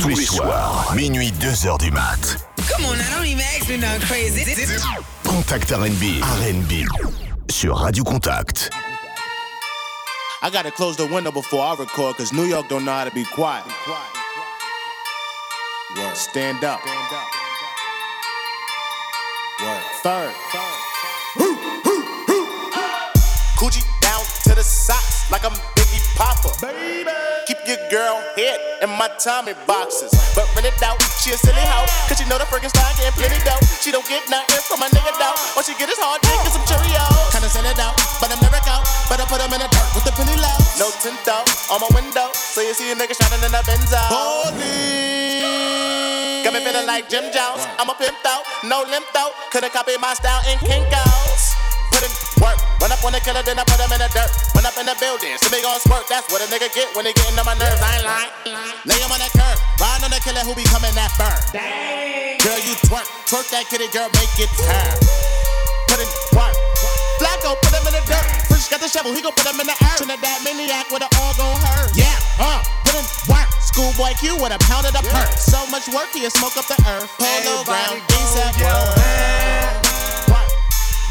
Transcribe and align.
Tous 0.00 0.08
les 0.08 0.16
soirs, 0.16 0.92
minuit 0.96 1.32
2h 1.40 1.78
du 1.78 1.90
mat. 1.90 2.36
Come 2.68 2.86
on, 2.86 2.96
I 2.96 3.04
don't 3.14 3.26
even 3.26 3.40
ask 3.40 3.68
me 3.68 3.76
nothing 3.76 4.00
crazy. 4.06 4.44
Contact 5.22 5.70
R&B, 5.70 6.20
R&B 6.22 6.84
sur 7.50 7.74
Radio 7.74 8.02
Contact. 8.02 8.70
I 10.42 10.50
gotta 10.50 10.70
close 10.70 10.96
the 10.96 11.06
window 11.06 11.30
before 11.30 11.60
I 11.60 11.74
record, 11.78 12.16
cause 12.16 12.32
New 12.32 12.44
York 12.44 12.68
don't 12.68 12.84
know 12.84 12.92
how 12.92 13.04
to 13.04 13.14
be 13.14 13.24
quiet. 13.24 13.64
Word. 15.96 16.16
Stand 16.16 16.64
up. 16.64 16.80
Word. 19.62 19.82
Third. 20.02 20.34
Coochie 23.56 23.84
down 24.00 24.24
to 24.42 24.54
the 24.54 24.62
socks 24.62 25.30
like 25.30 25.44
I'm 25.44 25.73
Papa. 26.14 26.50
Baby. 26.62 27.10
Keep 27.46 27.66
your 27.68 27.76
girl 27.90 28.22
head 28.38 28.56
in 28.80 28.90
my 28.96 29.10
Tommy 29.20 29.52
boxes. 29.66 30.14
But 30.32 30.48
rent 30.56 30.64
it 30.64 30.80
out, 30.80 30.96
she 31.20 31.34
a 31.34 31.38
silly 31.38 31.60
hoe. 31.60 31.84
Cause 32.08 32.16
she 32.16 32.24
know 32.24 32.38
the 32.40 32.48
freaking 32.48 32.72
style 32.72 32.88
getting 32.96 33.12
plenty 33.18 33.36
dough. 33.44 33.60
She 33.82 33.92
don't 33.92 34.06
get 34.08 34.24
nothing 34.32 34.62
from 34.64 34.80
my 34.80 34.88
nigga 34.88 35.12
though. 35.20 35.36
All 35.58 35.62
she 35.62 35.76
get 35.76 35.92
is 35.92 36.00
hard 36.00 36.24
dick 36.24 36.40
and 36.40 36.54
some 36.54 36.64
Cheerios. 36.64 37.28
Kinda 37.34 37.52
send 37.52 37.68
it 37.68 37.76
out, 37.76 37.92
but 38.22 38.32
I'm 38.32 38.40
never 38.40 38.56
out. 38.64 38.86
But 39.12 39.20
I 39.20 39.28
put 39.28 39.44
them 39.44 39.52
in 39.52 39.60
the 39.60 39.68
dirt 39.68 39.90
with 39.92 40.08
the 40.08 40.14
penny 40.16 40.36
low. 40.40 40.56
No 40.80 40.88
tint 41.04 41.20
though, 41.28 41.44
on 41.68 41.84
my 41.84 41.90
window. 41.92 42.32
So 42.32 42.64
you 42.64 42.72
see 42.72 42.88
a 42.88 42.96
nigga 42.96 43.12
shining 43.12 43.44
in 43.44 43.52
the 43.52 43.60
Benzo. 43.66 44.00
Holy. 44.08 45.44
Got 46.44 46.56
me 46.56 46.60
feeling 46.64 46.88
like 46.88 47.12
Jim 47.12 47.28
Jones. 47.28 47.66
I'm 47.76 47.92
a 47.92 47.94
pimp 47.94 48.16
though, 48.24 48.40
no 48.64 48.88
limp 48.88 49.04
though. 49.12 49.32
Could've 49.52 49.72
copied 49.72 50.00
my 50.00 50.14
style 50.16 50.40
in 50.48 50.56
Kinko's. 50.64 51.43
Put 51.94 52.02
in 52.02 52.10
work, 52.42 52.58
run 52.82 52.90
up 52.90 52.98
on 53.06 53.14
the 53.14 53.22
killer, 53.22 53.46
then 53.46 53.54
I 53.54 53.62
put 53.62 53.78
him 53.78 53.86
in 53.94 54.02
the 54.02 54.10
dirt. 54.10 54.26
Run 54.58 54.66
up 54.66 54.74
in 54.74 54.90
the 54.90 54.98
building, 54.98 55.38
so 55.38 55.46
me 55.54 55.62
gon' 55.62 55.78
squirt. 55.78 56.10
That's 56.10 56.26
what 56.26 56.42
a 56.42 56.50
nigga 56.50 56.66
get 56.74 56.90
when 56.98 57.06
they 57.06 57.14
getting 57.14 57.38
on 57.38 57.46
my 57.46 57.54
nerves. 57.54 57.78
I 57.78 58.02
ain't 58.02 58.02
lying. 58.02 58.30
Lay 58.82 58.98
him 58.98 59.14
on 59.14 59.22
that 59.22 59.30
curb, 59.30 59.54
ride 59.78 60.02
on 60.02 60.10
the 60.10 60.18
killer 60.18 60.42
who 60.42 60.58
be 60.58 60.66
coming 60.66 60.90
that 60.98 61.14
burn. 61.14 61.38
Girl, 62.42 62.58
you 62.66 62.74
twerk, 62.90 63.06
twerk 63.30 63.46
that 63.54 63.70
kitty, 63.70 63.86
girl, 63.94 64.10
make 64.18 64.34
it 64.42 64.50
turn. 64.58 64.90
Put 65.86 66.02
in 66.02 66.10
work. 66.34 66.58
Flacko, 67.22 67.54
put 67.62 67.70
him 67.78 67.86
in 67.86 67.94
the 67.94 68.02
dirt. 68.10 68.26
Fresh 68.50 68.66
got 68.74 68.82
the 68.82 68.90
shovel, 68.90 69.14
he 69.14 69.22
gon' 69.22 69.30
put 69.38 69.46
him 69.46 69.62
in 69.62 69.70
the 69.70 69.78
earth. 69.78 70.02
Trinidad 70.02 70.42
maniac 70.42 70.90
with 70.90 71.06
an 71.06 71.14
all 71.22 71.30
gon' 71.38 71.54
hurt. 71.62 71.94
Yeah, 71.94 72.10
uh, 72.42 72.58
put 72.82 72.98
in 72.98 73.06
work. 73.30 73.46
Schoolboy 73.62 74.18
Q 74.18 74.34
with 74.42 74.50
a 74.50 74.58
pound 74.66 74.90
of 74.90 74.98
the 74.98 75.04
perk. 75.14 75.30
So 75.38 75.62
much 75.70 75.86
work, 75.94 76.10
he'll 76.10 76.26
smoke 76.34 76.58
up 76.58 76.66
the 76.66 76.74
earth. 76.90 77.06
Polo 77.22 77.62
ground, 77.62 78.02
ASAP 78.18 78.58
world. 78.58 79.83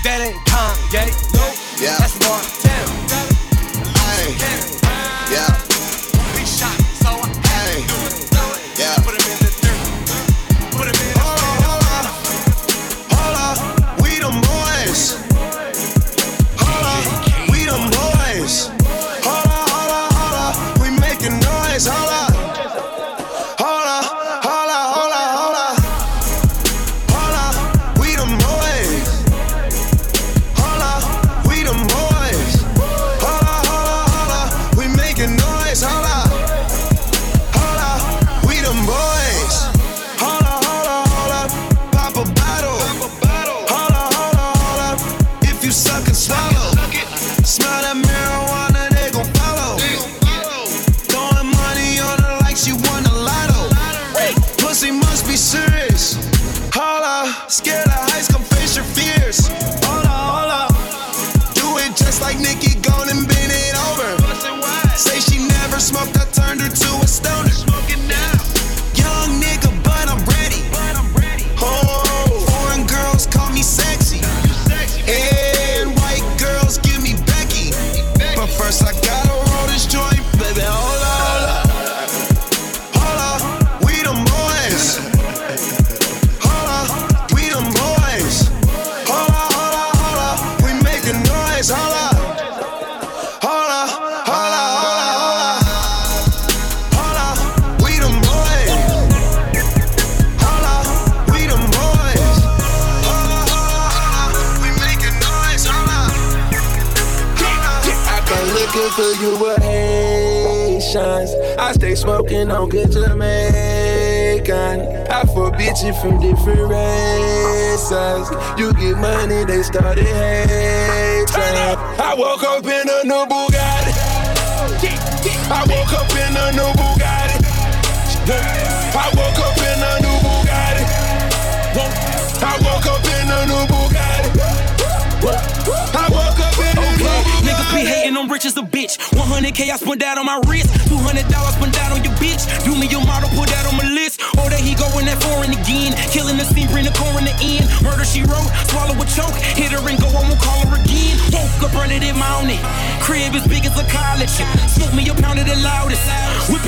That 0.03 0.19
ain't 0.19 0.35
Kanye. 0.43 1.07
Nope. 1.33 1.55
Yeah. 1.79 1.95
That's 1.97 2.19
Montana. 2.19 3.23
Hey. 4.03 4.35
Yeah. 5.31 5.72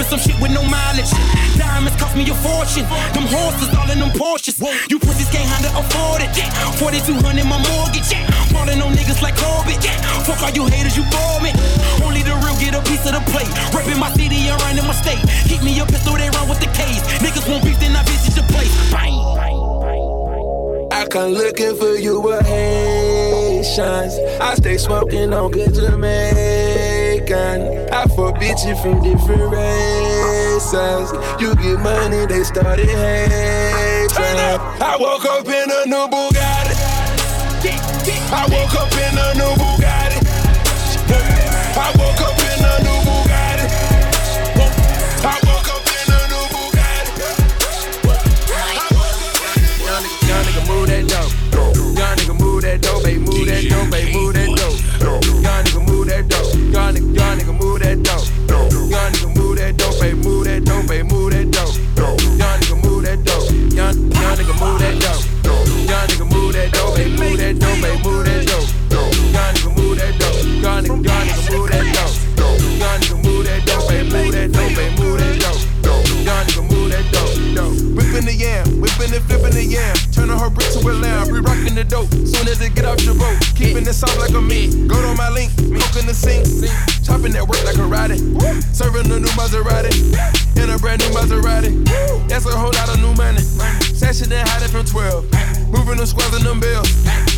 Some 0.06 0.20
shit 0.20 0.38
with 0.40 0.54
no 0.54 0.62
mileage. 0.64 1.10
Diamonds 1.58 1.98
cost 1.98 2.16
me 2.16 2.24
a 2.30 2.36
fortune. 2.46 2.86
Them 3.14 3.26
horses 3.26 3.70
all 3.74 3.90
in 3.90 4.00
them 4.00 4.14
Porsches. 4.14 4.62
You 4.90 5.00
pussies 5.00 5.30
can't 5.30 5.50
handle 5.50 5.74
afford 5.82 6.22
it. 6.22 6.32
4200 6.78 7.46
my 7.46 7.58
mortgage. 7.74 8.14
Falling 8.54 8.82
on 8.82 8.94
niggas 8.94 9.22
like 9.22 9.36
Corbett. 9.38 9.82
Fuck 10.26 10.42
all 10.44 10.54
you 10.54 10.66
haters, 10.68 10.96
you 10.96 11.04
bore 11.10 11.42
me. 11.42 11.52
Only 12.06 12.22
the 12.22 12.38
real 12.46 12.58
get 12.62 12.78
a 12.78 12.82
piece 12.86 13.06
of 13.06 13.18
the 13.18 13.24
plate. 13.34 13.50
Reppin' 13.74 14.00
my 14.00 14.12
city 14.14 14.48
and 14.48 14.62
running 14.62 14.86
my 14.86 14.94
state. 14.94 15.22
Keep 15.50 15.64
me 15.64 15.80
a 15.80 15.86
pistol, 15.86 16.14
they 16.16 16.30
run 16.30 16.50
with 16.50 16.60
the 16.60 16.70
case. 16.78 17.02
Niggas 17.24 17.50
won't 17.50 17.64
beef, 17.64 17.80
then 17.80 17.96
I 17.96 18.04
visit 18.04 18.36
the 18.36 18.46
place. 18.54 18.74
Bang. 18.92 19.14
I 20.92 21.06
come 21.08 21.32
looking 21.32 21.76
for 21.76 21.96
you 21.96 22.22
with 22.22 22.46
Haitians. 22.46 24.18
I 24.40 24.56
stay 24.56 24.78
smoking 24.78 25.34
on 25.34 25.52
good 25.52 25.74
Jamaican. 25.74 26.75
I 27.28 28.06
fuck 28.16 28.36
bitches 28.36 28.80
from 28.84 29.02
different 29.02 29.52
races. 29.52 31.12
You 31.42 31.56
get 31.56 31.80
money, 31.82 32.26
they 32.28 32.44
started 32.44 32.86
hating. 32.86 34.16
I 34.80 34.96
woke 35.00 35.26
up 35.26 35.48
in 35.48 35.72
a 35.72 35.86
new 35.88 36.08
Bugatti. 36.08 36.76
I 38.32 38.46
woke 38.46 38.76
up 38.76 38.94
in 38.94 39.18
a 39.18 39.34
new 39.34 39.56
Bugatti. 39.58 40.22
I 41.76 41.92
woke 41.98 42.22
up 42.22 42.38
in 42.38 42.64
a 42.64 42.78
new 42.86 43.02
Bugatti. 43.10 43.66
I 45.26 45.40
woke 45.48 45.70
up 45.74 45.88
in 45.98 46.14
a 46.14 46.20
new 46.30 46.46
Bugatti. 46.54 47.26
Young 49.82 50.04
nigga, 50.04 50.28
young 50.30 50.44
nigga 50.46 50.62
move 50.68 50.88
that 50.90 51.04
dope. 51.08 51.34
Young 51.98 52.18
nigga 52.18 52.34
move 52.40 52.62
that 52.62 52.78
dope, 52.82 53.04
baby, 53.04 53.20
move 53.20 53.46
that 53.48 53.64
dope, 53.68 53.90
baby, 53.90 54.14
move 54.14 54.34
that 54.36 54.50
dope. 54.56 55.24
Young 55.42 55.64
nigga 55.64 55.85
move 56.06 56.14
that 56.14 56.28
dope. 56.30 56.54
Young 56.54 56.94
nigga, 56.94 57.16
young 57.18 57.38
nigga, 57.40 57.60
move 57.60 57.80
that 57.80 58.04
dope. 58.04 58.28
Young 58.90 59.12
nigga, 59.12 59.36
move 59.36 59.58
that 59.58 59.78
dope, 59.78 60.00
baby, 60.00 60.20
move 60.22 60.46
that 60.46 60.64
dope, 60.64 60.88
baby, 60.88 61.04
move 61.10 61.32
that 61.32 61.52
dope. 61.52 61.76
Young 61.98 62.60
nigga, 62.62 62.84
move 62.84 63.04
that 63.04 63.24
dope. 63.26 63.50
Young, 63.74 64.12
young 64.14 64.38
nigga, 64.38 64.54
move 64.62 64.80
that 64.80 64.96
dope. 65.02 65.26
Young 65.90 66.08
nigga, 66.08 66.26
move 66.32 66.54
that 66.54 66.72
dope, 66.72 66.96
baby, 66.96 67.18
move 67.18 67.38
that 67.38 67.60
dope, 67.60 67.82
baby, 67.82 68.04
move 68.06 68.26
that 68.26 68.46
dope. 68.46 68.70
Young 69.34 69.54
nigga, 69.56 69.70
move 69.78 69.98
that 69.98 70.14
dope. 70.20 70.46
Young 70.62 70.84
nigga, 70.84 71.10
young 71.10 71.26
nigga, 71.26 71.50
move 71.50 71.70
that 71.74 71.86
dope. 71.96 72.14
Young 72.78 73.00
nigga, 73.02 73.18
move 73.26 73.46
that 73.46 73.66
dope, 73.66 73.90
baby, 73.90 74.10
move 74.14 74.32
that 74.34 74.52
dope, 74.54 74.76
baby, 74.78 74.94
move 75.02 75.18
that 75.18 75.34
dope. 75.42 76.06
Young 76.22 76.46
nigga, 76.46 76.62
move 76.70 76.90
that 76.94 77.06
dope. 77.10 77.74
Whipping 77.98 78.26
the 78.30 78.34
yam, 78.34 78.80
whipping 78.80 79.10
and 79.10 79.24
flipping 79.26 79.58
the 79.58 79.64
yam 79.66 80.05
her 80.24 80.50
brick 80.50 80.72
to 80.72 80.80
a 80.80 80.94
lamb. 80.94 81.32
We 81.32 81.40
rockin' 81.40 81.76
the 81.76 81.84
dope. 81.84 82.12
Soon 82.12 82.48
as 82.48 82.62
it 82.62 82.76
get 82.76 82.86
off 82.86 83.02
your 83.04 83.16
boat. 83.16 83.38
Keeping 83.56 83.84
it 83.84 83.94
soft 83.94 84.18
like 84.20 84.32
a 84.32 84.42
me. 84.42 84.88
Go 84.88 84.96
to 85.02 85.16
my 85.16 85.30
link. 85.30 85.52
In 85.96 86.06
the 86.08 86.14
sink. 86.14 86.44
Chopping 87.06 87.32
that 87.32 87.48
work 87.48 87.64
like 87.64 87.78
a 87.78 87.88
riding. 87.88 88.38
Serving 88.74 89.10
a 89.12 89.20
new 89.20 89.32
Maserati. 89.40 89.96
In 90.62 90.70
a 90.70 90.78
brand 90.78 91.02
new 91.02 91.08
Maserati. 91.16 91.72
That's 92.28 92.46
a 92.46 92.52
whole 92.52 92.72
lot 92.72 92.90
of 92.90 93.00
new 93.00 93.14
money. 93.16 93.40
Sashing 93.96 94.32
and 94.32 94.48
hiding 94.50 94.70
from 94.70 94.86
12. 94.86 95.72
Moving 95.72 95.98
the 95.98 96.06
squads 96.06 96.36
and 96.36 96.46
them 96.46 96.60
bills. 96.60 96.90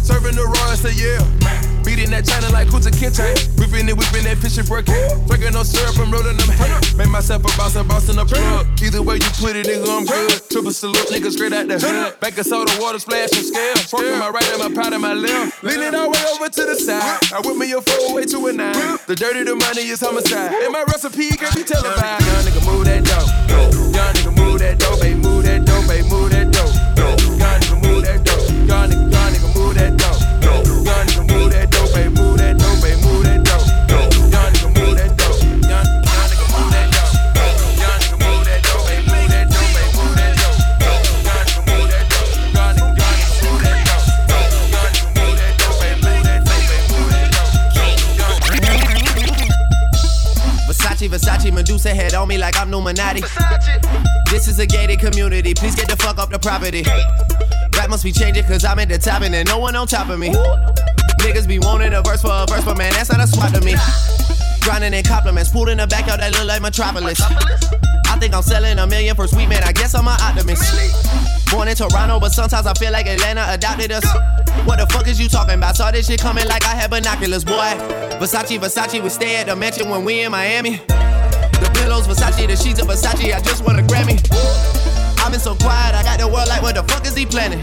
Serving 0.02 0.36
the 0.36 0.46
raw 0.46 0.70
and 0.72 0.80
say 0.80 0.94
yeah. 0.98 1.77
Beating 1.88 2.12
that 2.12 2.28
China 2.28 2.52
like 2.52 2.68
Kunta 2.68 2.92
Kinte. 2.92 3.24
Whipping 3.56 3.88
it, 3.88 3.96
whipping 3.96 4.28
that 4.28 4.44
fishing 4.44 4.68
for 4.68 4.80
a 4.80 4.84
Drinking 4.84 5.56
no 5.56 5.64
syrup, 5.64 5.96
I'm 5.96 6.12
rolling 6.12 6.36
them 6.36 6.52
hay. 6.52 6.76
Make 7.00 7.08
myself 7.08 7.48
a 7.48 7.52
boss, 7.56 7.80
a 7.80 7.84
boss 7.88 8.12
in 8.12 8.20
a 8.20 8.26
plug. 8.28 8.68
Either 8.84 9.02
way 9.02 9.16
you 9.16 9.32
put 9.40 9.56
it, 9.56 9.64
nigga, 9.64 9.88
I'm 9.88 10.04
good. 10.04 10.36
Triple 10.52 10.76
salute, 10.76 11.08
nigga, 11.08 11.32
straight 11.32 11.54
out 11.54 11.72
the 11.72 11.80
hood. 11.80 12.20
Back 12.20 12.38
of 12.38 12.46
soda, 12.46 12.76
water 12.76 13.00
splash 13.00 13.32
and 13.32 13.48
scale. 13.48 13.76
Smoking 13.88 14.20
my 14.20 14.28
right 14.28 14.44
and 14.52 14.60
my 14.60 14.72
pride 14.76 14.92
and 14.92 15.02
my 15.02 15.14
left. 15.14 15.64
Leaning 15.64 15.96
all 15.96 16.12
the 16.12 16.20
way 16.20 16.24
over 16.36 16.50
to 16.52 16.64
the 16.68 16.76
side. 16.76 17.24
I 17.32 17.40
whip 17.40 17.56
me 17.56 17.72
a 17.72 17.80
four 17.80 18.20
way 18.20 18.26
to 18.36 18.48
a 18.48 18.52
nine. 18.52 19.00
The 19.08 19.16
dirty, 19.16 19.48
the 19.48 19.56
money 19.56 19.88
is 19.88 20.02
homicide. 20.04 20.52
And 20.60 20.74
my 20.76 20.84
recipe 20.92 21.40
can 21.40 21.56
be 21.56 21.64
televised. 21.64 22.17
Property. 56.48 56.82
Rap 57.76 57.90
must 57.90 58.06
be 58.06 58.12
changing 58.14 58.46
cause 58.46 58.64
I'm 58.64 58.80
at 58.80 58.88
the 58.88 58.98
top 58.98 59.22
and 59.22 59.34
there's 59.34 59.48
no 59.48 59.60
one 59.60 59.76
on 59.76 59.86
top 59.86 60.08
of 60.08 60.18
me. 60.18 60.30
Niggas 61.20 61.46
be 61.46 61.60
wanting 61.60 61.92
a 61.92 62.02
verse 62.02 62.22
for 62.22 62.32
a 62.32 62.46
verse, 62.48 62.64
but 62.64 62.78
man, 62.78 62.94
that's 62.94 63.12
not 63.12 63.20
a 63.20 63.28
swap 63.28 63.52
to 63.52 63.60
me. 63.60 63.76
Grinding 64.62 64.94
in 64.94 65.04
compliments, 65.04 65.52
pulled 65.52 65.68
in 65.68 65.78
the 65.78 65.88
back 65.88 66.08
out 66.08 66.20
that 66.20 66.32
look 66.32 66.48
like 66.48 66.62
Metropolis. 66.62 67.20
I 67.20 68.16
think 68.18 68.34
I'm 68.34 68.42
selling 68.42 68.80
a 68.80 68.88
million 68.88 69.14
for 69.14 69.28
sweet 69.28 69.50
man, 69.50 69.62
I 69.64 69.74
guess 69.74 69.94
I'm 69.94 70.08
an 70.08 70.16
optimist. 70.22 70.64
Born 71.52 71.68
in 71.68 71.76
Toronto, 71.76 72.18
but 72.18 72.32
sometimes 72.32 72.66
I 72.66 72.74
feel 72.76 72.94
like 72.94 73.08
Atlanta 73.08 73.46
adopted 73.50 73.92
us. 73.92 74.06
What 74.64 74.80
the 74.80 74.88
fuck 74.88 75.06
is 75.10 75.20
you 75.20 75.28
talking 75.28 75.56
about? 75.56 75.76
Saw 75.76 75.92
this 75.92 76.08
shit 76.08 76.22
coming 76.22 76.48
like 76.48 76.64
I 76.64 76.76
had 76.76 76.90
binoculars, 76.90 77.44
boy. 77.44 77.76
Versace, 78.24 78.58
Versace, 78.58 79.04
we 79.04 79.10
stay 79.10 79.36
at 79.36 79.48
the 79.48 79.56
mansion 79.56 79.90
when 79.90 80.06
we 80.06 80.22
in 80.22 80.32
Miami. 80.32 80.78
The 80.88 81.70
pillows, 81.76 82.08
Versace, 82.08 82.48
the 82.48 82.56
sheets 82.56 82.80
of 82.80 82.88
Versace, 82.88 83.36
I 83.36 83.42
just 83.42 83.66
want 83.66 83.80
a 83.80 83.84
Grammy. 83.84 84.77
I've 85.28 85.34
been 85.34 85.42
so 85.42 85.56
quiet, 85.56 85.94
I 85.94 86.04
got 86.04 86.20
the 86.20 86.26
world 86.26 86.48
like, 86.48 86.62
what 86.62 86.76
the 86.76 86.84
fuck 86.84 87.06
is 87.06 87.14
he 87.14 87.26
planning? 87.26 87.60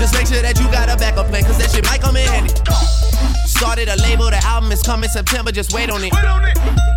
Just 0.00 0.16
make 0.16 0.24
sure 0.24 0.40
that 0.40 0.56
you 0.56 0.64
got 0.72 0.88
a 0.88 0.96
backup 0.96 1.28
plan, 1.28 1.44
cause 1.44 1.58
that 1.60 1.68
shit 1.68 1.84
might 1.84 2.00
come 2.00 2.16
in 2.16 2.24
handy. 2.24 2.56
Started 3.44 3.92
a 3.92 4.00
label, 4.00 4.32
the 4.32 4.40
album 4.48 4.72
is 4.72 4.80
coming 4.80 5.10
September, 5.10 5.52
just 5.52 5.74
wait 5.74 5.90
on 5.90 6.00
it. 6.00 6.08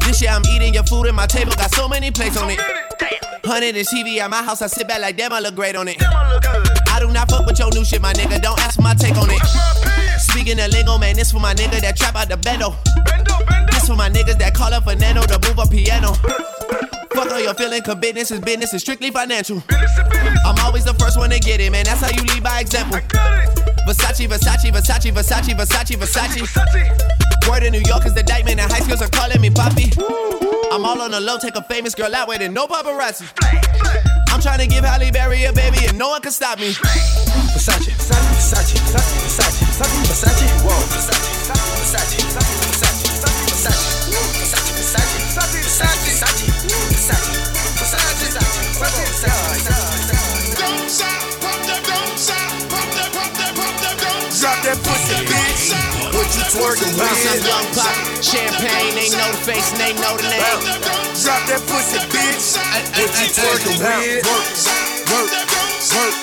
This 0.07 0.21
year 0.21 0.31
I'm 0.31 0.41
eating 0.56 0.74
your 0.74 0.88
food 0.88 1.07
and 1.07 1.18
my 1.18 1.27
table 1.27 1.51
got 1.59 1.75
so 1.75 1.89
many 1.89 2.12
plates 2.12 2.39
on 2.39 2.50
it. 2.50 2.62
Hundred 3.44 3.75
and 3.75 3.85
TV 3.85 4.24
at 4.24 4.30
my 4.30 4.41
house, 4.41 4.62
I 4.62 4.68
sit 4.68 4.88
back 4.88 5.01
like 5.01 5.18
damn, 5.18 5.33
I 5.33 5.41
look 5.41 5.53
great 5.53 5.75
on 5.75 5.89
it. 5.89 5.97
I 6.00 7.03
do 7.03 7.12
not 7.12 7.30
fuck 7.30 7.45
with 7.45 7.59
your 7.59 7.68
new 7.75 7.83
shit, 7.83 8.01
my 8.01 8.13
nigga. 8.13 8.41
Don't 8.41 8.57
ask 8.63 8.77
for 8.77 8.88
my 8.88 8.94
take 8.94 9.18
on 9.18 9.27
it. 9.27 9.44
Speaking 10.18 10.62
of 10.63 10.71
lingo, 10.71 10.97
man, 10.97 11.18
this 11.18 11.33
for 11.33 11.44
my 11.44 11.53
nigga 11.53 11.81
that 11.81 11.97
trap 11.97 12.15
out 12.15 12.30
the 12.30 12.39
bendo. 12.39 12.71
This 13.68 13.89
for 13.89 13.97
my 13.97 14.09
niggas 14.09 14.39
that 14.39 14.56
call 14.56 14.74
up 14.74 14.85
Fernando 14.85 15.24
to 15.24 15.38
move 15.44 15.59
a 15.59 15.68
piano. 15.68 16.15
Fuck 17.23 17.31
all 17.31 17.39
your 17.39 17.53
feeling, 17.53 17.81
cause 17.81 17.95
business 17.95 18.31
is 18.31 18.41
business, 18.41 18.73
it's 18.73 18.83
strictly 18.83 19.09
financial. 19.09 19.63
I'm 19.69 20.59
always 20.59 20.83
the 20.83 20.93
first 20.95 21.17
one 21.17 21.29
to 21.29 21.39
get 21.39 21.61
it, 21.61 21.71
man. 21.71 21.85
That's 21.85 22.01
how 22.01 22.09
you 22.11 22.21
lead 22.21 22.43
by 22.43 22.59
example. 22.59 22.99
Versace, 23.87 24.27
Versace, 24.27 24.69
Versace, 24.73 25.09
Versace, 25.09 25.55
Versace, 25.55 25.95
Versace. 25.95 27.49
Word 27.49 27.63
in 27.63 27.71
New 27.71 27.83
York 27.87 28.05
is 28.05 28.13
the 28.13 28.19
indictment, 28.19 28.59
and 28.59 28.69
high 28.69 28.81
schools 28.81 29.01
are 29.01 29.07
calling 29.07 29.39
me 29.39 29.49
Poppy. 29.49 29.89
I'm 30.69 30.83
all 30.83 31.01
on 31.01 31.11
the 31.11 31.21
low, 31.21 31.37
take 31.37 31.55
a 31.55 31.63
famous 31.63 31.95
girl 31.95 32.13
out 32.13 32.27
with 32.27 32.41
it, 32.41 32.51
no 32.51 32.67
paparazzi. 32.67 33.23
I'm 34.27 34.41
trying 34.41 34.59
to 34.59 34.67
give 34.67 34.83
Halle 34.83 35.09
Berry 35.11 35.45
a 35.45 35.53
baby, 35.53 35.85
and 35.87 35.97
no 35.97 36.09
one 36.09 36.21
can 36.21 36.33
stop 36.33 36.59
me. 36.59 36.73
Versace, 36.73 37.87
Versace, 37.87 38.35
Versace, 38.35 38.83
Versace, 38.83 39.63
Versace, 39.63 40.03
Versace, 40.11 40.65
whoa. 40.65 40.75
Versace, 40.91 41.13
Versace, 41.15 41.32
Twerking 56.53 56.94
Bounce 57.01 57.17
with? 57.33 57.50
young 57.50 57.65
pop, 57.73 57.97
champagne, 58.21 58.94
they 58.94 59.09
know 59.09 59.25
the 59.33 59.41
face 59.41 59.73
and 59.73 59.81
they 59.81 59.94
know 59.97 60.13
the 60.13 60.29
name. 60.29 60.45
Drop 61.17 61.41
that 61.50 61.65
pussy, 61.65 61.97
bitch. 62.13 62.61
What 62.94 63.09
you 63.09 63.25
twerking 63.33 63.81
with? 63.81 64.21
Work, 64.21 64.45
work, 65.09 65.33
work, 65.97 66.13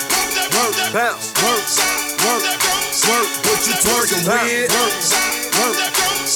work, 0.55 0.71
bounce, 0.95 1.35
work, 1.35 1.67
work, 2.23 2.47
work. 3.11 3.27
What 3.43 3.59
you 3.67 3.75
twerking 3.75 4.23
with? 4.23 4.71
Work, 4.71 4.95
work, 5.59 5.75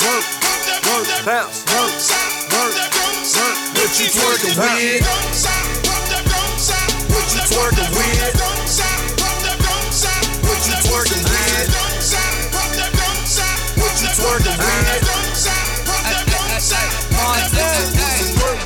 work, 0.03 0.27
work, 0.91 1.07
bounce, 1.23 1.63
work, 1.71 1.95
work, 2.51 2.75
work. 2.75 3.55
What 3.79 3.95
you 3.95 4.11
twerking 4.11 4.59
with? 4.59 5.07
What 7.15 7.27
you 7.31 7.39
twerking 7.47 7.95
with? 7.95 8.04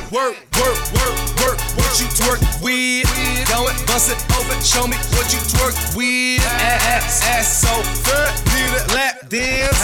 Work, 0.10 0.42
work, 0.58 0.74
work, 0.98 1.18
work. 1.38 1.60
What 1.78 1.94
you 2.02 2.10
twerk 2.18 2.42
with? 2.66 3.06
Go 3.46 3.70
it, 3.70 3.78
bust 3.86 4.10
it 4.10 4.18
open. 4.34 4.58
Show 4.66 4.90
me 4.90 4.98
what 5.14 5.30
you 5.30 5.38
twerk 5.38 5.78
with. 5.94 6.42
Ass, 6.50 7.22
ass 7.30 7.62
so 7.62 7.70
good. 8.10 8.34
Need 8.50 8.74
a 8.74 8.82
lap 8.98 9.30
dance. 9.30 9.78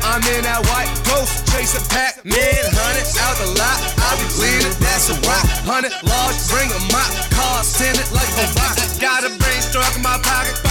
I'm 0.00 0.24
in 0.32 0.48
that 0.48 0.64
white 0.72 0.88
ghost 1.04 1.44
chasing 1.52 1.84
Pac-Man. 1.92 2.64
Hundred 2.72 3.04
out 3.20 3.36
the 3.36 3.52
lot. 3.52 3.76
I 4.00 4.16
be 4.16 4.24
bleeding. 4.40 4.72
That's 4.80 5.12
a 5.12 5.16
rock. 5.28 5.44
Hundred 5.68 5.92
large. 6.08 6.40
Bring 6.48 6.72
a 6.72 6.80
mop. 6.88 7.12
Car 7.36 7.60
tinted 7.60 8.08
like 8.16 8.32
a 8.40 8.48
rock. 8.56 8.80
Got 8.96 9.28
a 9.28 9.30
brain 9.36 9.60
struck 9.60 9.92
in 9.92 10.00
my 10.00 10.16
pocket. 10.24 10.65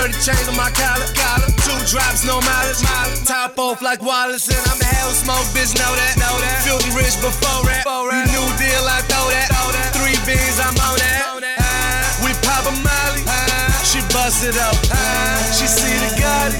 Pocket. 0.00 0.14
Thirty 0.16 0.24
chains 0.24 0.48
on 0.48 0.56
my 0.56 0.70
collar. 0.72 1.06
Collar. 1.12 1.48
Two 1.60 1.76
drops, 1.86 2.24
no 2.24 2.40
mileage. 2.40 2.80
Mileage. 2.82 3.24
Top 3.24 3.58
off 3.58 3.82
like 3.82 4.02
Wallace 4.02 4.48
and 4.48 4.56
I'm 4.70 4.78
the 4.78 4.84
hell 4.84 5.10
smoke. 5.10 5.44
Bitch, 5.52 5.76
know 5.76 5.92
that. 5.94 6.16
Know 6.16 6.36
that. 6.40 6.64
Filthy 6.64 6.90
rich 6.96 7.16
before 7.20 7.64
that. 7.68 7.84
You 7.84 8.24
new 8.32 8.46
deal, 8.56 8.84
I 8.88 9.00
throw 9.08 9.28
that. 9.28 9.48
Three 9.92 10.16
beans, 10.24 10.58
I'm 10.60 10.72
on 10.80 10.96
that. 10.96 11.52
Ah, 11.60 12.24
We 12.24 12.32
pop 12.40 12.64
a 12.64 12.72
molly. 12.80 13.24
Ah, 13.28 13.68
She 13.84 14.00
bust 14.12 14.44
it 14.44 14.56
up. 14.56 14.76
Ah, 14.90 15.52
She 15.52 15.66
see 15.66 15.92
the 15.92 16.20
God. 16.20 16.52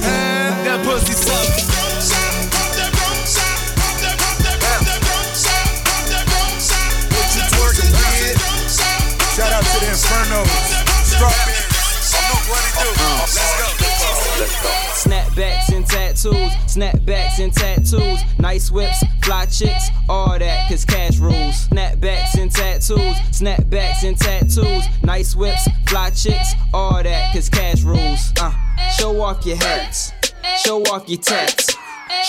That 0.65 0.85
pussy 0.85 1.13
suck. 1.13 1.41
What 7.11 7.27
you 7.35 7.41
twerking 7.53 7.91
with? 7.91 8.37
Shout 9.35 9.51
out 9.51 9.63
to 9.63 9.79
the 9.79 9.89
Inferno. 9.89 10.43
Strawberry. 11.03 11.50
Snapbacks 14.93 15.73
and 15.73 15.85
tattoos, 15.85 16.51
snapbacks 16.67 17.39
and 17.39 17.53
tattoos, 17.53 18.19
nice 18.39 18.69
whips, 18.71 19.03
fly 19.23 19.45
chicks, 19.45 19.89
all 20.09 20.37
that, 20.37 20.69
cause 20.69 20.85
cash 20.85 21.17
rules. 21.17 21.67
Snapbacks 21.69 22.37
and 22.37 22.51
tattoos, 22.51 23.15
snapbacks 23.31 24.03
and 24.03 24.17
tattoos, 24.17 24.85
nice 25.03 25.35
whips, 25.35 25.67
fly 25.87 26.09
chicks, 26.09 26.53
all 26.73 27.01
that, 27.01 27.33
cause 27.33 27.49
cash 27.49 27.83
rules. 27.83 28.33
Uh, 28.39 28.53
show 28.97 29.21
off 29.21 29.45
your 29.45 29.57
hats, 29.57 30.11
show 30.63 30.81
off 30.83 31.07
your 31.07 31.19
tats. 31.19 31.75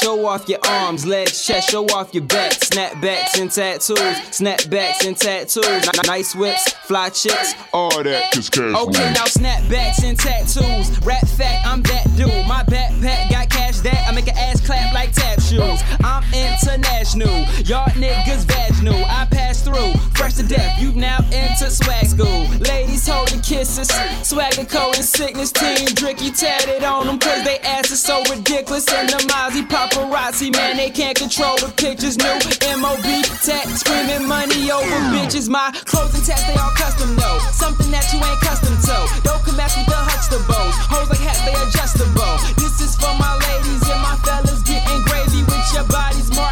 Show 0.01 0.27
off 0.27 0.49
your 0.49 0.59
arms, 0.67 1.05
legs, 1.07 1.45
chest, 1.45 1.71
show 1.71 1.85
off 1.87 2.12
your 2.15 2.25
back. 2.25 2.53
Snapbacks 2.53 3.41
and 3.41 3.51
tattoos, 3.51 3.99
snapbacks 4.31 5.07
and 5.07 5.17
tattoos. 5.17 5.67
N- 5.67 5.83
Nice 6.07 6.35
whips, 6.35 6.73
fly 6.87 7.09
chicks, 7.11 7.55
all 7.73 8.03
that. 8.03 8.35
Okay, 8.37 9.12
now 9.12 9.25
snapbacks 9.25 10.03
and 10.05 10.19
tattoos. 10.19 10.91
Rap 11.05 11.27
fact, 11.29 11.67
I'm 11.67 11.83
that 11.83 12.05
dude. 12.17 12.29
My 12.47 12.62
backpack 12.65 13.31
got 13.31 13.49
cash 13.51 13.81
that 13.81 14.07
I 14.09 14.12
make 14.12 14.29
an 14.29 14.37
ass 14.37 14.61
clap 14.65 14.93
like 14.95 15.12
tap 15.12 15.41
shoes. 15.41 15.81
I'm 16.05 16.23
international, 16.35 17.29
y'all 17.65 17.89
niggas 17.97 18.45
vaginal. 18.47 19.05
I 19.07 19.27
pass 19.31 19.62
through, 19.62 19.93
fresh 20.15 20.35
to 20.35 20.43
death. 20.43 20.81
You 20.81 20.93
now 20.93 21.19
enter 21.33 21.71
swag 21.71 22.07
school. 22.07 22.47
Ladies 22.61 23.07
hold 23.07 23.29
the 23.29 23.41
kiss 23.43 23.79
missus. 23.79 24.29
Swagger 24.29 24.65
code 24.65 24.97
and 24.97 25.05
sickness 25.05 25.53
team. 25.53 25.87
Dricky 25.95 26.37
tatted 26.39 26.85
on 26.85 27.07
them 27.07 27.19
cause 27.19 27.45
they 27.45 27.59
ass 27.61 27.91
is 27.91 28.03
so 28.03 28.23
ridiculous. 28.31 28.89
And 28.93 29.09
the 29.09 29.17
Mozzie 29.29 29.69
paparazzi, 29.73 30.52
man, 30.52 30.76
they 30.76 30.91
can't 30.91 31.17
control 31.17 31.57
the 31.57 31.73
pictures. 31.73 32.21
New 32.21 32.37
MOB 32.76 33.09
tech, 33.41 33.64
screaming 33.73 34.29
money 34.29 34.71
over 34.71 35.00
bitches. 35.09 35.49
My 35.49 35.73
clothes 35.88 36.12
and 36.12 36.25
tats, 36.25 36.45
they 36.45 36.57
all 36.61 36.76
custom 36.76 37.17
though. 37.17 37.41
Something 37.57 37.91
that 37.91 38.05
you 38.12 38.21
ain't 38.21 38.41
custom 38.45 38.76
to. 38.76 38.97
Don't 39.25 39.41
come 39.41 39.57
match 39.57 39.73
with 39.81 39.88
the 39.88 39.97
Huxtables. 39.97 40.76
Hoes 40.93 41.09
like 41.09 41.25
hats, 41.25 41.41
they 41.49 41.57
adjustable. 41.57 42.37
This 42.61 42.85
is 42.85 42.93
for 43.00 43.17
my 43.17 43.33
ladies 43.49 43.81
and 43.88 44.00
my 44.05 44.17
fellas 44.21 44.61
getting 44.61 45.00
gravy 45.09 45.41
with 45.49 45.67
your 45.73 45.88
bodies 45.88 46.29
marked 46.37 46.51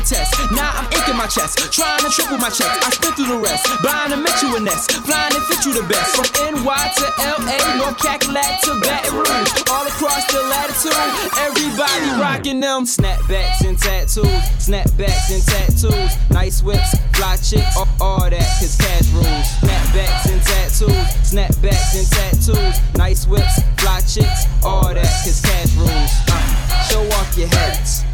the 0.00 0.14
test, 0.14 0.34
now 0.52 0.70
I'm 0.74 0.88
inking 0.92 1.16
my 1.16 1.26
chest. 1.26 1.58
Trying 1.72 2.00
to 2.00 2.10
triple 2.10 2.38
my 2.38 2.48
checks, 2.48 2.78
I 2.86 2.90
spit 2.90 3.14
through 3.14 3.36
the 3.36 3.38
rest. 3.38 3.68
Buying 3.82 4.10
to 4.10 4.16
met 4.16 4.40
you 4.42 4.56
a 4.56 4.60
nest, 4.60 4.92
flying 5.04 5.32
to 5.32 5.40
fit 5.40 5.64
you 5.64 5.72
the 5.74 5.84
best. 5.88 6.16
From 6.16 6.28
NY 6.40 6.80
to 6.96 7.06
LA, 7.20 7.56
North 7.76 7.98
Cackalack 7.98 8.60
to 8.64 8.80
Baton 8.80 9.14
Rouge. 9.16 9.52
All 9.68 9.86
across 9.86 10.24
the 10.32 10.40
latitude, 10.48 10.96
everybody 11.38 12.08
rocking 12.20 12.60
them. 12.60 12.84
Snapbacks 12.84 13.60
and 13.66 13.78
tattoos, 13.78 14.42
snapbacks 14.58 15.30
and 15.30 15.44
tattoos. 15.44 16.12
Nice 16.30 16.62
whips, 16.62 16.96
fly 17.12 17.36
chicks, 17.36 17.76
all, 17.76 17.88
all 18.00 18.30
that, 18.30 18.48
cause 18.60 18.76
cash 18.76 19.08
rules. 19.12 19.46
Snapbacks 19.60 20.32
and 20.32 20.42
tattoos, 20.42 21.06
snapbacks 21.24 21.92
and 21.96 22.08
tattoos. 22.08 22.76
Nice 22.96 23.26
whips, 23.26 23.60
fly 23.78 24.00
chicks, 24.00 24.46
all 24.64 24.94
that, 24.94 25.12
cause 25.24 25.40
cash 25.40 25.72
rules. 25.76 26.12
Uh, 26.28 26.82
show 26.88 27.02
off 27.18 27.36
your 27.36 27.48
hats, 27.48 28.04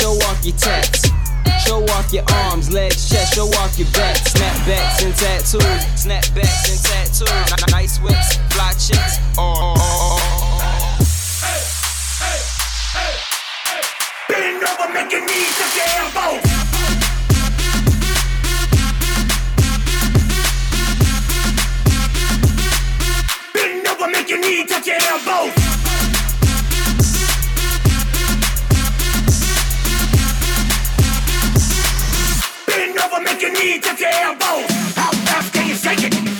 show 0.00 0.12
off 0.28 0.44
your 0.44 0.56
tats. 0.56 1.23
Show 1.64 1.82
off 1.96 2.12
your 2.12 2.24
arms, 2.30 2.70
legs, 2.70 3.08
chest, 3.08 3.34
show 3.34 3.46
off 3.46 3.78
your 3.78 3.88
back. 3.92 4.16
Snapbacks 4.16 5.02
and 5.02 5.14
tattoos, 5.16 5.62
snapbacks 5.96 6.68
and 6.68 6.80
tattoos. 6.84 7.70
Nice 7.72 7.98
whips, 8.00 8.36
fly 8.50 8.72
chicks. 8.72 9.18
Oh, 9.38 9.54
oh, 9.56 9.74
oh, 9.76 10.98
oh, 10.98 11.04
Bend 14.28 14.62
over, 14.62 14.92
make 14.92 15.10
your 15.10 15.24
knees 15.24 15.56
touch 15.56 15.76
your 15.76 15.88
elbows. 15.96 16.42
Bend 23.54 23.86
over, 23.88 24.08
make 24.10 24.28
your 24.28 24.38
knees 24.40 24.68
touch 24.68 24.86
your 24.86 24.96
elbows. 25.00 25.63
Over, 33.14 33.24
make 33.24 33.40
your 33.40 33.52
knees 33.52 33.80
touch 33.80 34.00
your 34.00 34.10
elbows. 34.10 34.70
How 34.96 35.10
fast 35.26 35.52
can 35.52 35.68
you 35.68 35.74
shake 35.74 36.04
it? 36.04 36.33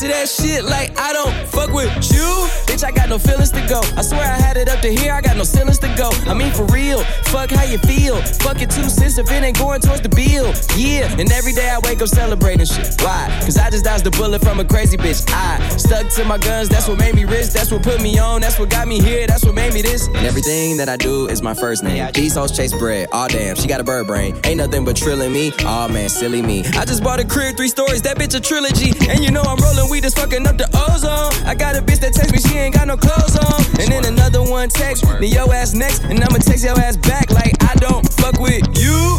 I'ma 0.00 0.12
that 0.12 0.28
shit 0.28 0.64
like 0.64 0.98
I 0.98 1.12
don't 1.12 1.34
fuck 1.48 1.72
with 1.72 1.92
you. 2.12 2.48
Bitch, 2.64 2.84
I 2.84 2.90
got 2.90 3.08
no 3.08 3.18
feelings 3.18 3.50
to 3.50 3.60
go. 3.66 3.80
I 3.96 4.02
swear 4.02 4.22
I 4.22 4.40
had 4.40 4.56
it 4.56 4.68
up 4.68 4.80
to 4.80 4.88
here, 4.88 5.12
I 5.12 5.20
got 5.20 5.36
no 5.36 5.42
ceilings 5.42 5.78
to 5.80 5.94
go. 5.96 6.10
I 6.24 6.32
mean, 6.32 6.52
for 6.52 6.64
real, 6.66 7.04
fuck 7.28 7.50
how 7.50 7.64
you 7.64 7.76
feel. 7.78 8.16
Fuck 8.40 8.62
it 8.62 8.70
two 8.70 8.88
cents 8.88 9.18
if 9.18 9.30
it 9.30 9.42
ain't 9.42 9.58
going 9.58 9.80
towards 9.80 10.00
the 10.00 10.08
bill. 10.08 10.54
Yeah, 10.76 11.10
and 11.20 11.30
every 11.32 11.52
day 11.52 11.68
I 11.68 11.78
wake 11.84 12.00
up 12.00 12.08
celebrating 12.08 12.64
shit. 12.64 12.94
Why? 13.02 13.28
Cause 13.42 13.58
I 13.58 13.68
just 13.68 13.84
dodged 13.84 14.04
the 14.04 14.10
bullet 14.12 14.40
from 14.42 14.60
a 14.60 14.64
crazy 14.64 14.96
bitch. 14.96 15.22
I 15.28 15.58
stuck 15.76 16.08
to 16.14 16.24
my 16.24 16.38
guns, 16.38 16.68
that's 16.70 16.88
what 16.88 16.98
made 16.98 17.14
me 17.14 17.24
rich. 17.24 17.50
That's 17.52 17.70
what 17.70 17.82
put 17.82 18.00
me 18.00 18.18
on, 18.18 18.40
that's 18.40 18.58
what 18.58 18.70
got 18.70 18.88
me 18.88 19.00
here, 19.00 19.26
that's 19.26 19.44
what 19.44 19.54
made 19.54 19.74
me 19.74 19.82
this. 19.82 20.06
And 20.06 20.24
everything 20.24 20.78
that 20.78 20.88
I 20.88 20.96
do 20.96 21.28
is 21.28 21.42
my 21.42 21.52
first 21.52 21.84
name. 21.84 22.10
These 22.12 22.36
hoes 22.36 22.56
chase 22.56 22.72
bread. 22.72 23.08
Aw 23.12 23.28
damn, 23.28 23.56
she 23.56 23.68
got 23.68 23.80
a 23.80 23.84
bird 23.84 24.06
brain. 24.06 24.38
Ain't 24.44 24.58
nothing 24.58 24.84
but 24.84 24.96
trilling 24.96 25.32
me. 25.32 25.52
Aw 25.60 25.88
man, 25.88 26.08
silly 26.08 26.40
me. 26.40 26.64
I 26.76 26.84
just 26.86 27.02
bought 27.02 27.20
a 27.20 27.24
crib, 27.26 27.56
three 27.56 27.68
stories, 27.68 28.00
that 28.02 28.16
bitch 28.16 28.34
a 28.34 28.40
trilogy. 28.40 28.92
And 29.10 29.24
you 29.24 29.30
know 29.32 29.42
I'm 29.42 29.58
rolling 29.58 29.90
weed, 29.90 30.04
that's 30.04 30.14
fucking 30.14 30.46
up 30.46 30.56
the 30.56 30.68
ozone. 30.70 31.34
I 31.44 31.54
got 31.54 31.74
a 31.76 31.82
bitch 31.82 31.98
that 32.00 32.14
text 32.14 32.32
me, 32.32 32.38
she 32.38 32.56
ain't 32.56 32.74
got 32.74 32.86
no 32.86 32.96
clothes 32.96 33.36
on. 33.36 33.58
And 33.80 33.90
then 33.90 34.04
another 34.06 34.42
one 34.42 34.68
text 34.68 35.04
me, 35.18 35.26
yo 35.26 35.50
ass 35.50 35.74
next, 35.74 36.04
and 36.04 36.22
I'ma 36.22 36.38
text 36.38 36.64
your 36.64 36.78
ass 36.78 36.96
back 36.96 37.30
like 37.30 37.54
I 37.64 37.74
don't 37.74 38.06
fuck 38.14 38.38
with 38.38 38.62
you. 38.78 39.18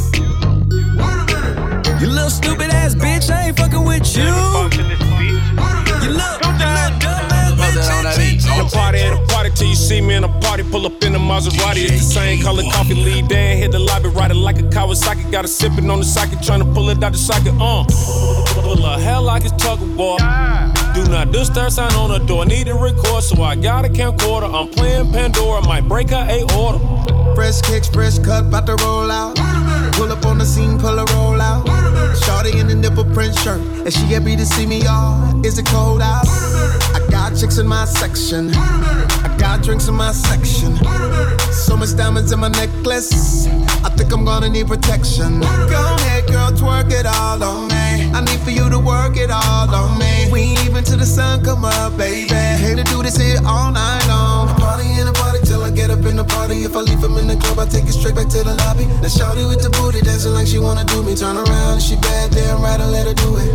You 2.00 2.08
little 2.08 2.30
stupid 2.30 2.72
ass 2.72 2.96
bitch, 2.96 3.30
I 3.30 3.48
ain't 3.48 3.58
fucking 3.58 3.84
with 3.84 4.16
you. 4.16 4.24
You 4.24 4.32
little, 4.32 4.72
you 6.02 6.12
little 6.16 6.40
dumb 6.98 7.28
ass 7.30 7.54
bitch. 7.60 8.42
The 8.58 8.70
party 8.76 9.00
ain't 9.00 9.20
a 9.20 9.26
party 9.34 9.50
till 9.52 9.68
you 9.68 9.76
see 9.76 10.02
me 10.02 10.16
in 10.16 10.24
a 10.24 10.30
party. 10.40 10.64
Pull 10.64 10.86
up 10.86 11.04
in 11.04 11.16
a 11.16 11.20
Maserati. 11.20 11.84
It's 11.84 12.08
the 12.08 12.14
same 12.14 12.42
color 12.42 12.64
coffee. 12.72 12.96
Lead 12.96 13.28
there, 13.30 13.56
hit 13.56 13.72
the 13.72 13.80
lobby, 13.80 14.10
ride 14.10 14.32
it 14.32 14.36
like 14.36 14.60
a 14.60 14.64
Kawasaki. 14.64 15.32
Got 15.32 15.46
a 15.46 15.48
sipping 15.48 15.90
on 15.90 16.00
the 16.00 16.06
socket, 16.06 16.42
trying 16.44 16.60
to 16.60 16.66
pull 16.74 16.90
it 16.90 17.04
out 17.04 17.14
the 17.14 17.18
socket. 17.18 17.54
Uh, 17.60 17.84
Do 21.42 21.48
not 21.48 21.56
disturb 21.56 21.72
sign 21.72 21.94
on 21.96 22.12
the 22.12 22.20
door. 22.28 22.46
Need 22.46 22.68
to 22.68 22.76
record, 22.76 23.24
so 23.24 23.42
I 23.42 23.56
got 23.56 23.84
a 23.84 23.90
camcorder. 23.90 24.54
I'm 24.54 24.68
playing 24.68 25.12
Pandora, 25.12 25.66
might 25.66 25.88
break 25.88 26.12
her 26.12 26.24
a 26.30 26.44
order. 26.56 26.78
Fresh 27.34 27.62
kicks, 27.62 27.90
fresh 27.90 28.20
cut, 28.20 28.52
bout 28.52 28.68
to 28.68 28.76
roll 28.76 29.10
out. 29.10 29.38
Pull 29.94 30.12
up 30.12 30.24
on 30.28 30.38
the 30.38 30.46
scene, 30.46 30.78
pull 30.78 31.00
a 31.00 31.06
roll 31.16 31.42
out. 31.42 31.66
Shorty 32.16 32.60
in 32.60 32.68
the 32.68 32.76
nipple 32.76 33.06
print 33.06 33.36
shirt, 33.40 33.60
and 33.60 33.92
she 33.92 34.06
happy 34.14 34.36
to 34.36 34.46
see 34.46 34.68
me, 34.68 34.84
y'all. 34.84 35.44
Is 35.44 35.58
it 35.58 35.66
cold 35.66 36.04
out? 36.04 36.28
I 36.28 37.04
got 37.10 37.36
chicks 37.36 37.58
in 37.58 37.66
my 37.66 37.86
section. 37.86 38.52
I 38.54 39.36
got 39.40 39.64
drinks 39.64 39.88
in 39.88 39.96
my 39.96 40.12
section. 40.12 40.78
So 41.52 41.76
much 41.76 41.98
diamonds 41.98 42.32
in 42.32 42.40
my 42.40 42.50
necklace. 42.50 43.48
I 43.84 43.90
think 43.98 44.14
I'm 44.14 44.26
gonna 44.26 44.48
need 44.48 44.68
protection. 44.68 45.40
Go 45.40 45.48
ahead, 45.48 46.28
girl, 46.28 46.52
twerk 46.52 46.92
it 46.92 47.08
all 47.08 47.44
on 47.44 47.68
me. 47.70 47.81
I 48.14 48.22
need 48.22 48.40
for 48.42 48.52
you 48.52 48.70
to 48.70 48.80
work 48.80 49.18
it 49.18 49.32
all 49.32 49.74
on 49.74 49.98
me. 49.98 50.28
We 50.32 50.56
even 50.68 50.84
till 50.84 50.98
the 50.98 51.06
sun 51.06 51.44
come 51.44 51.64
up, 51.64 51.98
baby. 51.98 52.34
Hate 52.34 52.78
to 52.78 52.84
do 52.84 53.02
this 53.04 53.18
here 53.18 53.40
all 53.46 53.72
night 53.72 54.06
long. 54.08 54.50
Party 54.60 54.88
in 55.00 55.08
a 55.08 55.14
party 55.14 55.40
till 55.44 55.64
I 55.64 55.72
get 55.72 55.90
up 55.90 56.04
in 56.06 56.18
the 56.18 56.24
party. 56.24 56.64
If 56.64 56.76
I 56.76 56.82
leave 56.82 57.04
him 57.04 57.18
in 57.18 57.28
the 57.28 57.38
club, 57.38 57.60
I 57.60 57.66
take 57.66 57.86
it 57.86 57.94
straight 57.94 58.16
back 58.16 58.28
to 58.30 58.44
the 58.44 58.56
lobby. 58.56 58.86
Now 59.00 59.12
shawty 59.12 59.48
with 59.48 59.62
the 59.64 59.70
booty 59.70 60.02
dancing 60.02 60.34
like 60.34 60.48
she 60.48 60.60
wanna 60.60 60.86
do 60.86 61.04
me. 61.04 61.16
Turn 61.16 61.38
around, 61.38 61.82
she 61.82 61.96
bad, 61.96 62.32
damn 62.32 62.62
right, 62.62 62.80
I 62.80 62.88
let 62.88 63.08
her 63.08 63.14
do 63.16 63.38
it. 63.38 63.52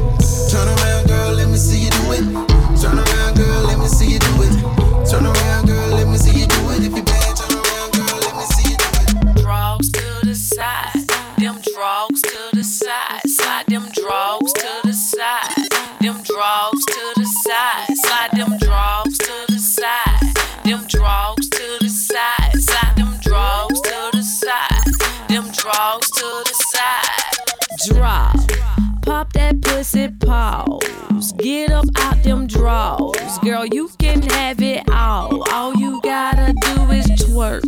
Turn 0.50 0.68
around, 0.68 1.06
girl, 1.06 1.32
let 1.34 1.48
me 1.48 1.56
see 1.56 1.84
you 1.84 1.90
do 1.90 2.12
it. 2.16 2.24
Turn 2.80 2.98
around, 2.98 3.36
girl, 3.36 3.62
let 3.68 3.78
me 3.78 3.88
see 3.88 4.08
you 4.12 4.18
do 4.18 4.32
it. 4.42 4.54
Turn 5.10 5.26
around, 5.26 5.66
girl, 5.66 5.88
let 5.96 6.08
me 6.08 6.16
see 6.18 6.40
you 6.40 6.46
do 6.46 6.60
it. 6.70 6.80
If 6.84 6.96
you 6.96 7.04
Get 31.38 31.70
up 31.70 31.86
out 31.98 32.22
them 32.22 32.46
draws. 32.46 33.38
Girl, 33.40 33.66
you 33.66 33.90
can 33.98 34.22
have 34.22 34.60
it 34.62 34.88
all. 34.90 35.42
All 35.52 35.74
you 35.74 36.00
gotta 36.02 36.54
do 36.62 36.90
is 36.90 37.06
twerk. 37.06 37.64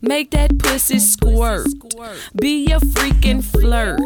Make 0.00 0.30
that 0.32 0.58
pussy 0.58 0.98
squirt. 0.98 1.66
Be 2.34 2.66
a 2.72 2.80
freaking 2.80 3.42
flirt. 3.44 4.00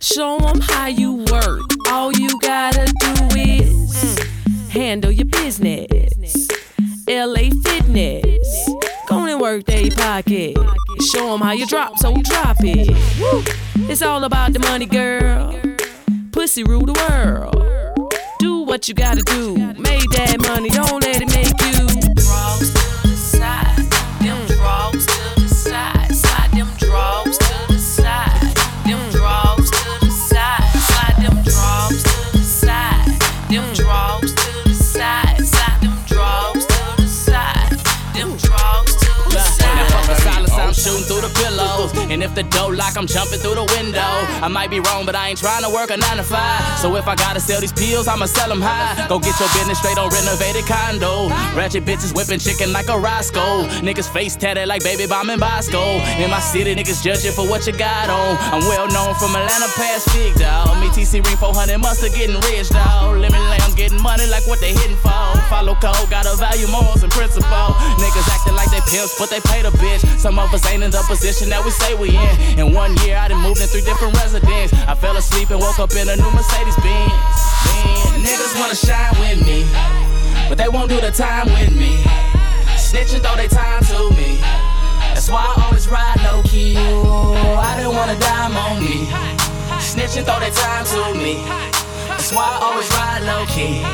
Show 0.00 0.36
'em 0.38 0.60
how 0.60 0.86
you 0.86 1.24
work. 1.32 1.62
All 1.90 2.12
you 2.12 2.28
gotta 2.40 2.86
do 3.00 3.14
is 3.36 4.18
handle 4.70 5.10
your 5.10 5.26
business. 5.26 6.48
LA 7.08 7.50
Fitness. 7.64 8.70
Go 9.06 9.24
and 9.26 9.40
work 9.40 9.64
they 9.64 9.90
pocket. 9.90 10.56
Show 11.12 11.34
'em 11.34 11.40
how 11.40 11.52
you 11.52 11.66
drop, 11.66 11.98
so 11.98 12.14
drop 12.22 12.56
it. 12.60 12.88
Woo. 13.20 13.42
It's 13.88 14.02
all 14.02 14.24
about 14.24 14.52
the 14.52 14.58
money, 14.58 14.86
girl. 14.86 15.54
Pussy 16.36 16.64
rule 16.64 16.84
the 16.84 16.92
world. 17.08 18.12
Do 18.38 18.58
what 18.58 18.88
you 18.88 18.94
gotta 18.94 19.22
do. 19.22 19.56
Make 19.56 20.04
that 20.10 20.36
money, 20.46 20.68
don't 20.68 21.02
let 21.02 21.22
it 21.22 21.28
make 21.32 21.58
you. 21.64 21.86
Draws 22.14 22.74
to 22.74 23.08
the 23.08 23.16
side, 23.16 23.78
them 24.20 24.46
draws 24.46 25.06
to 25.06 25.40
the 25.40 25.48
side, 25.48 26.14
slide 26.14 26.50
them 26.50 26.68
draws 26.76 27.38
the 42.36 42.44
door 42.52 42.76
lock, 42.76 42.96
I'm 42.96 43.06
jumping 43.08 43.40
through 43.40 43.56
the 43.56 43.64
window. 43.80 44.12
I 44.44 44.48
might 44.48 44.68
be 44.68 44.78
wrong, 44.78 45.08
but 45.08 45.16
I 45.16 45.32
ain't 45.32 45.40
trying 45.40 45.64
to 45.64 45.70
work 45.72 45.88
a 45.90 45.96
nine 45.96 46.18
to 46.18 46.22
five. 46.22 46.60
So 46.78 46.94
if 46.96 47.08
I 47.08 47.16
gotta 47.16 47.40
sell 47.40 47.60
these 47.60 47.72
pills, 47.72 48.06
I'ma 48.06 48.26
sell 48.26 48.48
them 48.48 48.60
high. 48.60 49.08
Go 49.08 49.18
get 49.18 49.34
your 49.40 49.48
business 49.56 49.80
straight 49.80 49.96
on 49.96 50.12
renovated 50.12 50.68
condo. 50.68 51.32
Ratchet 51.56 51.88
bitches 51.88 52.14
whipping 52.14 52.38
chicken 52.38 52.72
like 52.76 52.88
a 52.92 52.98
Roscoe. 52.98 53.64
Niggas 53.80 54.12
face 54.12 54.36
tatted 54.36 54.68
like 54.68 54.84
baby 54.84 55.06
bomb 55.08 55.30
and 55.30 55.40
Bosco. 55.40 55.96
In 56.20 56.28
my 56.30 56.40
city, 56.40 56.76
niggas 56.76 57.02
judge 57.02 57.24
you 57.24 57.32
for 57.32 57.48
what 57.48 57.66
you 57.66 57.72
got 57.72 58.12
on. 58.12 58.36
I'm 58.52 58.60
well 58.68 58.86
known 58.92 59.16
from 59.16 59.32
Atlanta 59.32 59.72
past 59.72 60.04
Fig, 60.12 60.34
dawg. 60.36 60.76
Me 60.78 60.92
TC 60.92 61.24
Ring 61.24 61.36
400 61.40 61.78
mustard 61.78 62.12
getting 62.12 62.36
rich, 62.52 62.68
dawg. 62.68 63.16
Lemon 63.16 63.40
lambs 63.48 63.65
getting 63.76 64.00
money 64.00 64.26
like 64.26 64.46
what 64.48 64.58
they 64.58 64.72
hitting 64.72 64.96
for. 64.96 65.12
Follow 65.52 65.76
code, 65.76 66.08
got 66.08 66.24
a 66.24 66.34
value 66.34 66.66
morals 66.72 67.04
and 67.04 67.12
principle. 67.12 67.68
Niggas 68.00 68.26
acting 68.32 68.56
like 68.56 68.72
they 68.72 68.80
pimps, 68.88 69.14
but 69.20 69.28
they 69.28 69.40
pay 69.40 69.62
the 69.62 69.70
bitch. 69.76 70.02
Some 70.18 70.38
of 70.40 70.52
us 70.52 70.64
ain't 70.72 70.82
in 70.82 70.90
the 70.90 71.04
position 71.06 71.50
that 71.50 71.62
we 71.62 71.70
say 71.70 71.94
we 71.94 72.16
in. 72.16 72.58
In 72.58 72.74
one 72.74 72.96
year, 73.04 73.16
I 73.16 73.28
done 73.28 73.42
moved 73.44 73.60
in 73.60 73.68
three 73.68 73.84
different 73.84 74.16
residents. 74.16 74.72
I 74.88 74.94
fell 74.96 75.16
asleep 75.16 75.50
and 75.50 75.60
woke 75.60 75.78
up 75.78 75.92
in 75.92 76.08
a 76.08 76.16
new 76.16 76.30
Mercedes 76.32 76.76
Benz. 76.80 77.12
Niggas 78.24 78.58
wanna 78.58 78.74
shine 78.74 79.14
with 79.20 79.44
me, 79.44 79.68
but 80.48 80.56
they 80.56 80.68
won't 80.68 80.88
do 80.88 80.98
the 81.00 81.12
time 81.12 81.46
with 81.52 81.76
me. 81.76 82.00
Snitching 82.80 83.20
throw 83.20 83.36
they 83.36 83.48
time 83.48 83.84
to 83.92 84.10
me. 84.16 84.40
That's 85.12 85.28
why 85.28 85.44
I 85.44 85.64
always 85.64 85.86
ride 85.88 86.16
low 86.24 86.42
key. 86.42 86.76
Ooh, 86.76 87.36
I 87.60 87.76
didn't 87.76 87.94
wanna 87.94 88.18
dime 88.18 88.56
on 88.56 88.80
me. 88.80 89.06
Snitching 89.78 90.24
throw 90.24 90.40
they 90.40 90.50
time 90.50 90.84
to 90.86 91.14
me. 91.14 91.85
That's 92.26 92.42
why 92.42 92.58
I 92.58 92.58
always 92.58 92.90
ride 92.90 93.22
low 93.22 93.46
key. 93.46 93.86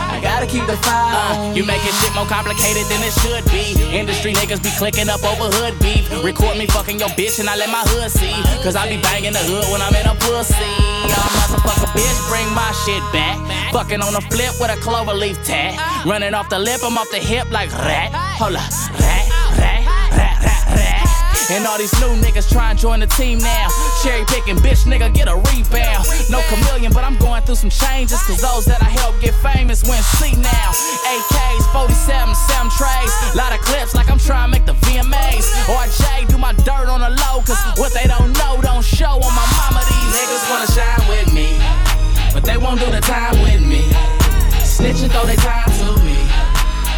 I 0.00 0.16
gotta 0.16 0.48
keep 0.48 0.64
the 0.64 0.72
fire. 0.80 1.20
Uh, 1.20 1.52
you 1.52 1.68
making 1.68 1.92
shit 2.00 2.16
more 2.16 2.24
complicated 2.24 2.88
than 2.88 2.96
it 3.04 3.12
should 3.20 3.44
be. 3.52 3.76
Industry 3.92 4.32
niggas 4.32 4.64
be 4.64 4.72
clicking 4.80 5.12
up 5.12 5.20
over 5.20 5.52
hood 5.52 5.76
beef. 5.84 6.08
Record 6.24 6.56
me 6.56 6.64
fucking 6.64 6.96
your 6.96 7.12
bitch 7.12 7.44
and 7.44 7.44
I 7.44 7.60
let 7.60 7.68
my 7.68 7.84
hood 7.92 8.08
see. 8.08 8.32
Cause 8.64 8.72
I 8.72 8.88
be 8.88 8.96
banging 9.04 9.36
the 9.36 9.44
hood 9.44 9.68
when 9.68 9.84
I'm 9.84 9.92
in 10.00 10.08
a 10.08 10.16
pussy. 10.16 10.72
Y'all 11.12 11.28
motherfucker 11.36 11.92
bitch, 11.92 12.18
bring 12.32 12.48
my 12.56 12.72
shit 12.88 13.04
back. 13.12 13.36
Fucking 13.68 14.00
on 14.00 14.16
a 14.16 14.24
flip 14.32 14.56
with 14.56 14.72
a 14.72 14.80
clover 14.80 15.12
leaf 15.12 15.36
tat. 15.44 15.76
Running 16.08 16.32
off 16.32 16.48
the 16.48 16.58
lip, 16.58 16.80
I'm 16.80 16.96
off 16.96 17.10
the 17.10 17.20
hip 17.20 17.52
like 17.52 17.68
rat. 17.84 18.08
Hold 18.40 18.56
up, 18.56 18.72
rat. 18.96 19.33
And 21.50 21.66
all 21.66 21.76
these 21.76 21.92
new 22.00 22.16
niggas 22.24 22.50
try 22.50 22.70
and 22.70 22.78
join 22.78 23.00
the 23.00 23.06
team 23.06 23.38
now. 23.38 23.68
Cherry 24.02 24.24
picking, 24.24 24.56
bitch, 24.56 24.88
nigga, 24.88 25.12
get 25.12 25.28
a 25.28 25.36
rebound. 25.52 26.08
No 26.30 26.40
chameleon, 26.48 26.92
but 26.92 27.04
I'm 27.04 27.18
going 27.18 27.42
through 27.42 27.60
some 27.60 27.68
changes. 27.68 28.22
Cause 28.24 28.40
those 28.40 28.64
that 28.64 28.80
I 28.80 28.88
help 28.88 29.20
get 29.20 29.34
famous 29.44 29.84
went 29.84 30.02
see 30.16 30.32
now. 30.40 30.68
AKs, 31.04 31.68
47, 31.68 32.34
7 32.34 32.70
trays. 32.72 33.12
Lot 33.36 33.52
of 33.52 33.60
clips 33.60 33.94
like 33.94 34.10
I'm 34.10 34.18
trying 34.18 34.48
to 34.48 34.52
make 34.56 34.64
the 34.64 34.72
VMAs. 34.88 35.44
RJ, 35.68 36.28
do 36.28 36.38
my 36.38 36.52
dirt 36.64 36.88
on 36.88 37.04
the 37.04 37.12
low. 37.12 37.44
Cause 37.44 37.60
what 37.76 37.92
they 37.92 38.08
don't 38.08 38.32
know 38.40 38.60
don't 38.64 38.84
show 38.84 39.20
on 39.20 39.32
my 39.36 39.46
mama. 39.52 39.84
These 39.84 40.16
niggas 40.16 40.44
wanna 40.48 40.70
shine 40.72 41.04
with 41.12 41.28
me. 41.36 41.60
But 42.32 42.44
they 42.48 42.56
won't 42.56 42.80
do 42.80 42.88
the 42.88 43.04
time 43.04 43.36
with 43.44 43.60
me. 43.60 43.84
Snitching, 44.64 45.12
throw 45.12 45.28
they 45.28 45.36
time 45.36 45.68
to 45.68 45.92
me. 46.00 46.24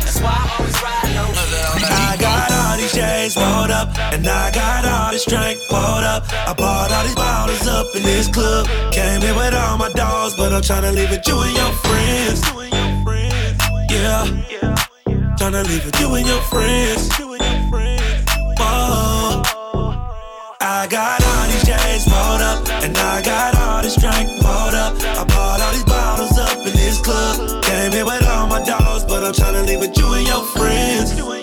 That's 0.07 0.23
why 0.23 0.31
I 0.31 0.55
always 0.55 0.77
ride 0.79 1.11
low. 1.19 1.35
I 1.35 2.17
got 2.21 2.56
these 2.87 2.95
chains 2.95 3.37
rolled 3.37 3.71
up, 3.71 3.89
and 4.13 4.27
I 4.27 4.51
got 4.51 4.85
all 4.85 5.11
this 5.11 5.25
drink 5.25 5.59
poured 5.69 6.05
up. 6.05 6.25
I 6.33 6.55
bought 6.55 6.93
all 6.93 7.05
these 7.05 7.15
bottles 7.15 7.67
up 7.67 7.87
in 7.95 8.03
this 8.03 8.29
club. 8.29 8.67
Came 8.93 9.23
in 9.23 9.37
with 9.37 9.55
all 9.55 9.79
my 9.79 9.91
dogs, 9.93 10.35
but 10.37 10.53
I'm 10.53 10.63
tryna 10.63 10.95
leave 10.95 11.11
with 11.11 11.27
you 11.27 11.41
and 11.41 11.57
your 11.57 11.73
friends. 11.85 12.41
Yeah, 13.91 14.27
tryna 15.39 15.67
leave 15.67 15.85
with 15.85 16.01
you 16.01 16.15
and 16.15 16.27
your 16.27 16.41
friends. 16.43 17.11
Whoa. 18.59 19.43
I 20.61 20.87
got 20.89 21.23
all 21.25 21.47
these 21.47 21.65
chains 21.65 22.07
rolled 22.07 22.43
up, 22.43 22.69
and 22.85 22.97
I 22.97 23.23
got 23.23 23.57
all 23.57 23.83
this 23.83 23.97
drink 23.97 24.29
poured 24.43 24.75
up. 24.75 24.95
I 25.01 25.25
bought 25.25 25.61
all 25.61 25.73
these 25.73 25.85
bottles 25.85 26.39
up 26.39 26.59
in 26.59 26.73
this 26.73 27.01
club. 27.01 27.63
Came 27.65 27.93
in 27.93 28.07
with 28.07 28.27
all 28.29 28.47
my 28.47 28.63
dogs, 28.63 29.05
but 29.05 29.25
I'm 29.25 29.33
tryna 29.33 29.67
leave 29.67 29.83
it 29.83 29.97
you 29.99 30.13
and 30.13 30.27
your 30.27 30.45
friends. 30.55 31.36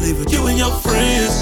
Leave 0.00 0.18
with 0.18 0.32
you 0.32 0.46
and 0.46 0.58
your 0.58 0.70
friends. 0.70 1.34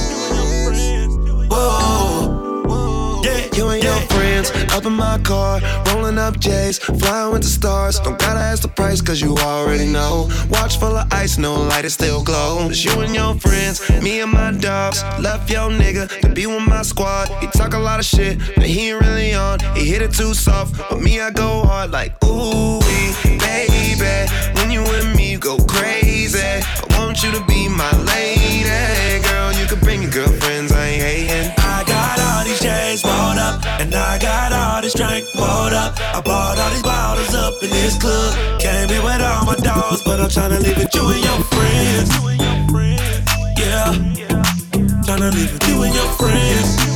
Whoa, 1.50 3.22
yeah, 3.24 3.48
You 3.54 3.68
and 3.68 3.82
your 3.82 4.00
friends 4.12 4.50
up 4.72 4.84
in 4.84 4.92
my 4.92 5.18
car, 5.18 5.60
rolling 5.86 6.18
up 6.18 6.38
J's, 6.38 6.78
flying 6.78 7.32
with 7.32 7.42
the 7.42 7.48
stars. 7.48 7.98
Don't 8.00 8.18
gotta 8.18 8.40
ask 8.40 8.62
the 8.62 8.68
price, 8.68 9.00
cause 9.00 9.20
you 9.20 9.36
already 9.38 9.86
know. 9.86 10.28
Watch 10.50 10.78
full 10.78 10.96
of 10.96 11.12
ice, 11.12 11.38
no 11.38 11.54
light, 11.54 11.84
it 11.84 11.90
still 11.90 12.22
glows. 12.22 12.84
You 12.84 13.00
and 13.00 13.14
your 13.14 13.34
friends, 13.34 13.80
me 14.02 14.20
and 14.20 14.32
my 14.32 14.52
dogs. 14.52 15.02
Left 15.20 15.50
your 15.50 15.70
nigga 15.70 16.08
to 16.20 16.28
be 16.28 16.46
with 16.46 16.66
my 16.66 16.82
squad. 16.82 17.28
He 17.40 17.46
talk 17.48 17.74
a 17.74 17.78
lot 17.78 18.00
of 18.00 18.06
shit, 18.06 18.38
but 18.56 18.66
he 18.66 18.90
ain't 18.90 19.00
really 19.00 19.34
on. 19.34 19.60
He 19.74 19.84
hit 19.86 20.02
it 20.02 20.12
too 20.12 20.34
soft, 20.34 20.76
but 20.90 21.00
me, 21.00 21.20
I 21.20 21.30
go 21.30 21.62
hard 21.64 21.90
like, 21.90 22.12
ooh, 22.24 22.80
baby. 23.38 24.30
When 24.56 24.70
you 24.70 24.82
with 24.82 25.06
me, 25.15 25.15
you 25.36 25.40
go 25.40 25.56
crazy. 25.66 26.38
I 26.40 26.98
want 26.98 27.22
you 27.22 27.30
to 27.32 27.44
be 27.46 27.68
my 27.68 27.90
lady. 28.04 29.22
Girl, 29.28 29.52
you 29.52 29.66
can 29.66 29.78
bring 29.80 30.02
your 30.02 30.10
girlfriends, 30.10 30.72
I 30.72 30.86
ain't 30.86 31.02
hating. 31.02 31.52
I 31.58 31.84
got 31.84 32.18
all 32.20 32.44
these 32.44 32.60
chains 32.60 33.04
rolled 33.04 33.38
up, 33.38 33.64
and 33.80 33.94
I 33.94 34.18
got 34.18 34.52
all 34.52 34.80
this 34.80 34.94
drink 34.94 35.26
poured 35.34 35.72
up. 35.72 35.98
I 36.00 36.20
bought 36.20 36.58
all 36.58 36.70
these 36.70 36.82
bottles 36.82 37.34
up 37.34 37.62
in 37.62 37.70
this 37.70 37.98
club. 37.98 38.60
Came 38.60 38.90
in 38.90 39.02
with 39.04 39.20
all 39.20 39.44
my 39.44 39.56
dogs, 39.56 40.02
but 40.04 40.20
I'm 40.20 40.28
tryna 40.28 40.60
leave 40.62 40.78
with 40.78 40.94
you 40.94 41.04
and 41.04 41.24
your 41.24 41.40
friends. 41.52 42.10
Yeah, 43.60 43.92
tryna 45.04 45.32
leave 45.34 45.52
with 45.52 45.68
you 45.68 45.82
and 45.82 45.94
your 45.94 46.10
friends. 46.16 46.95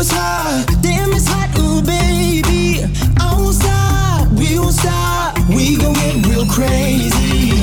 it's 0.00 0.12
hot, 0.12 0.66
damn, 0.80 1.12
it's 1.12 1.26
hot, 1.26 1.50
ooh, 1.58 1.82
baby. 1.82 2.84
I 3.18 3.34
won't 3.34 3.54
stop, 3.54 4.30
we 4.38 4.58
won't 4.58 4.74
stop, 4.74 5.38
we 5.48 5.76
gon' 5.76 5.94
get 5.94 6.26
real 6.26 6.46
crazy. 6.46 7.58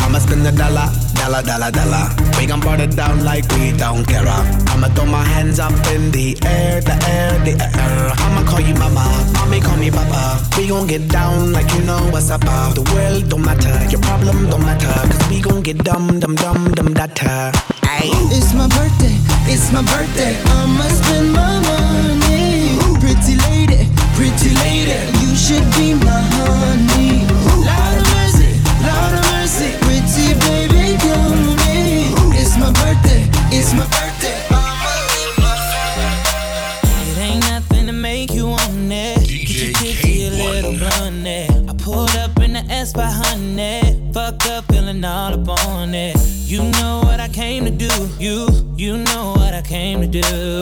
I'ma 0.00 0.18
spend 0.18 0.46
a 0.46 0.52
dollar, 0.52 0.88
dollar, 1.14 1.42
dollar, 1.42 1.70
dollar. 1.70 2.08
We 2.38 2.46
gon' 2.46 2.60
burn 2.60 2.80
it 2.80 2.96
down 2.96 3.24
like 3.24 3.44
we 3.52 3.72
don't 3.76 4.06
care. 4.06 4.26
I'ma 4.72 4.88
throw 4.94 5.06
my 5.06 5.22
hands 5.22 5.58
up 5.58 5.72
in 5.92 6.10
the 6.10 6.38
air, 6.46 6.80
the 6.80 6.96
air, 7.06 7.38
the 7.44 7.54
air. 7.60 8.12
I'ma 8.16 8.48
call 8.48 8.60
you 8.60 8.74
mama, 8.74 9.04
mommy 9.34 9.60
call 9.60 9.76
me 9.76 9.90
papa. 9.90 10.40
We 10.56 10.68
gon' 10.68 10.86
get 10.86 11.08
down 11.08 11.52
like 11.52 11.70
you 11.74 11.82
know 11.82 12.00
what's 12.10 12.30
up. 12.30 12.40
The 12.40 12.82
world 12.94 13.28
don't 13.28 13.44
matter, 13.44 13.76
your 13.90 14.00
problem 14.00 14.48
don't 14.48 14.62
matter. 14.64 14.94
Cause 15.10 15.28
we 15.28 15.40
gon' 15.40 15.62
get 15.62 15.84
dumb, 15.84 16.18
dumb, 16.18 16.34
dumb, 16.34 16.72
dumb, 16.72 16.94
data. 16.94 17.52
Right. 18.00 18.10
It's 18.32 18.54
my 18.54 18.68
birthday, 18.68 19.16
it's 19.50 19.72
my 19.72 19.82
birthday. 19.82 20.36
I'ma 20.58 20.84
spend 20.88 21.32
my 21.32 21.60
money. 21.60 22.78
Pretty 23.00 23.36
lady, 23.48 23.88
pretty 24.14 24.54
lady, 24.62 24.98
you 25.20 25.34
should 25.34 25.64
be 25.76 25.94
my 25.94 26.20
honey. 26.36 27.26
Lord 27.66 27.98
of 27.98 28.06
mercy, 28.14 28.50
Lord 28.82 29.12
of 29.18 29.24
mercy, 29.32 29.70
pretty 29.84 30.34
baby, 30.46 30.98
come 31.02 31.56
me. 31.64 32.12
It's 32.38 32.56
my 32.58 32.70
birthday, 32.72 33.22
it's 33.50 33.72
my 33.74 33.86
birthday. 33.94 34.36
It 37.10 37.18
ain't 37.18 37.40
nothing 37.50 37.86
to 37.86 37.92
make 37.92 38.32
you 38.32 38.48
want 38.48 38.92
it. 38.92 39.18
DJ 39.18 39.72
Get 39.80 40.04
your 40.04 40.30
little 40.30 40.72
blunt. 40.72 41.26
I 41.26 41.74
pulled 41.82 42.16
up 42.16 42.38
in 42.40 42.52
the 42.54 42.64
S 42.70 42.92
by 42.92 43.06
honey. 43.06 43.82
Fuck 44.12 44.46
up, 44.46 44.64
feeling 44.66 45.04
all 45.04 45.34
up 45.34 45.48
on 45.48 45.77
do. 50.22 50.57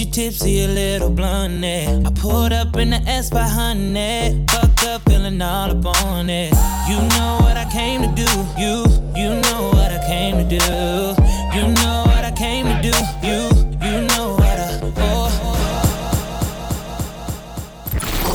You 0.00 0.10
tipsy, 0.10 0.64
a 0.64 0.68
little 0.68 1.10
blunt. 1.10 1.62
I 1.62 2.10
pulled 2.14 2.52
up 2.52 2.76
in 2.76 2.90
the 2.90 3.02
S 3.06 3.28
by 3.28 3.42
honey. 3.42 4.44
Fucked 4.48 4.84
up, 4.84 5.02
feeling 5.02 5.42
all 5.42 5.70
up 5.70 5.84
on 6.04 6.30
it. 6.30 6.52
You 6.88 6.96
know 6.96 7.38
what 7.40 7.56
I 7.56 7.68
came 7.70 8.00
to 8.02 8.08
do. 8.08 8.30
You, 8.58 8.84
you 9.14 9.40
know 9.40 9.70
what 9.74 9.92
I 9.92 10.00
came 10.06 10.36
to 10.38 10.44
do. 10.44 10.56
You 11.54 11.68
know 11.80 12.04
what 12.06 12.24
I 12.24 12.32
came 12.34 12.66
to 12.66 12.80
do. 12.80 12.94
You, 13.26 13.50
you 13.84 14.06
know 14.08 14.36
what 14.38 14.58
I, 14.58 14.80
oh. 14.96 15.28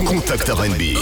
Contact 0.06 0.48
RB. 0.48 0.98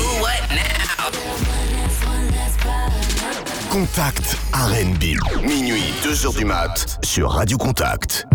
Contact 3.69 4.37
RB. 4.53 5.17
Minuit, 5.41 5.93
2h 6.03 6.37
du 6.37 6.45
mat. 6.45 6.97
Sur 7.03 7.27
Radio 7.27 7.57
Contact. 7.57 8.32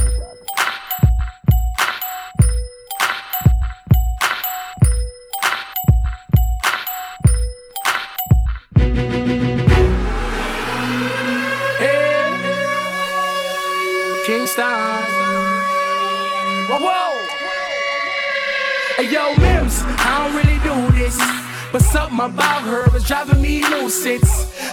Yo, 19.11 19.35
Mims, 19.37 19.83
I 19.85 20.23
don't 20.23 20.37
really 20.37 20.59
do 20.63 20.99
this. 20.99 21.19
But 21.73 21.83
something 21.83 22.19
about 22.19 22.63
her 22.63 22.97
is 22.97 23.05
driving 23.05 23.43
me 23.43 23.63
lucid. 23.69 24.23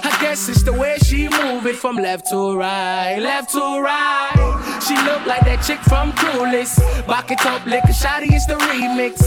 I 0.03 0.17
guess 0.21 0.47
it's 0.47 0.63
the 0.63 0.73
way 0.73 0.97
she 1.03 1.27
move 1.27 1.65
it 1.65 1.75
from 1.75 1.97
left 1.97 2.29
to 2.29 2.57
right, 2.57 3.17
left 3.19 3.51
to 3.51 3.81
right. 3.81 4.54
She 4.87 4.93
look 4.97 5.25
like 5.25 5.41
that 5.45 5.63
chick 5.65 5.79
from 5.79 6.11
Clueless. 6.11 6.77
Back 7.07 7.31
it 7.31 7.43
up, 7.45 7.65
lick 7.65 7.83
a 7.85 7.87
shotty, 7.87 8.31
it's 8.31 8.45
the 8.45 8.53
remix. 8.53 9.19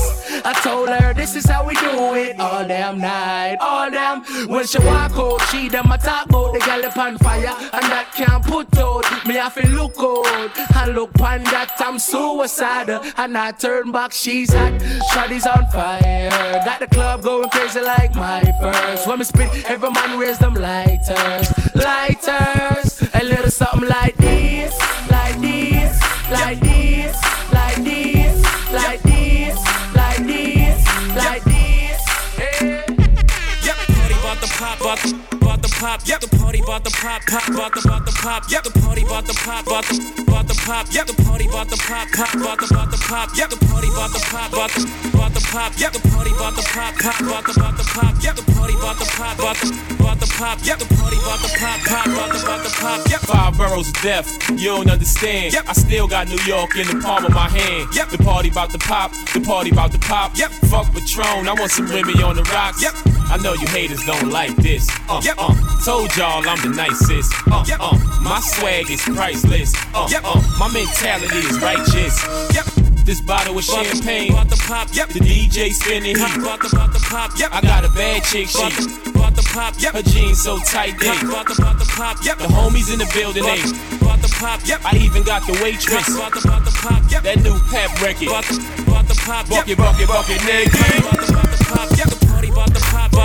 I 0.44 0.52
told 0.62 0.88
her 0.88 1.12
this 1.12 1.34
is 1.34 1.46
how 1.46 1.66
we 1.66 1.74
do 1.74 2.14
it 2.14 2.38
all 2.38 2.66
damn 2.66 2.98
night, 2.98 3.56
all 3.60 3.90
damn. 3.90 4.22
When 4.48 4.64
she 4.66 4.78
walk 4.78 5.12
out, 5.16 5.40
she 5.50 5.68
done 5.68 5.88
my 5.88 5.96
talk 5.96 6.32
out, 6.32 6.52
the 6.52 6.60
gal 6.60 6.84
on 6.84 7.18
fire, 7.18 7.54
and 7.72 7.84
that 7.90 8.12
can't 8.14 8.44
put 8.44 8.78
out. 8.78 9.04
Me 9.26 9.40
I 9.40 9.50
feel 9.50 9.70
look 9.70 9.98
out, 9.98 10.50
I 10.76 10.86
look 10.86 11.10
on 11.20 11.42
that 11.44 11.74
I'm 11.78 11.98
suicidal, 11.98 13.02
and 13.16 13.36
I 13.36 13.50
turn 13.50 13.90
back, 13.90 14.12
she's 14.12 14.52
hot. 14.52 14.74
Shotty's 15.12 15.46
on 15.46 15.66
fire, 15.72 16.30
got 16.64 16.78
the 16.78 16.86
club 16.86 17.22
going 17.22 17.50
crazy 17.50 17.80
like 17.80 18.14
my 18.14 18.42
first. 18.60 19.08
When 19.08 19.18
me 19.18 19.24
spit, 19.24 19.68
every 19.68 19.90
man 19.90 20.18
raise 20.20 20.38
them 20.38 20.54
lighters, 20.54 21.52
lighters. 21.74 23.02
A 23.14 23.24
little 23.24 23.50
something 23.50 23.88
like 23.88 24.16
this, 24.16 24.78
like 25.40 25.50
this, 25.50 26.02
like 26.30 26.60
this, 26.60 27.16
like 27.52 27.76
this, 27.84 28.72
like 28.72 29.02
this, 29.02 29.56
like 29.94 30.26
this, 30.26 30.86
like 31.14 31.44
this. 31.44 32.02
Yep, 33.64 33.76
party 33.76 34.14
about 34.14 34.40
the 34.40 34.48
pop, 34.58 34.80
about 34.80 35.37
the, 35.68 35.76
pop. 35.76 36.00
Yep, 36.06 36.20
the 36.20 36.28
party 36.36 36.60
about 36.60 36.84
the 36.84 36.90
pop, 36.90 37.22
pop, 37.26 37.48
about 37.48 37.74
the, 37.74 37.80
about 37.84 38.04
the 38.06 38.12
pop. 38.12 38.50
Yep, 38.50 38.62
the 38.64 38.70
party 38.80 39.02
about 39.02 39.26
the 39.26 39.34
pop, 39.34 39.66
about 39.66 39.84
the, 39.84 40.24
about 40.26 40.48
the 40.48 40.54
pop. 40.64 40.86
Yep, 40.92 41.06
the 41.06 41.16
party 41.22 41.46
about 41.46 41.68
the 41.68 41.76
pop, 41.76 42.08
pop, 42.12 42.34
about 42.34 42.58
the, 42.60 42.66
about 42.66 42.90
the 42.90 42.98
pop. 42.98 43.28
Yep, 43.36 43.50
the 43.50 43.58
party 43.66 43.88
about 43.88 44.10
the 44.12 44.20
pop, 44.30 44.52
about 44.52 44.70
the, 44.72 44.82
about 45.14 45.32
the 45.34 45.42
pop. 45.50 45.72
Yep, 45.78 45.92
the 45.92 46.02
party 46.08 46.32
about 46.32 46.54
the 46.56 46.64
pop, 46.72 46.94
pop, 46.98 47.20
about 47.20 47.44
the, 47.44 47.52
about 47.58 47.76
the 47.76 47.84
pop. 47.84 48.14
Yep, 48.22 48.34
the 48.36 48.44
party 48.52 48.74
about 48.74 48.96
the 48.98 49.06
pop, 49.16 49.38
about 49.38 49.56
the, 49.58 49.68
about 49.98 50.18
the 50.20 50.28
pop. 50.38 50.58
Yep, 50.64 50.78
the 50.78 50.88
party 50.96 51.18
about 51.18 51.40
the 51.42 51.50
pop, 51.58 51.78
pop, 51.84 52.06
about 52.06 52.30
the, 52.32 52.40
about 52.42 52.60
the 52.64 52.72
pop. 52.78 53.00
Yep, 53.08 53.20
Five 53.28 53.56
boroughs 53.58 53.88
of 53.88 53.98
death, 54.00 54.26
you 54.52 54.72
don't 54.72 54.90
understand. 54.90 55.54
I 55.66 55.72
still 55.72 56.08
got 56.08 56.28
New 56.28 56.40
York 56.46 56.76
in 56.76 56.86
the 56.86 57.00
palm 57.02 57.24
of 57.24 57.32
my 57.32 57.48
hand. 57.48 57.94
Yep. 57.94 58.10
The 58.10 58.18
party 58.18 58.48
about 58.48 58.72
the 58.72 58.78
pop, 58.78 59.12
the 59.34 59.40
party 59.40 59.70
about 59.70 59.92
the 59.92 59.98
pop. 59.98 60.36
Yep. 60.36 60.50
Fuck 60.70 60.92
Patron, 60.92 61.48
I 61.48 61.52
want 61.52 61.70
some 61.70 61.88
Remy 61.88 62.22
on 62.22 62.36
the 62.36 62.44
rocks. 62.44 62.82
Yep. 62.82 63.17
I 63.30 63.36
know 63.42 63.52
you 63.52 63.66
haters 63.68 64.04
don't 64.04 64.30
like 64.30 64.54
this. 64.56 64.88
Uh, 65.08 65.20
yep. 65.24 65.36
uh, 65.38 65.54
told 65.84 66.14
y'all 66.16 66.46
I'm 66.48 66.60
the 66.62 66.72
nicest. 66.74 67.32
Uh, 67.50 67.64
yep. 67.66 67.78
uh, 67.80 67.96
my 68.22 68.40
swag 68.40 68.90
is 68.90 69.02
priceless. 69.02 69.74
Uh, 69.94 70.08
yep. 70.10 70.22
uh, 70.24 70.40
my 70.58 70.72
mentality 70.72 71.36
is 71.44 71.60
righteous. 71.60 72.16
Yep. 72.54 72.64
This 73.04 73.20
bottle 73.22 73.56
of 73.56 73.64
champagne, 73.64 74.32
about 74.32 74.50
the 74.50 74.56
pop. 74.68 74.88
Yep, 74.92 75.08
the 75.16 75.20
DJ 75.20 75.72
spinning 75.72 76.16
heat. 76.16 76.36
about 76.36 76.60
the, 76.60 76.68
about 76.68 76.92
the 76.92 77.00
pop. 77.08 77.32
Yep, 77.38 77.48
I 77.52 77.60
got 77.62 77.84
a 77.84 77.88
bad 77.96 78.22
chick, 78.24 78.48
she 78.48 78.60
about 78.60 79.32
the 79.34 79.48
pop. 79.48 79.72
Yep, 79.80 79.94
her 79.94 80.02
jeans 80.02 80.42
so 80.42 80.58
tight, 80.58 80.98
they 81.00 81.08
about 81.24 81.48
the, 81.48 81.56
about 81.56 81.78
the 81.78 81.88
pop. 81.96 82.20
Yep, 82.22 82.36
the 82.36 82.44
homies 82.52 82.92
in 82.92 82.98
the 83.00 83.08
building, 83.16 83.44
they 83.44 83.60
about 83.96 84.20
the 84.20 84.28
pop. 84.36 84.60
Yep, 84.68 84.84
I 84.84 84.96
even 85.00 85.22
got 85.22 85.40
the 85.46 85.56
waitress. 85.64 86.04
about 86.12 86.32
the, 86.36 86.40
about 86.44 86.64
the 86.66 86.74
pop. 86.84 87.00
Yep, 87.10 87.22
That 87.24 87.40
new 87.40 87.56
pep 87.72 87.88
record. 88.04 88.28
about 88.28 88.44
the, 88.44 88.56
about 88.84 89.08
the 89.08 89.16
pop. 89.24 89.48
Yep, 89.48 89.64
Bucket, 89.64 89.78
bucket, 89.80 90.08
bucket, 90.08 90.40
nigga. 90.44 91.00
about 91.00 91.16
the, 91.16 91.32
about 91.32 91.48
the 91.48 91.64
pop. 91.64 91.88
Yep, 91.96 92.08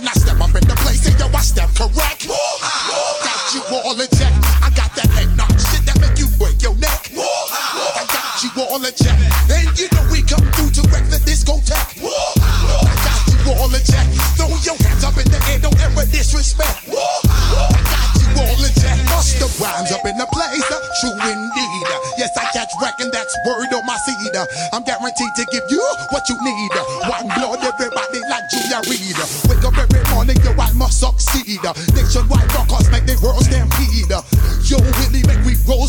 when 0.00 0.08
I 0.08 0.12
step 0.12 0.36
up 0.40 0.52
in 0.52 0.64
the 0.68 0.76
place, 0.84 1.08
and 1.08 1.16
yo, 1.16 1.26
I 1.32 1.40
step 1.40 1.72
correct. 1.72 2.28
Got 2.28 3.40
you 3.56 3.62
all 3.72 3.96
in 3.96 4.08
check. 4.12 4.32
I 4.60 4.68
got 4.76 4.92
that 4.92 5.08
head 5.08 5.32
knock 5.36 5.52
shit 5.56 5.88
that 5.88 5.96
make 6.04 6.20
you 6.20 6.28
break 6.36 6.60
your 6.60 6.76
neck. 6.76 7.08
I 7.16 8.04
got 8.04 8.44
you 8.44 8.52
all 8.60 8.82
in 8.84 8.92
check. 8.92 9.16
And 9.48 9.72
you 9.72 9.88
know 9.96 10.04
we 10.12 10.20
come 10.20 10.44
through 10.52 10.76
to 10.76 10.82
wreck 10.92 11.08
the 11.08 11.16
discotheque. 11.24 12.04
I 12.04 12.92
got 12.92 13.24
you 13.24 13.40
all 13.56 13.72
in 13.72 13.80
check. 13.88 14.04
Throw 14.36 14.52
your 14.68 14.76
hands 14.84 15.00
up 15.00 15.16
in 15.16 15.28
the 15.32 15.40
air, 15.48 15.64
don't 15.64 15.80
ever 15.80 16.04
disrespect. 16.12 16.92
I 16.92 17.72
got 17.72 18.12
you 18.20 18.28
all 18.36 18.60
in 18.60 18.72
check. 18.76 19.00
Bust 19.08 19.40
the 19.40 19.48
rhymes 19.56 19.96
up 19.96 20.04
in 20.04 20.16
the 20.20 20.28
place, 20.28 20.68
true 21.00 21.16
indeed. 21.16 21.88
Yes, 22.20 22.36
I 22.36 22.44
catch 22.52 22.68
wreck 22.84 23.00
and 23.00 23.08
that's 23.08 23.32
word 23.48 23.72
on 23.72 23.86
my 23.88 23.96
seed. 24.04 24.36
I'm 24.76 24.84
guaranteed 24.84 25.32
to 25.40 25.44
give 25.48 25.64
you 25.72 25.80
what 26.12 26.28
you 26.28 26.36
need. 26.44 26.75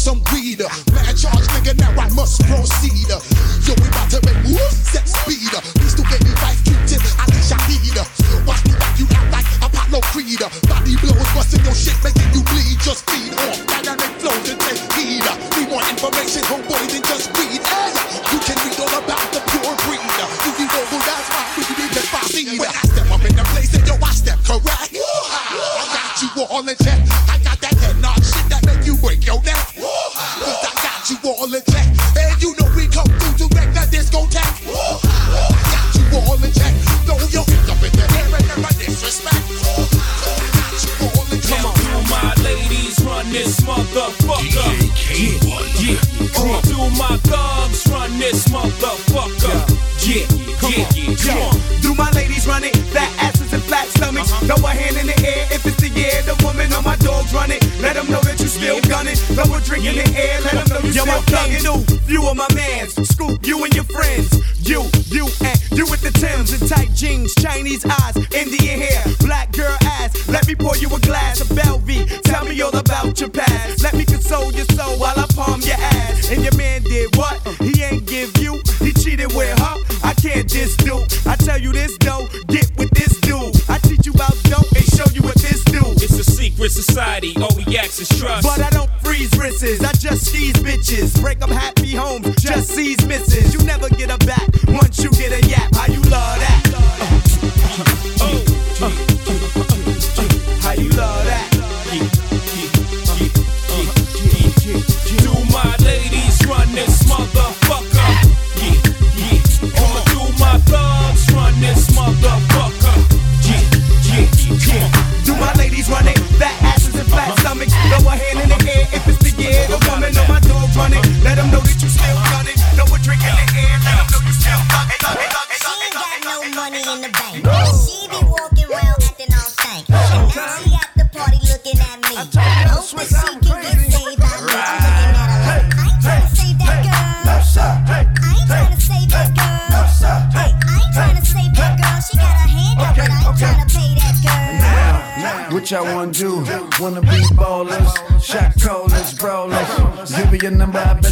Some 0.07 0.23
weed. 0.31 0.59
Man, 0.93 1.15
charge, 1.17 1.43
nigga, 1.51 1.77
now 1.77 1.91
I 2.01 2.07
must 2.15 2.41
proceed. 2.43 3.36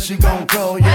She 0.05 0.15
gon' 0.17 0.45
call 0.45 0.77
you. 0.77 0.85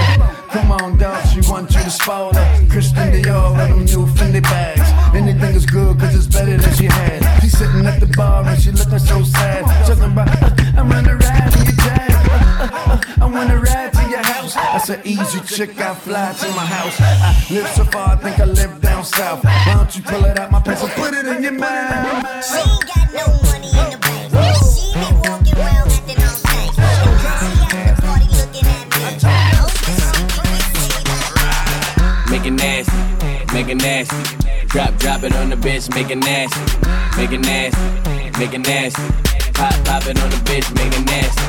Come 0.51 0.71
on, 0.71 0.97
dog, 0.97 1.21
she 1.27 1.41
want 1.51 1.69
you 1.73 1.81
to 1.81 1.91
spoil 1.91 2.33
her. 2.33 2.67
Christian 2.69 3.11
Dior 3.11 3.51
with 3.57 3.67
them 3.67 3.83
new 3.83 4.05
Fendi 4.13 4.41
bags. 4.41 4.87
Anything 5.13 5.53
is 5.53 5.65
good, 5.65 5.99
cause 5.99 6.15
it's 6.15 6.27
better 6.27 6.55
than 6.55 6.73
she 6.75 6.85
had. 6.85 7.19
She 7.41 7.49
sitting 7.49 7.85
at 7.85 7.99
the 7.99 8.07
bar 8.15 8.45
and 8.47 8.61
she 8.61 8.71
looking 8.71 8.99
so 8.99 9.21
sad. 9.23 9.65
Talking 9.85 10.11
about, 10.11 10.29
I'm 10.77 10.87
gonna 10.87 11.15
ride 11.17 11.53
in 11.57 11.65
your 11.65 11.75
jag. 11.83 12.11
I 13.19 13.25
wanna 13.25 13.59
ride 13.59 13.91
to 13.91 14.09
your 14.09 14.23
house. 14.23 14.55
That's 14.55 14.89
an 14.89 15.01
easy 15.03 15.41
chick, 15.41 15.77
I 15.81 15.93
fly 15.93 16.31
to 16.31 16.47
my 16.55 16.65
house. 16.65 16.95
I 17.01 17.53
live 17.53 17.67
so 17.67 17.83
far, 17.83 18.13
I 18.13 18.15
think 18.15 18.39
I 18.39 18.45
live 18.45 18.79
down 18.79 19.03
south. 19.03 19.43
Why 19.43 19.73
don't 19.75 19.93
you 19.93 20.03
pull 20.03 20.23
it 20.23 20.39
out 20.39 20.40
bitch, 35.81 35.95
make 35.95 36.11
it 36.11 36.17
nasty, 36.17 37.17
make 37.17 37.31
it 37.31 37.41
nasty, 37.41 38.39
make 38.39 38.53
it 38.53 38.67
nasty. 38.67 39.01
Pop, 39.53 39.73
pop 39.85 40.05
it 40.07 40.21
on 40.21 40.29
the 40.29 40.37
bitch, 40.45 40.75
make 40.75 40.93
it 40.93 41.05
nasty. 41.05 41.41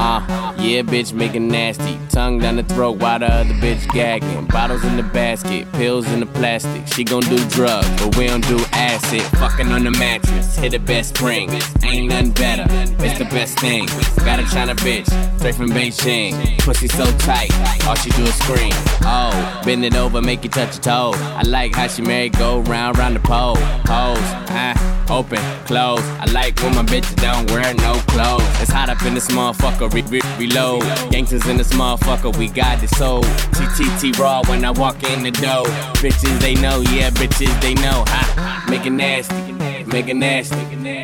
Uh, 0.00 0.54
yeah, 0.58 0.82
bitch, 0.82 1.12
make 1.12 1.34
it 1.34 1.40
nasty. 1.40 1.98
Tongue 2.08 2.38
down 2.38 2.56
the 2.56 2.62
throat 2.62 2.98
while 2.98 3.18
the 3.18 3.26
other 3.26 3.54
bitch 3.54 3.88
gagging. 3.92 4.46
Bottles 4.46 4.84
in 4.84 4.96
the 4.96 5.02
basket, 5.02 5.70
pills 5.72 6.06
in 6.12 6.20
the 6.20 6.26
plastic. 6.26 6.86
She 6.86 7.04
gon' 7.04 7.22
do 7.22 7.38
drugs, 7.48 7.88
but 8.00 8.16
we 8.16 8.26
don't 8.26 8.46
do 8.46 8.58
acid. 8.78 9.22
Fucking 9.38 9.68
on 9.72 9.84
the 9.84 9.90
mattress, 9.90 10.56
hit 10.56 10.70
the 10.70 10.78
best 10.78 11.16
spring. 11.16 11.50
Ain't 11.82 12.08
nothing 12.08 12.30
better, 12.32 12.66
it's 13.04 13.18
the 13.18 13.24
best 13.26 13.58
thing. 13.58 13.86
Got 14.24 14.38
a 14.40 14.46
China 14.54 14.74
bitch, 14.76 15.08
straight 15.38 15.54
from 15.54 15.70
Beijing. 15.70 16.58
Pussy 16.60 16.88
so 16.88 17.04
tight, 17.18 17.50
all 17.86 17.96
she 17.96 18.10
do 18.10 18.22
is 18.22 18.34
scream. 18.36 18.72
Oh, 19.02 19.60
bend 19.64 19.84
it 19.84 19.96
over, 19.96 20.22
make 20.22 20.44
you 20.44 20.50
touch 20.50 20.74
your 20.76 20.82
toe. 20.82 21.12
I 21.14 21.42
like 21.42 21.74
how 21.74 21.88
she 21.88 22.02
married, 22.02 22.38
go 22.38 22.60
round, 22.60 22.98
round 22.98 23.16
the 23.16 23.20
pole. 23.20 23.56
Pose, 23.84 24.30
ah, 24.50 24.74
open, 25.10 25.38
close. 25.66 26.00
I 26.20 26.26
like 26.32 26.60
when 26.62 26.74
my 26.74 26.82
bitches 26.82 27.16
don't 27.16 27.50
wear 27.50 27.74
no 27.74 27.94
clothes. 28.08 28.42
It's 28.60 28.70
hot 28.70 28.88
up 28.88 29.02
in 29.02 29.14
this 29.14 29.28
motherfucker, 29.28 29.92
re- 29.92 30.02
re- 30.02 30.20
reload. 30.38 30.82
Gangsters 31.10 31.46
in 31.46 31.56
this 31.56 31.72
motherfucker, 31.72 32.36
we 32.36 32.48
got 32.48 32.80
the 32.80 32.88
soul. 32.88 33.22
TTT 33.22 34.18
raw 34.18 34.42
when 34.48 34.64
I 34.64 34.70
walk 34.70 35.02
in 35.04 35.22
the 35.22 35.30
door. 35.30 35.64
Bitches 36.02 36.40
they 36.40 36.54
know, 36.54 36.80
yeah, 36.92 37.10
bitches 37.10 37.60
they 37.60 37.74
know. 37.74 38.04
Ha, 38.06 38.66
make 38.70 38.86
it 38.86 38.90
nasty, 38.90 39.52
make 39.84 40.08
it 40.08 40.16
nasty. 40.16 40.56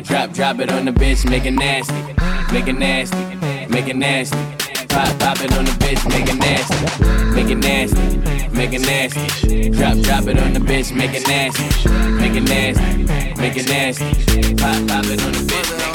Drop, 0.03 0.31
drop 0.31 0.59
it 0.59 0.69
on 0.71 0.85
the 0.85 0.91
bitch, 0.91 1.29
make 1.29 1.45
it 1.45 1.51
nasty, 1.51 1.93
make 2.53 2.67
it 2.67 2.77
nasty, 2.77 3.35
make 3.67 3.87
it 3.87 3.95
nasty. 3.95 4.64
Pop, 4.95 5.19
pop 5.19 5.41
it 5.41 5.51
on 5.57 5.65
the 5.65 5.71
bitch, 5.71 6.07
make 6.07 6.29
it 6.29 6.37
nasty, 6.37 7.35
make 7.35 7.49
it 7.49 7.57
nasty, 7.57 8.17
make 8.55 8.71
it 8.71 8.79
nasty. 8.79 9.69
Drop, 9.69 9.97
drop 9.97 10.25
it 10.27 10.39
on 10.39 10.53
the 10.53 10.59
bitch, 10.61 10.95
make 10.95 11.11
it 11.13 11.27
nasty, 11.27 11.65
make 12.11 12.33
it 12.33 12.43
nasty, 12.43 13.03
make 13.41 13.57
it 13.57 13.67
nasty. 13.67 14.55
Pop, 14.55 14.87
pop 14.87 15.03
it 15.03 15.21
on 15.21 15.33
the 15.33 15.39
bitch. 15.51 15.94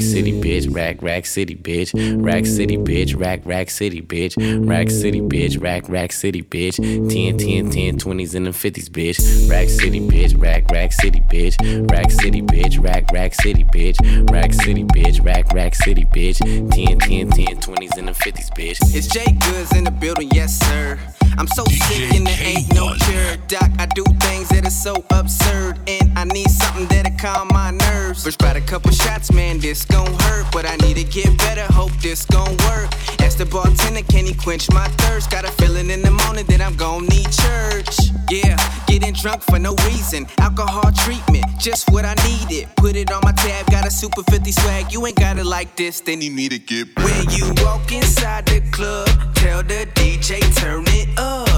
City, 0.00 0.32
bitch. 0.32 0.74
Rack, 0.74 1.02
rack 1.02 1.26
city, 1.26 1.54
bitch. 1.54 1.92
Rack 2.24 2.46
City, 2.46 2.76
bitch. 2.76 3.18
Rack, 3.18 3.40
rack 3.44 3.70
city, 3.70 4.02
bitch. 4.02 4.34
Rack 4.68 4.90
City, 4.90 5.20
bitch. 5.20 5.60
Rack, 5.60 5.88
rack 5.88 6.12
city, 6.12 6.42
bitch. 6.42 6.76
10, 6.76 7.38
10, 7.38 7.70
10, 7.70 7.98
20s 7.98 8.34
and 8.34 8.46
the 8.46 8.50
50s, 8.50 8.88
bitch. 8.88 9.50
Rack 9.50 9.68
City, 9.68 10.00
bitch. 10.00 10.40
Rack, 10.40 10.70
rack 10.70 10.92
city, 10.92 11.20
bitch. 11.30 11.90
Rack 11.90 12.10
City, 12.10 12.42
bitch. 12.42 12.82
Rack, 12.82 13.10
rack 13.12 13.34
city, 13.34 13.64
bitch. 13.64 14.30
Rack 14.30 14.52
City, 14.52 14.84
bitch. 14.84 15.24
Rack, 15.24 15.52
rack 15.52 15.74
city, 15.74 16.04
bitch. 16.04 16.38
10, 16.38 16.98
10, 16.98 17.30
10, 17.30 17.56
20s 17.56 17.96
and 17.98 18.08
the 18.08 18.12
50s, 18.12 18.50
bitch. 18.56 18.78
It's 18.94 19.06
Jay 19.06 19.32
Goods 19.32 19.76
in 19.76 19.84
the 19.84 19.90
building, 19.90 20.30
yes, 20.32 20.58
sir. 20.66 20.98
I'm 21.38 21.46
so 21.48 21.64
sick 21.64 22.12
and 22.14 22.26
there 22.26 22.38
ain't 22.42 22.74
no 22.74 22.94
cure. 23.00 23.36
Doc, 23.48 23.70
I 23.78 23.86
do 23.86 24.04
things 24.20 24.48
that 24.50 24.66
are 24.66 24.70
so 24.70 24.94
absurd. 25.10 25.78
And 25.88 26.18
I 26.18 26.24
need 26.24 26.50
something 26.50 26.86
that'll 26.86 27.16
calm 27.16 27.48
my 27.48 27.70
nerves. 27.70 28.24
First, 28.24 28.38
bite 28.38 28.56
a 28.56 28.60
couple 28.60 28.90
shots, 28.90 29.32
man, 29.32 29.58
this 29.58 29.84
gon' 29.90 30.12
hurt. 30.24 30.46
But 30.52 30.66
I 30.66 30.76
need 30.76 30.96
to 30.96 31.04
get 31.04 31.36
better, 31.38 31.66
hope 31.72 31.92
this 32.00 32.24
gon' 32.26 32.56
work. 32.68 32.88
Ask 33.20 33.38
the 33.38 33.46
bartender, 33.46 34.02
can 34.02 34.24
he 34.24 34.34
quench 34.34 34.70
my 34.70 34.86
thirst? 35.02 35.30
Got 35.30 35.44
a 35.44 35.52
feeling 35.60 35.90
in 35.90 36.02
the 36.02 36.10
morning 36.10 36.46
that 36.46 36.60
I'm 36.60 36.74
gon' 36.76 37.06
need 37.06 37.30
church. 37.30 38.10
Yeah, 38.30 38.56
getting 38.86 39.14
drunk 39.14 39.42
for 39.42 39.58
no 39.58 39.74
reason. 39.86 40.26
Alcohol 40.38 40.90
treatment, 41.04 41.44
just 41.58 41.90
what 41.90 42.04
I 42.04 42.14
needed. 42.28 42.68
Put 42.76 42.96
it 42.96 43.10
on 43.12 43.20
my 43.24 43.32
tab, 43.32 43.66
got 43.70 43.86
a 43.86 43.90
super 43.90 44.22
50 44.22 44.52
swag. 44.52 44.92
You 44.92 45.04
ain't 45.06 45.18
got 45.18 45.38
it 45.38 45.46
like 45.46 45.76
this, 45.76 46.00
then 46.00 46.22
you 46.22 46.30
need 46.30 46.52
to 46.52 46.58
get. 46.58 46.88
When 46.96 47.30
you 47.30 47.52
walk 47.64 47.92
inside 47.92 48.46
the 48.46 48.60
club, 48.70 49.08
tell 49.34 49.62
the 49.62 49.86
DJ 49.94 50.40
turn 50.56 50.84
it 50.88 51.18
up. 51.18 51.50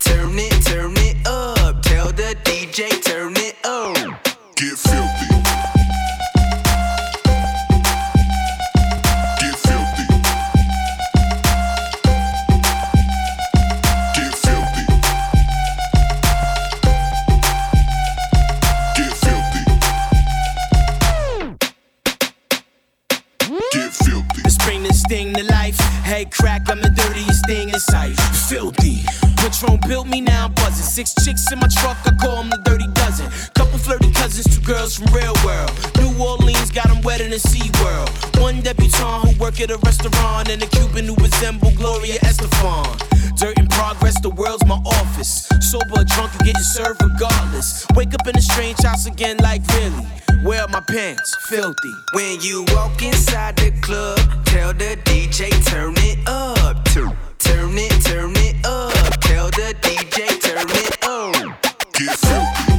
Turn 0.00 0.38
it, 0.38 0.64
turn 0.64 0.94
it 0.96 1.26
up. 1.26 1.82
Tell 1.82 2.06
the 2.06 2.34
DJ 2.44 2.88
turn 3.02 3.34
it 3.36 3.56
up. 3.64 3.99
Get 23.72 23.92
filthy. 23.92 24.42
Let's 24.42 24.58
bring 24.64 24.82
this 24.82 25.02
thing 25.08 25.34
to 25.34 25.44
life. 25.44 25.78
Hey, 26.04 26.24
crack, 26.24 26.68
I'm 26.68 26.80
the 26.80 26.90
dirtiest 26.90 27.46
thing 27.46 27.68
in 27.68 27.80
sight. 27.80 28.16
Filthy. 28.48 29.04
Patron 29.36 29.78
built 29.86 30.06
me, 30.06 30.20
now 30.20 30.46
I'm 30.46 30.52
buzzing. 30.54 30.84
Six 30.84 31.14
chicks 31.24 31.50
in 31.52 31.58
my 31.58 31.68
truck, 31.68 31.96
I 32.04 32.12
call 32.20 32.36
them 32.36 32.50
the 32.50 32.60
dirty 32.64 32.89
flirty 33.90 34.12
cousins, 34.12 34.46
two 34.54 34.62
girls 34.64 34.96
from 34.96 35.12
real 35.12 35.34
world. 35.44 35.72
New 35.98 36.14
Orleans 36.22 36.70
got 36.70 36.86
them 36.86 37.02
wetter 37.02 37.28
than 37.28 37.40
SeaWorld. 37.40 38.40
One 38.40 38.60
debutante 38.60 39.26
who 39.26 39.42
work 39.42 39.60
at 39.60 39.72
a 39.72 39.78
restaurant, 39.78 40.48
and 40.48 40.62
a 40.62 40.66
Cuban 40.66 41.06
who 41.06 41.16
resemble 41.16 41.72
Gloria 41.72 42.20
Estefan. 42.20 42.86
Dirt 43.36 43.58
in 43.58 43.66
progress, 43.66 44.20
the 44.20 44.30
world's 44.30 44.64
my 44.64 44.80
office. 44.86 45.48
Sober 45.60 46.02
or 46.02 46.04
drunk, 46.04 46.30
you 46.34 46.46
getting 46.46 46.62
served 46.62 47.02
regardless. 47.02 47.84
Wake 47.96 48.14
up 48.14 48.24
in 48.28 48.36
a 48.36 48.40
strange 48.40 48.78
house 48.80 49.06
again, 49.06 49.38
like 49.38 49.62
really. 49.74 50.06
Where 50.44 50.68
my 50.68 50.82
pants? 50.88 51.34
Filthy. 51.48 51.94
When 52.12 52.40
you 52.40 52.64
walk 52.68 53.02
inside 53.02 53.56
the 53.56 53.72
club, 53.82 54.20
tell 54.44 54.72
the 54.72 54.98
DJ 55.02 55.50
turn 55.66 55.94
it 55.96 56.18
up. 56.28 56.84
Turn, 56.94 57.10
turn 57.38 57.76
it, 57.76 58.04
turn 58.04 58.34
it 58.36 58.54
up. 58.64 59.20
Tell 59.20 59.48
the 59.50 59.74
DJ 59.82 60.40
turn 60.40 60.68
it 60.68 61.04
up. 61.04 61.60
Get 61.92 62.16
filthy. 62.18 62.69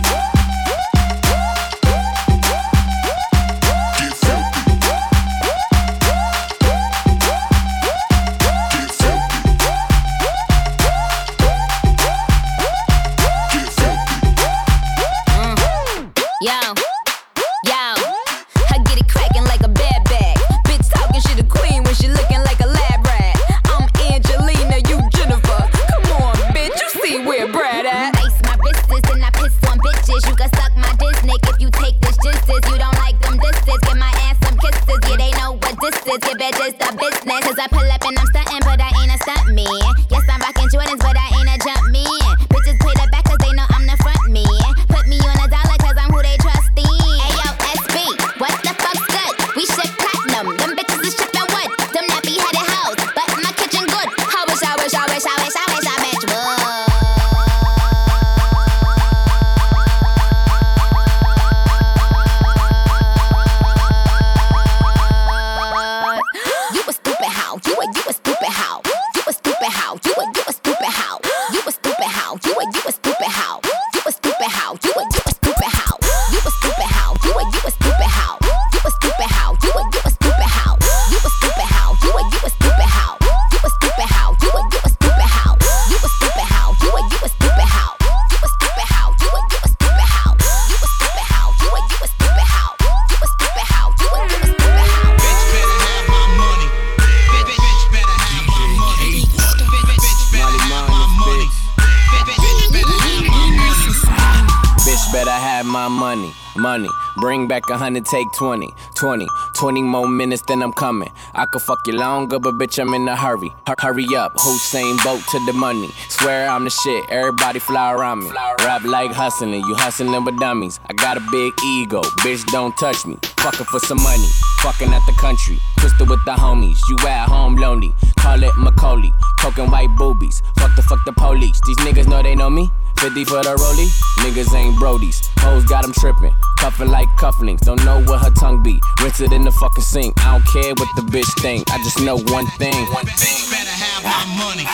Hundred, 107.77 108.05
take 108.05 108.27
20, 108.37 108.69
20, 108.95 109.27
20 109.57 109.81
more 109.81 110.07
minutes, 110.07 110.43
then 110.47 110.61
I'm 110.61 110.73
coming. 110.73 111.09
I 111.33 111.45
could 111.45 111.61
fuck 111.61 111.79
you 111.85 111.93
longer, 111.93 112.39
but 112.39 112.55
bitch, 112.55 112.79
I'm 112.79 112.93
in 112.93 113.07
a 113.07 113.15
hurry. 113.15 113.49
Hur- 113.67 113.75
hurry 113.79 114.07
up, 114.15 114.33
Hussein 114.37 114.97
boat 115.03 115.21
to 115.31 115.45
the 115.45 115.53
money. 115.53 115.89
Swear 116.09 116.49
I'm 116.49 116.63
the 116.63 116.69
shit, 116.69 117.05
everybody 117.09 117.59
fly 117.59 117.93
around 117.93 118.23
me. 118.23 118.31
Rap 118.63 118.83
like 118.83 119.11
hustling, 119.11 119.53
you 119.53 119.75
hustling 119.75 120.23
with 120.23 120.37
dummies. 120.39 120.79
I 120.89 120.93
got 120.93 121.17
a 121.17 121.21
big 121.31 121.53
ego, 121.65 122.01
bitch, 122.23 122.45
don't 122.51 122.75
touch 122.77 123.05
me. 123.05 123.17
Fucking 123.37 123.65
for 123.65 123.79
some 123.79 124.01
money, 124.01 124.27
fucking 124.61 124.89
at 124.93 125.05
the 125.05 125.13
country. 125.19 125.57
Twisted 125.79 126.09
with 126.09 126.23
the 126.25 126.33
homies, 126.33 126.77
you 126.89 126.97
at 127.07 127.27
home 127.27 127.55
lonely. 127.55 127.93
Call 128.19 128.41
it 128.43 128.55
Macaulay, 128.57 129.11
coking 129.39 129.69
white 129.71 129.89
boobies. 129.97 130.41
Fuck 130.57 130.75
the 130.75 130.81
fuck 130.83 131.03
the 131.05 131.13
police, 131.13 131.59
these 131.65 131.77
niggas 131.77 132.07
know 132.07 132.21
they 132.21 132.35
know 132.35 132.49
me. 132.49 132.69
50 133.01 133.25
for 133.25 133.41
the 133.41 133.55
rollie, 133.57 133.89
niggas 134.21 134.53
ain't 134.53 134.75
brodies. 134.75 135.27
Hoes 135.39 135.65
got 135.65 135.81
them 135.81 135.91
tripping, 135.91 136.31
cuffing 136.59 136.89
like 136.89 137.09
cufflinks. 137.17 137.61
Don't 137.61 137.83
know 137.83 137.99
what 138.03 138.21
her 138.21 138.29
tongue 138.29 138.61
be. 138.61 138.79
Rinse 139.01 139.21
it 139.21 139.33
in 139.33 139.43
the 139.43 139.51
fucking 139.51 139.83
sink. 139.83 140.13
I 140.23 140.37
don't 140.37 140.45
care 140.45 140.71
what 140.75 140.87
the 140.95 141.01
bitch 141.09 141.25
think. 141.41 141.67
I 141.71 141.77
just 141.81 141.99
know 142.01 142.17
one 142.29 142.45
thing. 142.61 142.77
One 142.93 143.05
Bitch 143.07 143.49
better 143.49 143.73
have 143.73 144.03
my 144.05 144.21
money. 144.37 144.65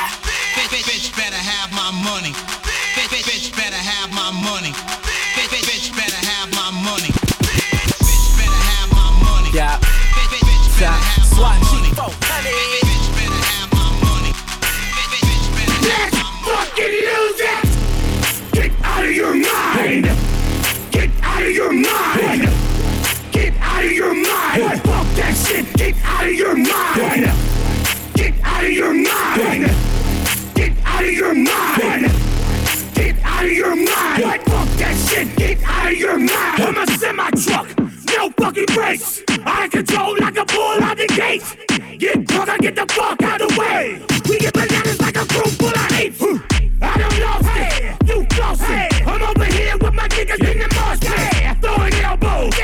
Bitch, 0.60 0.84
bitch 0.84 1.16
better 1.16 1.38
have 1.40 1.72
my 1.72 1.92
money. 2.04 2.67
mind. 21.78 22.50
Get 23.32 23.54
out 23.60 23.86
of 23.86 23.92
your 23.92 24.14
mind. 24.14 24.82
Fuck 24.82 25.08
that 25.16 25.34
shit. 25.46 25.66
Get 25.76 25.96
out 26.04 26.26
of 26.26 26.34
your 26.34 26.56
mind. 26.56 27.32
Get 28.16 28.34
out 28.44 28.64
of 28.64 28.72
your 28.72 28.94
mind. 28.94 29.66
Get 30.56 30.74
out 30.86 31.04
of 31.04 31.12
your 31.12 31.36
mind. 31.36 32.12
Get 32.96 33.16
out 33.24 33.46
of 33.46 33.52
your 33.52 33.76
mind. 33.76 34.42
Fuck 34.44 34.70
that 34.82 34.96
shit. 35.08 35.36
Get 35.36 35.64
out 35.64 35.92
of 35.92 35.98
your 35.98 36.18
mind. 36.18 36.62
I'm 36.62 36.78
a 36.78 36.88
semi 36.98 37.30
truck. 37.32 37.68
No 38.16 38.30
fucking 38.32 38.66
brakes. 38.74 39.24
I 39.46 39.68
control 39.68 40.18
like 40.20 40.38
a 40.38 40.46
bull 40.46 40.84
out 40.84 40.98
the 40.98 41.08
gate. 41.08 41.44
Get 42.00 42.26
drunk, 42.26 42.50
I 42.50 42.58
get 42.58 42.76
the 42.76 42.86
fuck 42.94 43.22
out 43.22 43.42
of 43.42 43.50
the 43.50 43.60
way. 43.60 44.02
We 44.28 44.40
get 44.40 44.54
bananas 44.54 45.00
like 45.00 45.16
a 45.18 45.26
group 45.26 45.48
full 45.48 45.70
of 45.70 45.92
apes. 45.94 46.22
I 46.82 46.98
don't 46.98 47.20
lost 47.22 47.48
hey. 47.48 47.96
it. 48.00 48.08
You 48.08 48.28
lost 48.40 48.62
Hey. 48.62 48.90
I'm 49.06 49.22
over 49.22 49.46
here 49.46 49.78
with 49.78 49.94
my 49.94 50.08
niggas 50.08 50.44
yeah. 50.44 50.52
in 50.52 50.60
the 50.60 50.76
marsh 50.76 51.07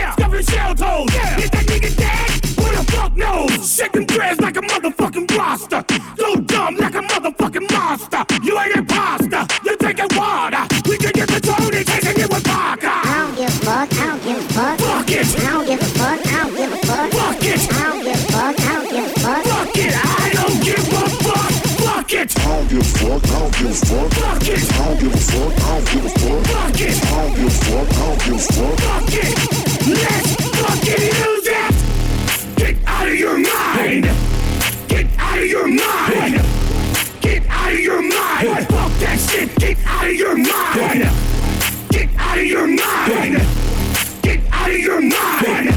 elbows, 0.04 0.45
stuffing 0.45 0.45
shell 0.45 0.76
toes. 0.76 1.10
Is 1.43 1.49
that 1.51 1.66
nigga 1.66 1.91
dead? 1.97 2.30
Who 2.60 2.68
the 2.76 2.84
fuck 2.91 3.16
knows? 3.16 3.76
Shaking 3.76 4.06
dreads 4.06 4.39
like 4.41 4.58
a 4.58 4.62
motherfucking 4.62 5.38
roster. 5.38 5.84
So 6.18 6.36
dumb 6.36 6.76
like 6.78 6.95
a 6.95 7.01
motherfucking 7.01 7.72
monster. 7.72 8.24
You 8.43 8.60
ain't 8.60 8.76
imposter, 8.76 9.43
you 9.66 9.78
taking 9.78 10.12
water. 10.18 10.64
We 10.88 10.97
can 10.97 11.12
get 11.12 11.28
the 11.30 11.39
Tony, 11.39 11.84
taking 11.84 12.20
it 12.24 12.30
with 12.30 12.45
vodka. 12.47 12.91
I 12.91 13.26
don't 13.26 13.36
give 13.36 13.49
a 13.49 13.66
fuck, 13.66 13.93
I 13.93 14.06
don't 14.08 14.24
give 14.24 14.38
a 14.38 14.54
fuck. 14.54 14.80
Fuck 14.80 15.12
it. 15.12 15.28
I 15.39 15.51
don't 15.51 15.66
give 15.68 15.82
a 15.82 15.86
fuck, 15.86 16.20
I 16.26 16.43
don't 16.43 16.56
give 16.56 16.74
a 16.74 16.78
fuck. 16.78 17.12
Fuck 17.14 17.43
it. 17.43 17.62
I 17.72 17.84
don't 17.84 18.04
give 18.04 18.14
a 18.14 18.32
fuck, 18.32 18.60
I 18.60 18.74
don't 18.74 18.89
give 18.91 19.06
a 19.06 19.20
fuck. 19.20 19.43
Fuck 19.43 19.78
it, 19.78 19.93
I 19.93 20.30
don't 20.34 20.60
give 20.64 20.78
a 20.78 20.93
fuck. 20.93 21.43
Fuck 21.84 22.14
it. 22.14 22.30
I 22.34 22.47
don't 22.47 22.70
give 22.70 22.80
a 22.80 22.84
fuck, 22.84 23.24
I 23.24 23.39
don't 23.39 23.51
give 23.58 23.72
a 23.72 23.86
fuck. 23.86 24.12
Fuck 24.14 24.47
it. 24.47 24.64
I 24.64 24.84
don't 24.84 24.99
give 24.99 25.14
a 25.14 25.18
fuck, 25.18 25.54
I 25.64 25.72
don't 25.74 25.88
give 25.91 26.06
a 26.06 26.10
fuck. 26.10 26.43
Fuck 26.45 26.82
it. 26.82 27.04
I 27.04 27.22
don't 27.24 27.36
give 27.36 27.45
a 27.45 27.49
fuck, 27.49 27.89
I 27.89 28.01
don't 28.04 28.20
give 28.24 28.36
a 28.36 28.39
fuck. 28.39 28.80
Fuck 28.80 29.14
it. 29.14 29.72
Let's 29.86 30.36
fucking 30.61 31.03
use 31.03 31.47
it. 31.47 32.55
Get 32.55 32.77
out 32.88 33.07
of 33.07 33.15
your 33.15 33.38
mind. 33.38 34.05
Get 34.88 35.07
out 35.19 35.38
of 35.38 35.45
your 35.45 35.67
mind. 35.67 36.41
Get 37.19 37.45
out 37.49 37.73
of 37.73 37.79
your 37.79 38.01
mind. 38.01 38.67
Fuck 38.67 38.91
that 38.99 39.19
shit. 39.29 39.53
Get 39.57 39.77
out 39.86 40.05
of 40.05 40.13
your 40.13 40.38
mind. 40.38 41.09
Get 41.89 42.09
out 42.17 42.38
of 42.38 42.45
your 42.45 42.67
mind. 42.67 43.41
Get 44.21 44.39
out 44.53 44.69
of 44.69 44.77
your 44.79 45.01
mind. 45.01 45.75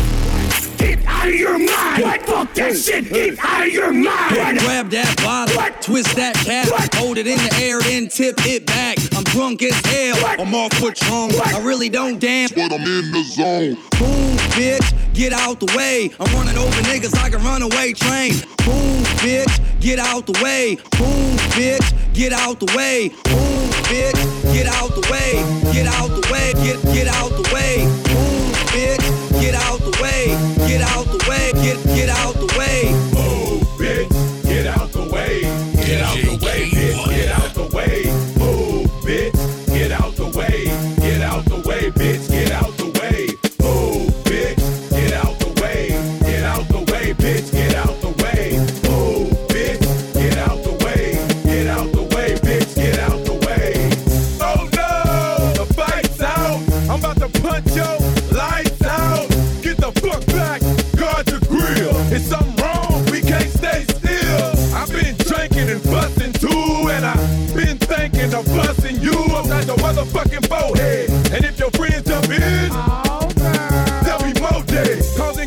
Get 0.79 1.05
out 1.05 1.27
of 1.27 1.35
your 1.35 1.59
mind. 1.59 2.23
Fuck 2.23 2.55
that 2.55 2.77
shit. 2.77 3.09
Get 3.09 3.39
out 3.45 3.67
of 3.67 3.73
your 3.73 3.93
mind. 3.93 4.59
Grab 4.61 4.91
that 4.91 5.17
bottle, 5.17 5.61
twist 5.81 6.15
that 6.15 6.37
cap, 6.37 6.69
hold 6.95 7.19
it 7.19 7.27
in 7.27 7.39
the 7.39 7.59
air, 7.61 7.81
then 7.81 8.07
tip 8.07 8.37
it 8.47 8.67
back. 8.67 8.99
Drunk 9.33 9.63
as 9.63 9.75
hell, 9.87 10.17
I'm 10.39 10.55
off 10.55 10.71
Patron. 10.73 11.31
I 11.45 11.61
really 11.63 11.89
don't 11.89 12.19
dance, 12.19 12.53
but 12.53 12.73
I'm 12.73 12.81
in 12.81 13.11
the 13.13 13.23
zone. 13.23 13.75
Boom, 13.99 14.37
bitch, 14.57 15.15
get 15.15 15.33
out 15.33 15.61
the 15.61 15.73
way. 15.77 16.11
I'm 16.19 16.35
running 16.35 16.57
over 16.57 16.81
niggas 16.83 17.15
like 17.15 17.35
a 17.35 17.39
runaway 17.39 17.93
train. 17.93 18.35
Boom, 18.65 19.03
bitch, 19.21 19.81
get 19.81 19.99
out 19.99 20.27
the 20.27 20.39
way. 20.43 20.77
Boom, 20.99 21.37
bitch, 21.57 22.15
get 22.15 22.33
out 22.33 22.61
the 22.61 22.73
way. 22.77 23.09
Boom, 23.25 23.69
bitch, 23.91 24.53
get 24.53 24.67
out 24.67 24.95
the 24.95 25.07
way. 25.11 25.73
Get 25.73 25.87
out 25.87 26.09
the 26.09 26.29
way. 26.33 26.53
Get 26.55 26.83
get 26.95 27.09
out 27.09 27.31
the 27.31 27.51
way. 27.53 27.96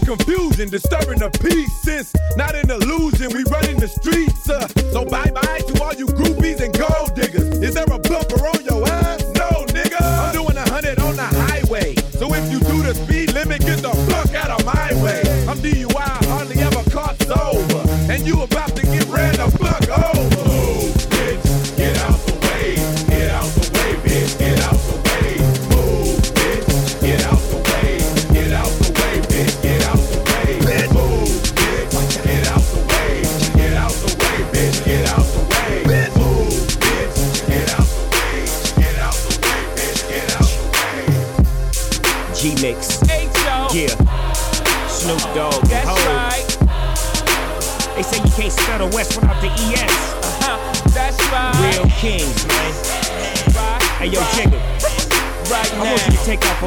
Confusion, 0.09 0.69
disturbing 0.69 1.19
the 1.19 1.29
peace. 1.37 1.71
Since 1.81 2.15
not 2.35 2.55
an 2.55 2.71
illusion, 2.71 3.29
we 3.29 3.43
running 3.51 3.77
the 3.77 3.87
streets. 3.87 4.49
Uh, 4.49 4.67
so 4.91 5.05
bye 5.05 5.29
bye 5.29 5.61
to 5.67 5.83
all 5.83 5.93
you 5.93 6.07
groupies 6.07 6.61
and 6.61 6.73
gold 6.73 7.13
diggers. 7.13 7.61
Is 7.61 7.75
there 7.75 7.85
a 7.85 7.99
bumper 7.99 8.41
on 8.41 8.65
your 8.65 8.87
ass? 8.87 9.21
No, 9.37 9.49
nigga. 9.69 10.01
I'm 10.01 10.33
doing 10.33 10.57
a 10.57 10.67
hundred 10.67 10.97
on 10.99 11.15
the 11.15 11.29
highway. 11.45 11.93
So 12.17 12.33
if 12.33 12.51
you 12.51 12.59
do 12.59 12.81
the 12.81 12.95
speed 12.95 13.33
limit, 13.33 13.61
get 13.61 13.83
the 13.83 13.93
fuck 14.09 14.33
out 14.33 14.59
of 14.59 14.65
my 14.65 14.89
way. 15.03 15.21
I'm 15.47 15.59
DUI, 15.59 16.25
hardly 16.25 16.57
ever 16.57 16.83
caught 16.89 17.21
sober. 17.21 17.83
And 18.11 18.25
you 18.25 18.41
about 18.41 18.75
to 18.77 18.81
get 18.81 19.05
ran 19.05 19.35
the 19.37 19.49
fuck 19.61 19.85
over. 20.15 20.38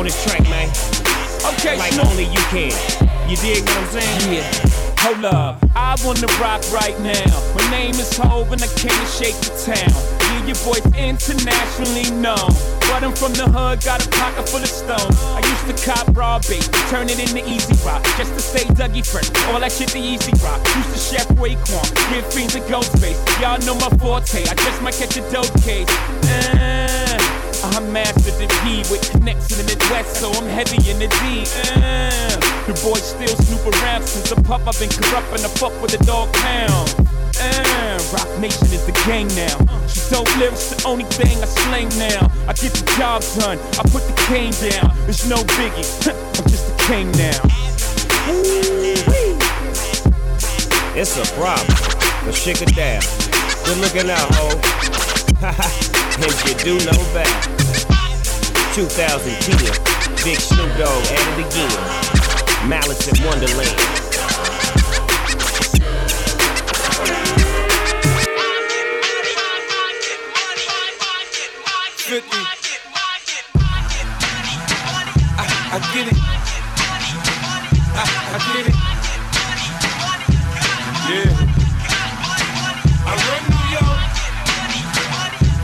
On 0.02 0.06
this 0.06 0.24
track, 0.24 0.42
man. 0.50 0.66
Okay, 1.54 1.78
Like 1.78 1.92
Snoop. 1.92 2.10
only 2.10 2.24
you 2.24 2.42
can. 2.50 2.74
You 3.30 3.36
dig 3.36 3.62
what 3.62 3.78
I'm 3.78 3.86
saying? 3.94 4.34
Yeah. 4.34 4.50
Hold 4.98 5.24
up, 5.24 5.58
I 5.76 5.94
wanna 6.04 6.26
rock 6.42 6.62
right 6.72 6.98
now. 7.00 7.30
My 7.54 7.62
name 7.70 7.94
is 7.94 8.16
Hov 8.16 8.50
and 8.50 8.62
I 8.62 8.66
came 8.66 8.90
to 8.90 9.06
shake 9.06 9.38
the 9.46 9.54
town. 9.62 9.94
Yeah, 10.26 10.46
your 10.46 10.58
boy's 10.66 10.82
internationally 10.98 12.10
known. 12.18 12.50
But 12.90 13.02
I'm 13.06 13.14
from 13.14 13.32
the 13.34 13.46
hood, 13.46 13.82
got 13.84 14.04
a 14.04 14.08
pocket 14.10 14.48
full 14.48 14.62
of 14.62 14.68
stones. 14.68 15.14
I 15.22 15.40
used 15.42 15.66
to 15.70 15.86
cop 15.86 16.16
raw 16.16 16.38
bait, 16.48 16.66
turn 16.90 17.08
it 17.08 17.18
into 17.18 17.42
easy 17.48 17.74
rock. 17.86 18.02
Just 18.18 18.34
to 18.34 18.40
stay 18.40 18.64
Dougie 18.74 19.06
fresh, 19.06 19.30
all 19.50 19.60
that 19.60 19.70
shit 19.70 19.90
the 19.90 20.00
easy 20.00 20.32
rock. 20.42 20.58
Used 20.78 20.92
to 20.94 20.98
chef 20.98 21.28
Raekwon, 21.38 21.86
give 22.10 22.26
fiends 22.32 22.54
a 22.56 22.60
ghost 22.68 22.90
face. 22.98 23.18
Y'all 23.40 23.58
know 23.66 23.74
my 23.74 23.90
forte, 23.98 24.42
I 24.50 24.54
just 24.54 24.82
might 24.82 24.94
catch 24.94 25.16
a 25.16 25.22
dope 25.30 25.54
case. 25.62 25.88
Uh, 26.26 27.01
I 27.64 27.78
mastered 27.78 28.34
the 28.42 28.50
P 28.62 28.82
with 28.90 29.08
connection 29.10 29.60
in 29.60 29.66
the 29.66 29.78
West, 29.90 30.18
so 30.18 30.32
I'm 30.32 30.48
heavy 30.50 30.82
in 30.90 30.98
the 30.98 31.06
D. 31.06 31.46
Uh, 31.70 32.34
the 32.66 32.74
boys 32.82 33.14
still 33.14 33.36
snoop 33.38 33.62
around 33.70 34.02
since 34.02 34.32
a 34.32 34.36
pup. 34.36 34.66
I've 34.66 34.78
been 34.80 34.90
corrupt 34.90 35.30
and 35.30 35.46
I 35.46 35.50
fuck 35.62 35.70
with 35.80 35.94
the 35.94 36.02
dog 36.04 36.32
pound. 36.34 36.90
Uh, 37.38 38.02
Roc 38.10 38.26
Nation 38.40 38.66
is 38.74 38.84
the 38.84 38.92
gang 39.06 39.30
now. 39.38 39.54
She 39.86 40.02
dope 40.10 40.26
lyrics, 40.38 40.74
the 40.74 40.82
only 40.88 41.04
thing 41.14 41.38
I 41.38 41.46
slang 41.46 41.88
now. 42.02 42.26
I 42.50 42.52
get 42.58 42.74
the 42.74 42.82
job 42.98 43.22
done, 43.38 43.58
I 43.78 43.82
put 43.94 44.02
the 44.10 44.16
cane 44.26 44.54
down. 44.58 44.90
It's 45.06 45.26
no 45.30 45.38
biggie, 45.54 45.86
I'm 46.10 46.46
just 46.50 46.66
a 46.66 46.74
king 46.90 47.12
now. 47.14 47.38
It's 50.98 51.14
a 51.14 51.24
problem, 51.38 51.66
but 52.26 52.34
shake 52.34 52.60
it 52.60 52.74
down. 52.74 53.02
Good 53.64 53.78
looking 53.78 54.10
out, 54.10 54.28
ho. 54.34 54.50
and 56.22 56.48
you 56.48 56.54
do 56.62 56.84
know 56.86 56.98
better. 57.14 57.51
2010, 58.74 60.24
Big 60.24 60.40
Snoop 60.40 60.72
Dogg 60.78 61.04
at 61.12 61.20
it 61.28 61.44
again. 61.44 61.68
Malice 62.70 63.06
in 63.06 63.22
Wonderland. 63.26 63.68
I, 75.68 75.78
get. 75.92 76.08
I, 77.92 78.04
I 78.32 78.40
get. 78.54 78.66
Yeah. 81.12 81.28
I 83.04 83.12
run 83.28 83.42
New 83.52 83.66
York. 83.76 84.00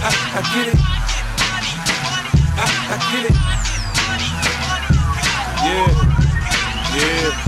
I, 0.03 0.11
I 0.35 0.43
get 0.55 0.75
it. 0.75 0.88
I, 2.91 2.97
get 3.12 3.30
it. 3.30 3.36
Yeah. 5.62 7.45
Yeah. 7.45 7.48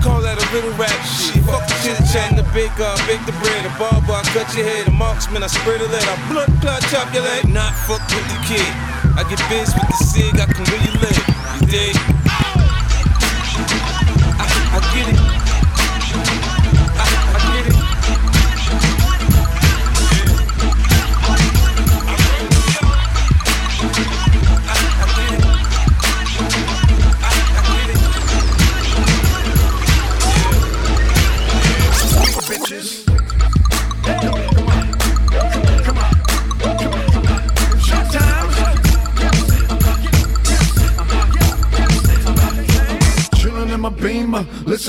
Call 0.00 0.22
that 0.22 0.40
a 0.40 0.46
little 0.56 0.72
rap 0.80 0.96
shit. 1.04 1.44
Fuck 1.44 1.68
the 1.68 1.76
chit 1.84 2.00
chat, 2.08 2.32
the 2.32 2.42
big 2.56 2.72
gun, 2.80 2.96
bake 3.04 3.20
the 3.28 3.36
bread. 3.44 3.64
The 3.64 3.72
barber, 3.76 4.16
I 4.16 4.22
cut 4.32 4.48
your 4.56 4.64
head. 4.64 4.88
a 4.88 4.90
marksman, 4.90 5.42
I 5.42 5.46
spray 5.46 5.76
the 5.76 5.88
lead. 5.88 6.04
I 6.08 6.16
blood 6.32 6.48
clot, 6.60 6.80
chop 6.88 7.12
your 7.12 7.22
leg. 7.22 7.44
Not 7.48 7.74
fuck 7.84 8.00
with 8.08 8.24
the 8.32 8.40
kid. 8.48 8.72
I 9.20 9.28
get 9.28 9.40
biz 9.52 9.74
with 9.76 9.88
the 9.92 10.00
cig, 10.04 10.40
I 10.40 10.46
can 10.48 10.64
really 10.72 10.92
live. 11.04 11.24
You 11.60 11.66
dig? 11.68 12.19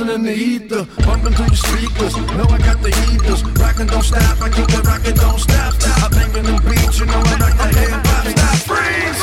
Listening 0.05 0.25
to 0.25 0.33
ether, 0.33 0.85
bumping 1.05 1.33
through 1.33 1.45
your 1.45 1.55
speakers. 1.55 2.15
Know 2.35 2.45
I 2.49 2.57
got 2.57 2.81
the 2.81 2.91
heaters, 2.91 3.43
rockin' 3.59 3.87
don't 3.87 4.03
stop. 4.03 4.41
I 4.41 4.49
keep 4.49 4.67
the 4.67 4.81
rockin' 4.81 5.15
don't 5.15 5.39
stop. 5.39 5.73
I 6.03 6.07
bangin' 6.09 6.45
them 6.45 6.61
beats, 6.65 6.99
you 6.99 7.05
know 7.05 7.21
I 7.23 7.35
rock 7.37 7.57
the 7.57 7.67
hip 7.79 7.89
hop. 7.91 8.25
Stop, 8.27 8.57
freeze! 8.65 9.21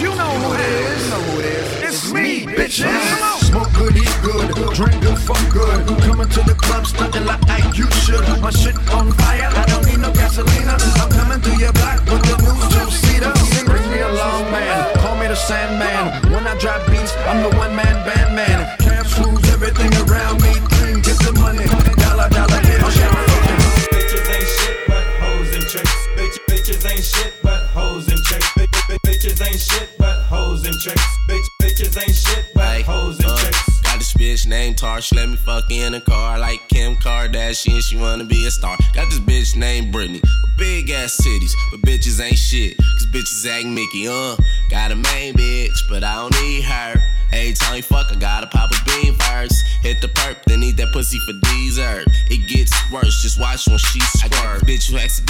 You 0.00 0.14
know 0.14 0.30
who 0.42 0.54
it 0.54 0.60
is. 0.60 1.04
You 1.04 1.10
know 1.10 1.22
who 1.22 1.40
it 1.40 1.46
is. 1.46 1.82
It's 1.82 2.12
me, 2.12 2.46
bitches. 2.46 3.42
Smoke 3.46 3.72
good, 3.74 3.96
eat 3.96 4.16
good, 4.22 4.74
drink 4.74 5.00
good, 5.02 5.18
fuck 5.18 5.42
good. 5.52 5.86
Coming 6.02 6.28
to 6.28 6.42
the 6.42 6.54
club, 6.54 6.86
stunting 6.86 7.26
like 7.26 7.42
I 7.48 7.58
you 7.74 7.90
should. 8.02 8.26
My 8.40 8.50
shit 8.50 8.76
on 8.90 9.12
fire, 9.12 9.50
Mickey, 43.74 44.08
uh. 44.08 44.36
Got 44.70 44.92
a 44.92 44.96
main 44.96 45.34
bitch, 45.34 45.78
but 45.88 46.04
I 46.04 46.14
don't 46.16 46.34
need 46.42 46.62
her. 46.62 47.02
Every 47.32 47.54
time 47.54 47.82
fuck, 47.82 48.12
I 48.12 48.16
gotta 48.16 48.46
pop 48.46 48.70
a 48.70 48.84
bean 48.84 49.14
first. 49.14 49.64
Hit 49.82 50.00
the 50.00 50.08
perp, 50.08 50.42
then 50.44 50.62
eat 50.62 50.76
that 50.76 50.92
pussy 50.92 51.18
for 51.20 51.32
dessert. 51.48 52.04
It 52.30 52.46
gets 52.48 52.72
worse, 52.92 53.22
just 53.22 53.40
watch 53.40 53.66
when 53.66 53.78
she 53.78 54.00
squirt. 54.00 54.34
I 54.34 54.58
got 54.58 54.60
bitch 54.66 54.90
who 54.90 54.98
acts. 54.98 55.22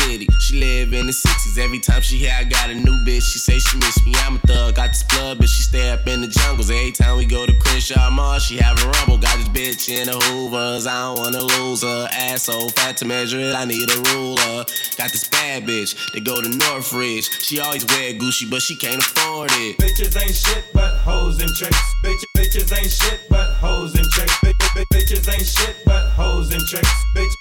She 0.52 0.60
live 0.60 0.92
in 0.92 1.06
the 1.06 1.12
60s. 1.12 1.56
Every 1.56 1.78
time 1.78 2.02
she 2.02 2.18
hear 2.18 2.32
I 2.38 2.44
got 2.44 2.68
a 2.68 2.74
new 2.74 2.92
bitch, 3.06 3.24
she 3.24 3.38
say 3.38 3.58
she 3.58 3.78
miss 3.78 4.04
me. 4.04 4.12
I'm 4.16 4.36
a 4.36 4.38
thug, 4.40 4.74
got 4.74 4.88
this 4.88 5.02
blood, 5.04 5.38
but 5.38 5.48
she 5.48 5.62
stay 5.62 5.88
up 5.88 6.06
in 6.06 6.20
the 6.20 6.28
jungles. 6.28 6.70
Every 6.70 6.92
time 6.92 7.16
we 7.16 7.24
go 7.24 7.46
to 7.46 7.54
Crenshaw 7.54 8.10
Mall, 8.10 8.38
she 8.38 8.58
have 8.58 8.76
a 8.84 8.86
rumble. 8.90 9.16
Got 9.16 9.38
this 9.38 9.48
bitch 9.48 9.88
in 9.88 10.08
the 10.08 10.12
Hoovers, 10.12 10.86
I 10.86 11.08
don't 11.08 11.18
wanna 11.20 11.40
lose 11.40 11.82
her. 11.82 12.06
Ass 12.12 12.42
so 12.42 12.68
fat 12.76 12.98
to 12.98 13.06
measure 13.06 13.40
it, 13.40 13.54
I 13.54 13.64
need 13.64 13.88
a 13.88 13.96
ruler. 14.12 14.66
Got 14.98 15.08
this 15.12 15.26
bad 15.30 15.64
bitch, 15.64 15.96
they 16.12 16.20
go 16.20 16.42
to 16.42 16.48
Northridge. 16.50 17.30
She 17.40 17.58
always 17.58 17.86
wear 17.86 18.12
Gucci, 18.12 18.50
but 18.50 18.60
she 18.60 18.76
can't 18.76 19.00
afford 19.00 19.50
it. 19.52 19.78
Bitches 19.78 20.20
ain't 20.20 20.34
shit 20.34 20.64
but 20.74 20.98
hoes 20.98 21.40
and 21.40 21.48
tricks. 21.56 21.80
Bitch, 22.04 22.22
bitches 22.36 22.76
ain't 22.76 22.90
shit 22.90 23.20
but 23.30 23.54
hoes 23.54 23.94
and 23.94 24.04
tricks. 24.10 24.36
Bitch, 24.44 24.84
bitches 24.92 25.32
ain't 25.32 25.46
shit 25.46 25.76
but 25.86 26.10
hoes 26.10 26.52
and 26.52 26.60
tricks. 26.68 26.92
Bitch, 27.16 27.32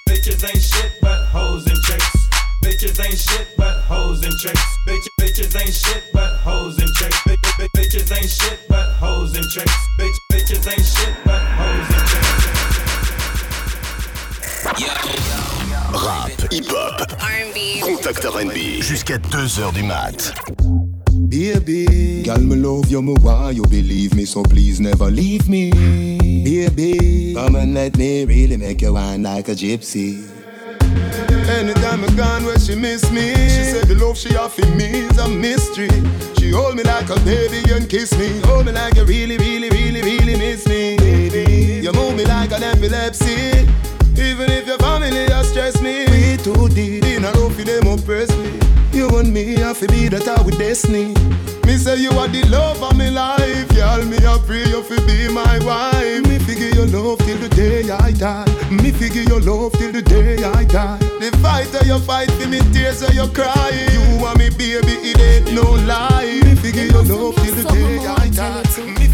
ain't 5.72 5.86
shit 5.86 6.04
but 6.12 6.36
hoes 6.44 6.78
and 6.78 6.88
bitch, 6.90 7.68
bitches 7.76 8.12
ain't 8.12 8.30
shit 8.30 8.58
but 8.68 8.92
hoes 9.00 9.34
and 9.36 9.48
tricks. 9.50 9.72
Bitch, 9.98 10.18
bitches 10.30 10.66
ain't 10.70 10.84
shit 10.84 11.14
but 11.24 11.40
hoes 11.56 11.88
and 11.96 12.08
Rap, 16.04 16.30
hip-hop, 16.50 17.08
contact 17.82 18.24
R&B, 18.24 18.82
jusqu'à 18.82 19.18
2h 19.18 19.72
du 19.72 19.82
mat. 19.82 20.34
Baby, 21.10 22.22
girl, 22.24 22.40
me 22.40 22.56
love 22.56 22.90
you, 22.90 23.02
me 23.02 23.14
why 23.22 23.52
you 23.52 23.62
believe 23.62 24.14
me, 24.14 24.26
so 24.26 24.42
please 24.42 24.80
never 24.80 25.10
leave 25.10 25.48
me. 25.48 25.70
Baby, 26.44 27.34
come 27.34 27.56
and 27.56 27.72
let 27.74 27.96
me 27.96 28.24
really 28.26 28.56
make 28.56 28.82
you 28.82 28.92
wine 28.92 29.22
like 29.22 29.48
a 29.48 29.54
gypsy. 29.54 30.41
Anytime 31.48 32.04
I 32.04 32.08
gone 32.16 32.44
where 32.44 32.58
she 32.58 32.74
miss 32.74 33.10
me 33.10 33.34
She 33.34 33.64
said 33.64 33.86
the 33.86 33.94
love 33.94 34.16
she 34.16 34.36
offer 34.36 34.66
me 34.74 35.06
is 35.06 35.18
a 35.18 35.28
mystery. 35.28 35.90
She 36.38 36.50
hold 36.50 36.76
me 36.76 36.82
like 36.82 37.08
a 37.08 37.18
baby 37.20 37.62
and 37.72 37.88
kiss 37.88 38.16
me. 38.18 38.40
Hold 38.46 38.66
me 38.66 38.72
like 38.72 38.96
you 38.96 39.04
really, 39.04 39.36
really, 39.38 39.70
really, 39.70 40.02
really 40.02 40.36
miss 40.36 40.66
me. 40.66 40.96
Baby, 40.96 41.80
you 41.84 41.92
move 41.92 42.16
me 42.16 42.24
like 42.24 42.52
an 42.52 42.62
epilepsy. 42.62 43.68
Even 44.16 44.50
if 44.50 44.66
your 44.66 44.78
family 44.78 45.26
has 45.30 45.48
stressed 45.48 45.82
me. 45.82 46.06
We 46.06 46.36
too 46.38 46.68
deep. 46.68 47.04
In 47.04 47.24
a 47.24 47.30
love 47.32 47.54
for 47.54 47.62
them 47.62 47.86
oppress 47.86 48.30
me. 48.36 48.58
You 48.92 49.08
and 49.18 49.32
me 49.32 49.54
have 49.56 49.78
to 49.80 49.86
be 49.88 50.08
that 50.08 50.26
our 50.26 50.50
destiny 50.50 51.14
Me 51.72 51.78
say 51.78 51.96
you 51.96 52.10
are 52.10 52.28
the 52.28 52.44
love 52.50 52.82
of 52.82 52.98
my 52.98 53.08
life. 53.08 53.72
Y'all 53.72 54.04
me 54.04 54.18
a 54.26 54.36
pray 54.44 54.62
you 54.68 54.82
fi 54.82 54.96
be 55.06 55.32
my 55.32 55.58
wife. 55.64 56.22
Me 56.28 56.38
figure 56.38 56.68
your 56.68 56.86
love 56.88 57.18
till 57.20 57.38
the 57.38 57.48
day 57.48 57.90
I 57.90 58.12
die. 58.12 58.44
Me 58.70 58.90
figure 58.92 59.22
your 59.22 59.40
love 59.40 59.72
till 59.72 59.90
the 59.90 60.02
day 60.02 60.36
I 60.44 60.64
die. 60.66 60.98
The 60.98 61.34
fight 61.40 61.72
that 61.72 61.86
you 61.86 61.98
fight 62.00 62.30
for 62.32 62.46
me 62.46 62.60
tears 62.76 63.00
that 63.00 63.14
you 63.14 63.26
cry. 63.28 63.70
You 63.88 64.20
and 64.20 64.38
me 64.38 64.50
baby 64.50 65.00
it 65.00 65.18
ain't 65.18 65.54
no 65.54 65.64
lie. 65.88 66.42
Me 66.44 66.54
figure 66.56 66.84
your 66.84 67.04
love 67.04 67.36
till 67.36 67.54
the 67.54 67.64
day 67.72 68.04
I 68.04 68.28
die. 68.28 69.00
Me 69.00 69.08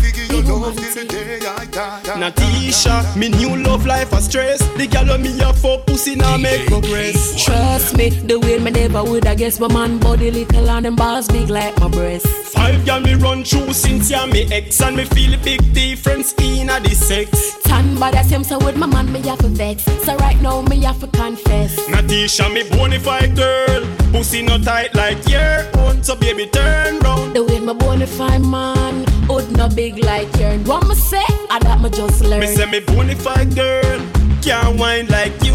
love 0.49 0.77
till 0.77 0.95
the 0.95 1.05
day 1.09 1.47
I 1.47 1.65
die 1.67 2.03
Natisha, 2.19 3.17
me 3.17 3.29
new 3.29 3.57
love 3.57 3.87
life 3.87 4.13
a 4.13 4.21
stress. 4.21 4.59
The 4.77 4.87
gal 4.87 5.19
me 5.19 5.39
a 5.41 5.53
for 5.53 5.79
pussy 5.87 6.15
now 6.15 6.37
make 6.37 6.67
progress. 6.67 7.45
Trust 7.45 7.97
me, 7.97 8.11
the 8.11 8.39
way 8.39 8.59
me 8.59 8.71
never 8.71 9.05
would 9.05 9.27
I 9.27 9.35
guess 9.35 9.61
my 9.61 9.69
man 9.69 9.99
body 9.99 10.31
little 10.31 10.71
and 10.71 10.85
them 10.85 10.97
balls 10.97 11.29
big 11.29 11.51
like 11.51 11.79
my 11.81 11.89
breast. 11.89 12.27
Five 12.27 12.85
gal 12.85 13.01
me 13.01 13.15
run 13.15 13.45
through 13.45 13.73
since 13.73 14.11
ya 14.11 14.27
me 14.27 14.49
ex 14.53 14.81
and 14.81 14.97
me 14.97 15.05
feel 15.05 15.35
a 15.35 15.39
big 15.39 15.73
difference 15.73 16.35
in 16.39 16.71
a 16.71 16.81
the 16.81 16.95
sex. 16.95 17.57
Tan 17.65 17.99
body 17.99 18.23
same 18.25 18.45
so 18.45 18.59
with 18.59 18.77
my 18.77 18.87
man 18.87 19.13
me 19.13 19.21
have 19.23 19.39
to 19.39 19.49
vex. 19.49 19.85
So 20.05 20.17
right 20.17 20.41
now 20.41 20.63
me 20.63 20.83
have 20.85 21.01
to 21.01 21.07
confess. 21.09 21.79
Natisha, 21.89 22.53
me 22.53 22.63
bonafide 22.65 23.37
girl. 23.37 23.85
Pussy 24.13 24.43
not 24.43 24.63
tight 24.65 24.95
like 24.95 25.29
your 25.29 25.67
own, 25.79 26.03
so 26.03 26.17
baby 26.17 26.47
turn 26.47 26.99
round. 27.01 27.35
The 27.37 27.45
way 27.45 27.61
my 27.61 27.75
bonafide 27.75 28.45
man, 28.45 29.05
hood 29.29 29.51
no 29.57 29.68
big 29.68 29.99
like 30.05 30.29
yours. 30.39 30.61
What 30.66 30.87
me 30.89 30.95
say? 30.95 31.24
I 31.51 31.59
that 31.62 31.81
me 31.81 31.91
just 31.91 32.22
learn. 32.22 32.41
Me 32.41 32.47
say 32.47 32.66
me 32.66 32.81
bonafide 32.81 33.55
girl, 33.55 34.01
can't 34.43 34.79
whine 34.79 35.07
like 35.09 35.33
you, 35.45 35.55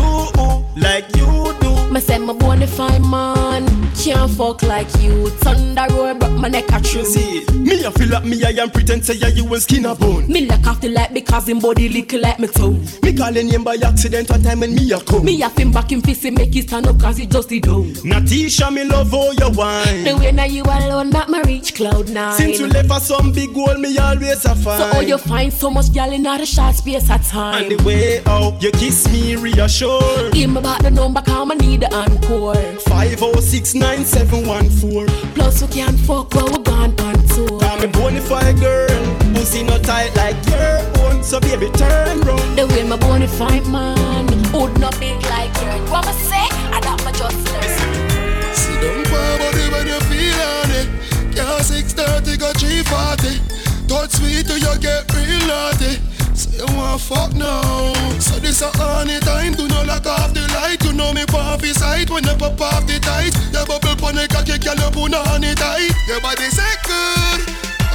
like 0.75 1.15
you 1.15 1.53
do. 1.61 1.91
Me 1.91 1.99
say 1.99 2.17
my 2.17 2.33
bona 2.33 2.67
fide 2.67 3.05
man 3.05 3.65
can't 4.03 4.31
fuck 4.31 4.61
like 4.63 4.87
you. 5.01 5.29
Thunder 5.29 5.85
roar, 5.93 6.13
broke 6.15 6.31
my 6.31 6.49
neck 6.49 6.65
a 6.71 6.81
true. 6.81 7.05
See, 7.05 7.45
me 7.53 7.83
a 7.83 7.91
feel 7.91 8.09
like 8.09 8.25
me 8.25 8.43
I 8.43 8.49
am 8.49 8.71
pretend 8.71 9.05
say 9.05 9.13
yeah, 9.15 9.27
you 9.27 9.45
will 9.45 9.59
skin 9.59 9.85
a 9.85 9.95
bone. 9.95 10.27
Me 10.27 10.45
look 10.45 10.65
after 10.65 10.89
like 10.89 11.13
because 11.13 11.47
him 11.47 11.59
body 11.59 11.89
little 11.89 12.21
like 12.21 12.39
me 12.39 12.47
toe. 12.47 12.79
Me 13.01 13.13
calling 13.13 13.47
him 13.47 13.63
by 13.63 13.75
accident 13.75 14.29
one 14.29 14.41
time 14.41 14.59
when 14.61 14.73
me 14.75 14.91
a 14.91 14.99
come. 14.99 15.23
Me 15.23 15.41
a 15.41 15.49
him 15.49 15.71
back 15.71 15.91
him 15.91 16.01
fist 16.01 16.23
make 16.23 16.55
it 16.55 16.67
stand 16.67 16.87
up 16.87 16.99
cause 16.99 17.17
he 17.17 17.25
just 17.25 17.49
the 17.49 17.59
dough. 17.59 17.83
Natisha 18.03 18.73
me 18.73 18.83
love 18.83 19.13
all 19.13 19.33
your 19.35 19.51
wine. 19.51 20.03
The 20.03 20.17
way 20.17 20.31
now 20.31 20.45
you 20.45 20.63
alone 20.63 21.11
make 21.11 21.29
me 21.29 21.41
reach 21.43 21.75
cloud 21.75 22.09
nine. 22.09 22.37
Since 22.37 22.59
you 22.59 22.67
left 22.67 22.89
for 22.89 22.99
some 22.99 23.31
big 23.31 23.53
goal 23.53 23.77
me 23.77 23.97
always 23.97 24.43
a 24.45 24.55
find. 24.55 24.81
So 24.81 24.87
how 24.91 24.99
you 25.01 25.17
find 25.17 25.53
so 25.53 25.69
much 25.69 25.93
gal 25.93 26.11
in 26.11 26.25
a 26.25 26.45
short 26.45 26.75
space 26.75 27.09
at 27.09 27.23
time. 27.23 27.63
And 27.63 27.71
the 27.71 27.83
way 27.83 28.21
how 28.25 28.57
you 28.59 28.71
kiss 28.71 29.07
me 29.11 29.35
reassure. 29.35 30.31
Give 30.31 30.49
me 30.49 30.62
back 30.63 30.81
the 30.81 30.89
number 30.89 31.21
cause 31.21 31.51
I 31.51 31.55
need 31.55 31.81
the 31.81 31.93
encore. 31.93 32.55
Five 32.87 33.21
oh 33.21 33.39
six 33.41 33.75
nine 33.75 34.05
seven 34.05 34.47
one 34.47 34.69
four. 34.69 35.05
Plus 35.35 35.61
we 35.61 35.67
can 35.67 35.97
fuck 35.97 36.33
while 36.33 36.49
we're 36.49 36.63
gone 36.63 36.97
on 37.01 37.15
tour. 37.27 37.59
I'm 37.69 37.83
a 37.83 37.87
bonafide 37.91 38.59
girl, 38.59 38.97
pussy 39.35 39.61
not 39.63 39.83
tight 39.83 40.15
like 40.15 40.39
your 40.47 40.79
own. 41.03 41.21
So 41.21 41.39
baby 41.39 41.69
turn 41.71 42.21
round. 42.21 42.57
The 42.57 42.65
way 42.67 42.83
my 42.87 42.97
bonafide 42.97 43.69
man, 43.69 44.25
would 44.53 44.79
not 44.79 44.97
big 44.99 45.21
like 45.23 45.53
your. 45.61 45.77
What 45.91 46.07
I 46.07 46.13
say? 46.13 46.47
I 46.71 46.79
got 46.81 47.03
my 47.03 47.11
just 47.11 47.37
learn. 47.51 48.55
See 48.55 48.77
them 48.79 49.03
poor 49.11 49.37
body 49.37 49.65
when 49.73 49.85
you 49.91 49.99
feel 50.07 50.39
on 50.55 50.71
it. 50.79 50.87
Yeah, 51.35 51.59
six 51.59 51.93
thirty 51.93 52.37
got 52.37 52.55
three 52.57 52.81
forty. 52.83 53.43
Touch 53.87 54.11
sweet 54.11 54.47
till 54.47 54.57
you 54.57 54.79
get 54.79 55.11
real 55.13 55.45
naughty. 55.45 55.99
Say 56.33 56.57
you 56.57 56.65
want 56.75 57.01
fuck 57.01 57.33
now. 57.33 57.93
So 58.17 58.39
this 58.39 58.61
a 58.61 58.69
honey 58.73 59.19
time. 59.19 59.53
Do 59.53 59.67
not 59.67 59.85
lock 59.85 60.05
off 60.05 60.33
the 60.33 60.41
light. 60.57 60.81
You 60.83 60.93
know 60.93 61.13
me 61.13 61.21
his 61.61 61.77
sight 61.77 62.09
When 62.09 62.23
you 62.25 62.35
pop 62.35 62.59
off 62.59 62.87
the 62.87 62.97
tight. 62.99 63.33
Your 63.53 63.65
bubble 63.65 63.95
pon 63.95 64.15
the 64.15 64.25
cocky 64.27 64.57
Girl 64.57 64.73
you 64.73 64.89
put 64.89 65.13
on 65.13 65.43
it 65.43 65.57
tight. 65.57 65.93
Your 66.09 66.21
body 66.21 66.49
say 66.49 66.73
good. 66.89 67.39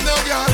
No 0.07 0.15
girl. 0.23 0.47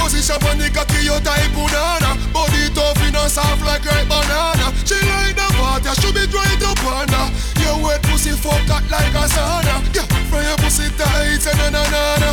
Position 0.00 0.40
pon 0.40 0.56
the 0.56 0.72
cocky 0.72 1.04
You 1.04 1.20
type 1.20 1.52
banana. 1.52 2.16
Body 2.32 2.72
tough 2.72 2.96
You 3.04 3.12
know 3.12 3.28
soft 3.28 3.60
like 3.68 3.84
ripe 3.84 4.08
banana. 4.08 4.72
She 4.88 4.96
like 5.04 5.36
the 5.36 5.46
water 5.60 5.92
She 6.00 6.08
be 6.16 6.24
dry 6.32 6.48
to 6.64 6.72
panda 6.80 7.28
Your 7.60 7.76
wet 7.84 8.00
pussy 8.08 8.32
fuck 8.32 8.64
hot 8.64 8.88
like 8.88 9.12
a 9.12 9.28
sauna. 9.28 9.84
Yeah, 9.92 10.08
from 10.32 10.40
your 10.40 10.56
pussy 10.56 10.88
tight 10.96 11.44
na 11.52 11.68
na 11.68 11.82
na 11.84 12.02
na. 12.16 12.30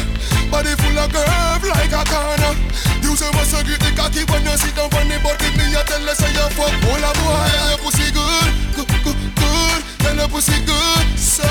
Body 0.47 0.75
full 0.93 1.03
of 1.03 1.11
curve 1.11 1.63
like 1.65 1.91
a 1.91 2.03
corner. 2.05 2.53
You 3.01 3.15
say 3.17 3.29
must 3.33 3.53
get 3.65 3.79
the 3.81 3.91
cocky 3.97 4.23
when 4.29 4.45
you 4.45 4.57
sit 4.57 4.75
down 4.75 4.93
on 4.93 5.07
the 5.09 5.17
body 5.21 5.49
Me 5.57 5.73
a 5.73 5.81
tell 5.83 6.01
you 6.01 6.13
say 6.13 6.31
you 6.33 6.47
fuck. 6.53 6.73
All 6.85 7.03
a 7.03 7.11
boy 7.17 7.49
Your 7.69 7.79
pussy 7.81 8.07
good, 8.13 8.53
good, 8.77 8.87
good, 9.03 9.19
good. 9.35 9.79
Tell 9.99 10.15
your 10.15 10.27
pussy 10.29 10.57
good, 10.65 11.05
so 11.17 11.45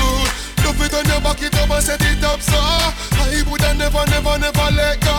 good. 0.00 0.28
Love 0.64 0.80
it 0.82 0.94
on 0.94 1.04
your 1.06 1.20
back 1.20 1.42
it 1.42 1.54
up 1.54 1.70
and 1.70 1.82
set 1.84 2.02
it 2.02 2.24
up 2.24 2.40
so 2.40 2.56
I 2.56 3.42
woulda 3.46 3.74
never, 3.74 4.04
never, 4.10 4.38
never 4.38 4.68
let 4.74 5.00
go. 5.00 5.16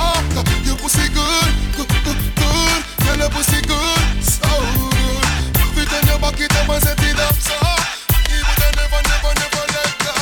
Your 0.65 0.77
pussy 0.77 1.07
good, 1.13 1.51
good, 1.77 1.87
good, 2.03 2.19
good. 2.35 2.79
Tell 3.05 3.17
your 3.17 3.29
pussy 3.29 3.61
good, 3.61 4.23
so 4.23 4.49
good. 4.91 5.23
Love 5.55 5.77
it 5.77 5.93
on 5.93 6.03
your 6.09 6.19
back 6.19 6.39
it 6.39 6.55
up 6.57 6.69
and 6.69 6.83
set 6.83 6.99
it 6.99 7.19
up 7.19 7.35
so 7.37 7.55
I 7.55 8.37
woulda 8.43 8.67
never, 8.75 9.01
never, 9.07 9.31
never 9.39 9.63
let 9.71 9.91
go. 10.03 10.15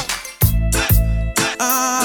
Ah. 1.59 2.04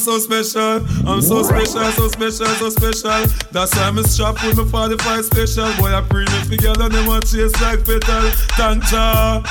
So 0.00 0.18
special, 0.18 0.80
I'm 1.06 1.20
so 1.20 1.42
special, 1.42 1.84
so 1.92 2.08
special, 2.08 2.46
so 2.46 2.70
special. 2.70 3.26
That's 3.52 3.76
why 3.76 3.88
I'm 3.88 4.02
strapped 4.02 4.42
with 4.44 4.56
my 4.56 4.64
45 4.64 5.24
special. 5.26 5.72
Boy, 5.76 5.92
I 5.92 6.00
me 6.48 6.56
girl 6.56 6.80
and 6.80 6.92
them 6.92 7.06
want 7.06 7.26
chase 7.26 7.52
like 7.60 7.84
petal. 7.84 8.30
Thank 8.56 8.90
ya. 8.90 9.42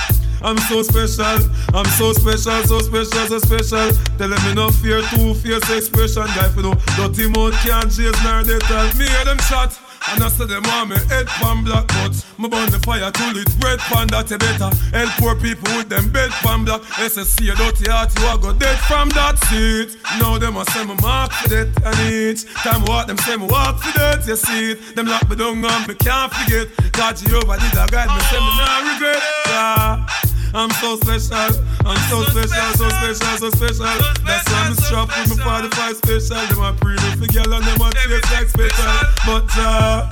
I'm 0.42 0.58
so 0.58 0.82
special, 0.82 1.40
I'm 1.74 1.86
so 1.86 2.14
special, 2.14 2.64
so 2.64 2.80
special, 2.80 3.28
so 3.28 3.40
special. 3.40 3.92
Tell 4.18 4.30
them 4.30 4.44
me 4.46 4.54
no 4.56 4.70
fear, 4.70 5.02
two 5.14 5.36
fierce 5.36 5.70
expression. 5.70 6.26
Guy, 6.34 6.52
you 6.56 6.64
know, 6.64 6.74
dirty 6.96 7.28
mouth 7.30 7.54
can't 7.62 7.92
chase 7.92 8.24
nor 8.24 8.44
they 8.44 8.58
tell 8.60 8.88
me 8.96 9.06
hear 9.06 9.26
them 9.26 9.38
shot. 9.40 9.89
And 10.08 10.24
I 10.24 10.30
say 10.30 10.46
them 10.46 10.64
want 10.64 10.90
me 10.90 10.98
head 11.12 11.28
pan 11.28 11.64
black 11.64 11.88
but 11.88 12.16
Me 12.40 12.48
burn 12.48 12.72
the 12.72 12.80
fire 12.80 13.12
till 13.12 13.36
it 13.36 13.50
red 13.64 13.80
pan 13.80 14.08
that 14.08 14.32
you 14.32 14.38
better. 14.38 14.72
Help 14.96 15.12
poor 15.20 15.36
people 15.36 15.70
with 15.76 15.90
them 15.90 16.10
bed 16.12 16.32
pan 16.42 16.66
black. 16.66 16.82
SSC 16.98 17.52
a 17.52 17.56
dirty 17.56 17.92
heart 17.92 18.10
you 18.18 18.28
a 18.28 18.38
go 18.38 18.54
dead 18.54 18.80
from 18.88 19.10
that 19.10 19.38
seat. 19.50 20.00
Now 20.20 20.38
them 20.38 20.58
a 20.58 20.66
say 20.72 20.86
me 20.86 20.96
mark 21.02 21.32
for 21.32 21.50
that 21.50 21.68
and 21.84 22.00
each 22.12 22.46
Time 22.64 22.86
walk 22.86 23.08
them 23.08 23.18
say 23.20 23.36
me 23.36 23.46
walk 23.48 23.80
for 23.84 23.92
that 24.00 24.26
you 24.26 24.36
see 24.36 24.72
it. 24.72 24.96
Them 24.96 25.08
lock 25.08 25.28
me 25.30 25.36
down 25.36 25.64
and 25.64 25.88
me 25.88 25.96
can't 25.96 26.32
forget. 26.34 26.68
God 26.94 27.18
Jehovah 27.18 27.60
did 27.60 27.76
a 27.76 27.86
guide 27.88 28.10
me 28.10 28.22
say 28.32 28.40
me 28.40 28.52
not 28.58 28.82
regret. 28.94 29.24
Yeah. 29.48 30.30
I'm 30.54 30.72
so 30.72 30.96
special, 30.98 31.62
I'm 31.90 31.98
so 32.08 32.22
special, 32.22 32.70
so 32.78 32.88
special, 32.90 33.38
so 33.38 33.50
special. 33.50 33.86
That's 34.22 34.46
why 34.52 34.62
I'm 34.68 34.76
strapped 34.76 35.18
with 35.18 35.40
my 35.40 35.66
45 35.66 35.98
special. 35.98 36.46
Them 36.46 36.62
a 36.62 36.74
pre 36.78 36.94
me 36.94 37.10
for 37.18 37.26
girl 37.34 37.52
and 37.52 37.66
them 37.66 37.82
a 37.82 37.90
taste 37.90 38.32
like 38.32 38.48
special. 38.48 38.94
But 39.26 39.50
uh, 39.58 40.06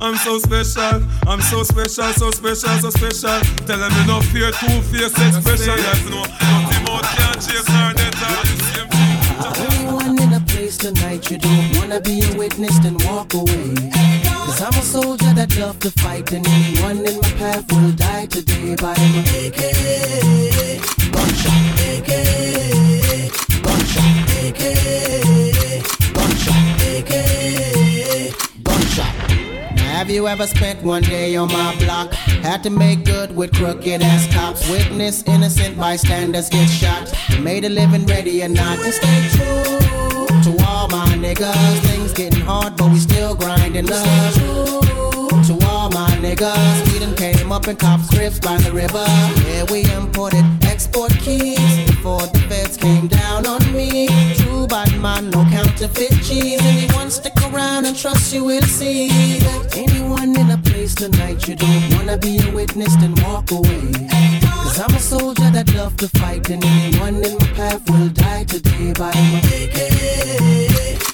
I'm 0.00 0.16
so 0.16 0.38
special, 0.38 1.04
I'm 1.26 1.42
so 1.42 1.64
special, 1.64 2.12
so 2.16 2.30
special, 2.30 2.72
so 2.80 2.88
special. 2.88 3.40
Tell 3.68 3.76
them 3.76 3.92
me 3.92 4.06
no 4.06 4.22
fear, 4.32 4.52
two 4.52 4.80
face 4.88 5.12
expression. 5.12 5.76
Yes, 5.76 6.00
no, 6.08 6.24
nothing 6.24 6.84
more 6.88 7.04
can't 7.12 7.36
chase 7.44 7.68
her 7.76 7.92
net. 7.92 8.16
Anyone 9.68 10.18
in 10.22 10.32
a 10.32 10.40
place 10.48 10.78
tonight 10.78 11.30
you 11.30 11.36
don't 11.36 11.76
wanna 11.76 12.00
be 12.00 12.24
a 12.24 12.38
witness 12.38 12.78
then 12.78 12.96
walk 13.04 13.34
away. 13.34 13.74
Cause 14.24 14.62
I'm 14.62 14.72
a 14.72 14.82
soldier 14.82 15.34
that 15.34 15.54
love 15.58 15.78
to 15.80 15.90
fight 15.90 16.32
and 16.32 16.46
anyone 16.48 17.04
in 17.04 17.20
my 17.20 17.30
path 17.32 17.70
will 17.70 17.92
die 17.92 18.24
today 18.26 18.76
by 18.76 18.96
my 18.96 19.24
AK. 19.44 20.97
Have 30.08 30.14
you 30.14 30.26
ever 30.26 30.46
spent 30.46 30.82
one 30.82 31.02
day 31.02 31.36
on 31.36 31.48
my 31.48 31.76
block? 31.76 32.14
Had 32.14 32.62
to 32.62 32.70
make 32.70 33.04
good 33.04 33.36
with 33.36 33.52
crooked 33.52 34.00
ass 34.00 34.32
cops. 34.32 34.66
Witness 34.70 35.22
innocent 35.24 35.76
bystanders 35.76 36.48
get 36.48 36.66
shot. 36.66 37.12
Made 37.42 37.66
a 37.66 37.68
living 37.68 38.06
ready 38.06 38.42
or 38.42 38.48
not 38.48 38.78
to 38.78 38.90
stay 38.90 39.28
true 39.32 40.26
to 40.44 40.64
all 40.64 40.88
my 40.88 41.08
niggas. 41.08 41.80
Things 41.80 42.14
getting 42.14 42.40
hard, 42.40 42.78
but 42.78 42.90
we 42.90 42.98
still 43.00 43.34
grinding 43.34 43.84
love. 43.84 45.17
Niggas, 46.20 46.98
done 46.98 47.14
came 47.14 47.52
up 47.52 47.68
in 47.68 47.76
cop 47.76 48.00
scripts 48.00 48.40
by 48.40 48.56
the 48.58 48.72
river. 48.72 49.04
Yeah, 49.46 49.64
we 49.70 49.84
imported 49.94 50.44
export 50.64 51.12
keys 51.12 51.86
before 51.86 52.22
the 52.22 52.40
feds 52.48 52.76
came 52.76 53.06
down 53.06 53.46
on 53.46 53.62
me. 53.72 54.08
True 54.36 54.66
bad 54.66 55.00
man, 55.00 55.30
no 55.30 55.44
counterfeit 55.44 56.20
cheese. 56.24 56.60
Anyone 56.62 57.10
stick 57.10 57.36
around 57.48 57.86
and 57.86 57.96
trust 57.96 58.32
you 58.34 58.44
will 58.44 58.62
see 58.62 59.08
that 59.38 59.76
anyone 59.76 60.36
in 60.36 60.50
a 60.50 60.58
place 60.58 60.94
tonight 60.96 61.46
you 61.46 61.54
don't 61.54 61.94
wanna 61.94 62.18
be 62.18 62.38
a 62.38 62.50
witness 62.52 62.96
then 62.96 63.14
walk 63.22 63.52
away. 63.52 63.92
Cause 64.42 64.80
I'm 64.80 64.94
a 64.94 65.00
soldier 65.00 65.50
that 65.50 65.72
love 65.74 65.96
to 65.98 66.08
fight 66.18 66.50
and 66.50 66.64
anyone 66.64 67.16
in 67.24 67.34
my 67.38 67.46
path 67.54 67.88
will 67.88 68.08
die 68.08 68.44
today 68.44 68.92
by 68.92 69.12
my 69.14 69.40
AK. 69.54 71.07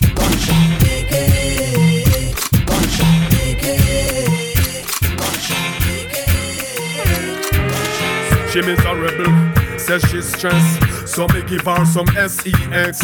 She 8.54 8.62
miserable, 8.62 9.34
says 9.80 10.00
she's 10.12 10.32
stressed. 10.32 11.08
So 11.08 11.26
me 11.34 11.42
give 11.42 11.62
her 11.62 11.84
some 11.84 12.06
sex. 12.06 13.00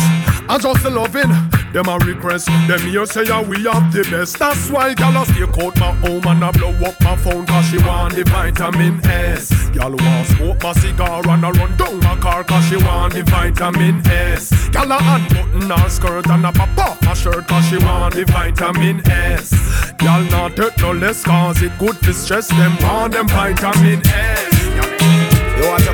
I 0.48 0.59
just 0.62 0.84
loving 0.84 1.28
them 1.72 1.88
a 1.88 1.98
request. 2.07 2.46
Them 2.68 2.78
here 2.82 3.05
say 3.05 3.24
yeah, 3.24 3.42
we 3.42 3.64
have 3.64 3.92
the 3.92 4.07
best. 4.12 4.38
That's 4.38 4.70
why 4.70 4.94
gal 4.94 5.20
a 5.20 5.26
stay 5.26 5.42
out 5.42 5.76
my 5.80 5.90
home 6.07 6.24
and 6.28 6.44
I 6.44 6.53
blow 6.53 6.70
up 6.86 6.94
my 7.01 7.16
phone 7.16 7.46
cause 7.46 7.64
she 7.66 7.78
want 7.78 8.14
the 8.14 8.22
vitamin 8.30 9.05
S. 9.05 9.51
Gal 9.70 9.90
want 9.90 10.28
smoke 10.28 10.62
my 10.62 10.72
cigar 10.74 11.28
and 11.28 11.44
I 11.44 11.51
run 11.51 11.76
down 11.76 11.98
my 11.98 12.14
car 12.18 12.44
cause 12.44 12.64
she 12.68 12.76
want 12.76 13.14
the 13.14 13.24
vitamin 13.24 14.07
S. 14.07 14.68
Gal 14.68 14.92
a 14.92 14.98
unbutton 14.98 15.68
her 15.68 15.88
skirt 15.88 16.28
and 16.28 16.46
a 16.46 16.53
pop 16.53 16.78
off 16.78 17.03
my 17.03 17.12
shirt 17.14 17.48
cause 17.48 17.66
she 17.66 17.78
want 17.78 18.14
the 18.14 18.24
vitamin 18.24 19.03
S. 19.11 19.51
Gal 19.98 20.22
not 20.30 20.57
hurt 20.57 20.80
no 20.80 20.92
less 20.92 21.24
cause 21.24 21.61
it 21.61 21.76
good 21.80 22.01
to 22.03 22.12
stress 22.12 22.46
them 22.51 22.76
want 22.82 23.14
them 23.14 23.26
vitamin 23.26 24.01
S. 24.07 25.19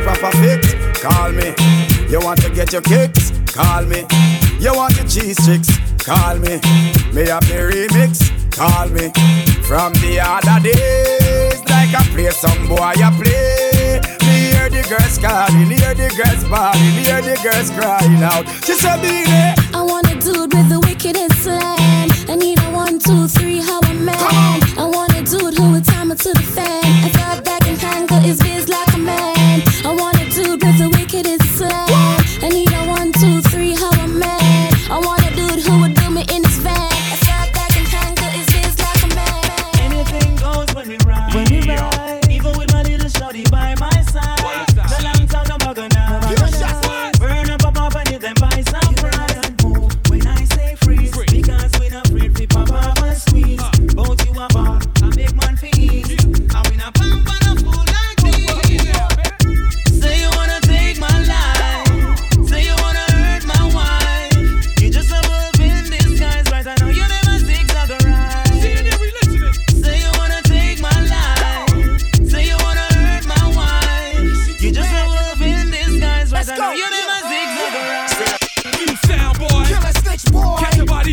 You 0.07 0.13
want 0.13 0.23
a 0.23 0.31
proper? 0.31 1.03
Call 1.03 1.33
me. 1.33 1.51
You 2.09 2.21
want 2.21 2.41
to 2.43 2.51
get 2.51 2.73
your 2.73 2.81
kicks? 2.81 3.33
Call 3.53 3.83
me. 3.87 4.07
You 4.61 4.73
want 4.73 4.95
your 4.95 5.05
cheese 5.09 5.37
sticks? 5.43 5.67
Call 5.99 6.39
me. 6.39 6.63
Me 7.11 7.27
have 7.27 7.43
the 7.51 7.67
remix? 7.67 8.31
Call 8.55 8.87
me. 8.91 9.11
From 9.67 9.93
the 9.95 10.21
other 10.23 10.63
days, 10.63 11.59
like 11.67 11.91
I 11.93 12.07
play 12.15 12.31
some 12.31 12.69
boy, 12.69 12.77
I 12.79 13.11
play. 13.19 13.99
Me 14.23 14.55
hear 14.55 14.71
the 14.71 14.87
girls 14.89 15.19
calling, 15.19 15.75
hear 15.75 15.93
the 15.93 16.15
girls 16.15 16.45
bawling, 16.45 17.03
hear 17.03 17.21
the 17.21 17.35
girls 17.43 17.71
crying 17.71 18.23
out. 18.23 18.47
She 18.65 18.75
said, 18.75 19.03
"Be 19.03 19.25
I 19.75 19.83
want 19.83 20.07
a 20.07 20.15
dude 20.21 20.55
with 20.55 20.69
the 20.69 20.79
wickedest 20.87 21.43
slam. 21.43 22.11
I 22.29 22.37
need 22.37 22.61
a 22.61 22.71
one, 22.71 23.01
two, 23.01 23.27
three, 23.27 23.59
how 23.59 23.81
a 23.81 23.95
man. 23.95 24.15
I 24.79 24.85
want 24.87 25.19
a 25.19 25.23
dude 25.25 25.59
who 25.59 25.73
would 25.73 25.85
time 25.85 26.13
it 26.13 26.19
to 26.21 26.33
the 26.33 26.43
fan. 26.55 26.86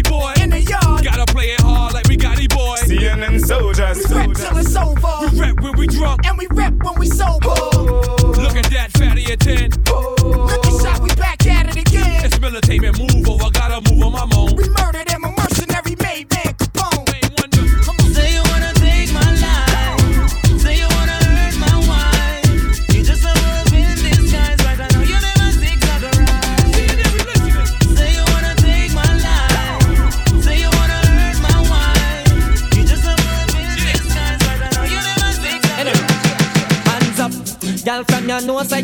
Boy. 0.02 0.04
Catch 0.04 0.10
boy. 0.10 0.34
In 0.44 0.50
the 0.50 0.62
yard. 0.62 1.04
Gotta 1.04 1.32
play 1.32 1.46
it 1.46 1.62
hard 1.62 1.94
like 1.94 2.08
we 2.08 2.16
got 2.16 2.39
it 2.39 2.50
boy. 2.50 2.78
CNN 2.84 3.39
soldiers. 3.46 4.08
We 4.10 4.16
rap 4.16 4.34
till 4.34 4.58
it's 4.58 4.76
over. 4.76 5.32
We 5.32 5.39
rap 5.39 5.62
when 5.62 5.78
we 5.78 5.88
drunk. 5.88 6.26
And 6.26 6.38
we 6.38 6.48
rap 6.48 6.53
when 6.53 6.53
we 6.53 6.53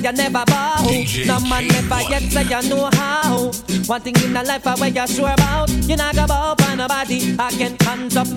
you 0.04 0.12
never 0.12 0.44
bow. 0.46 0.84
No 1.26 1.40
man 1.48 1.68
never 1.68 2.02
yet 2.10 2.24
say 2.32 2.44
you 2.44 2.70
know 2.70 2.90
how. 2.94 3.52
One 3.88 4.02
thing 4.02 4.16
in 4.24 4.34
the 4.34 4.44
life 4.44 4.66
I 4.68 4.76
where 4.76 4.90
you 4.90 5.08
sure 5.08 5.30
about, 5.32 5.70
you 5.72 5.96
not 5.96 6.16
go 6.16 6.28
bow 6.28 6.56
for 6.56 6.76
nobody. 6.76 7.36
I 7.40 7.50
can't 7.52 7.82
hands 7.82 8.16
up, 8.18 8.28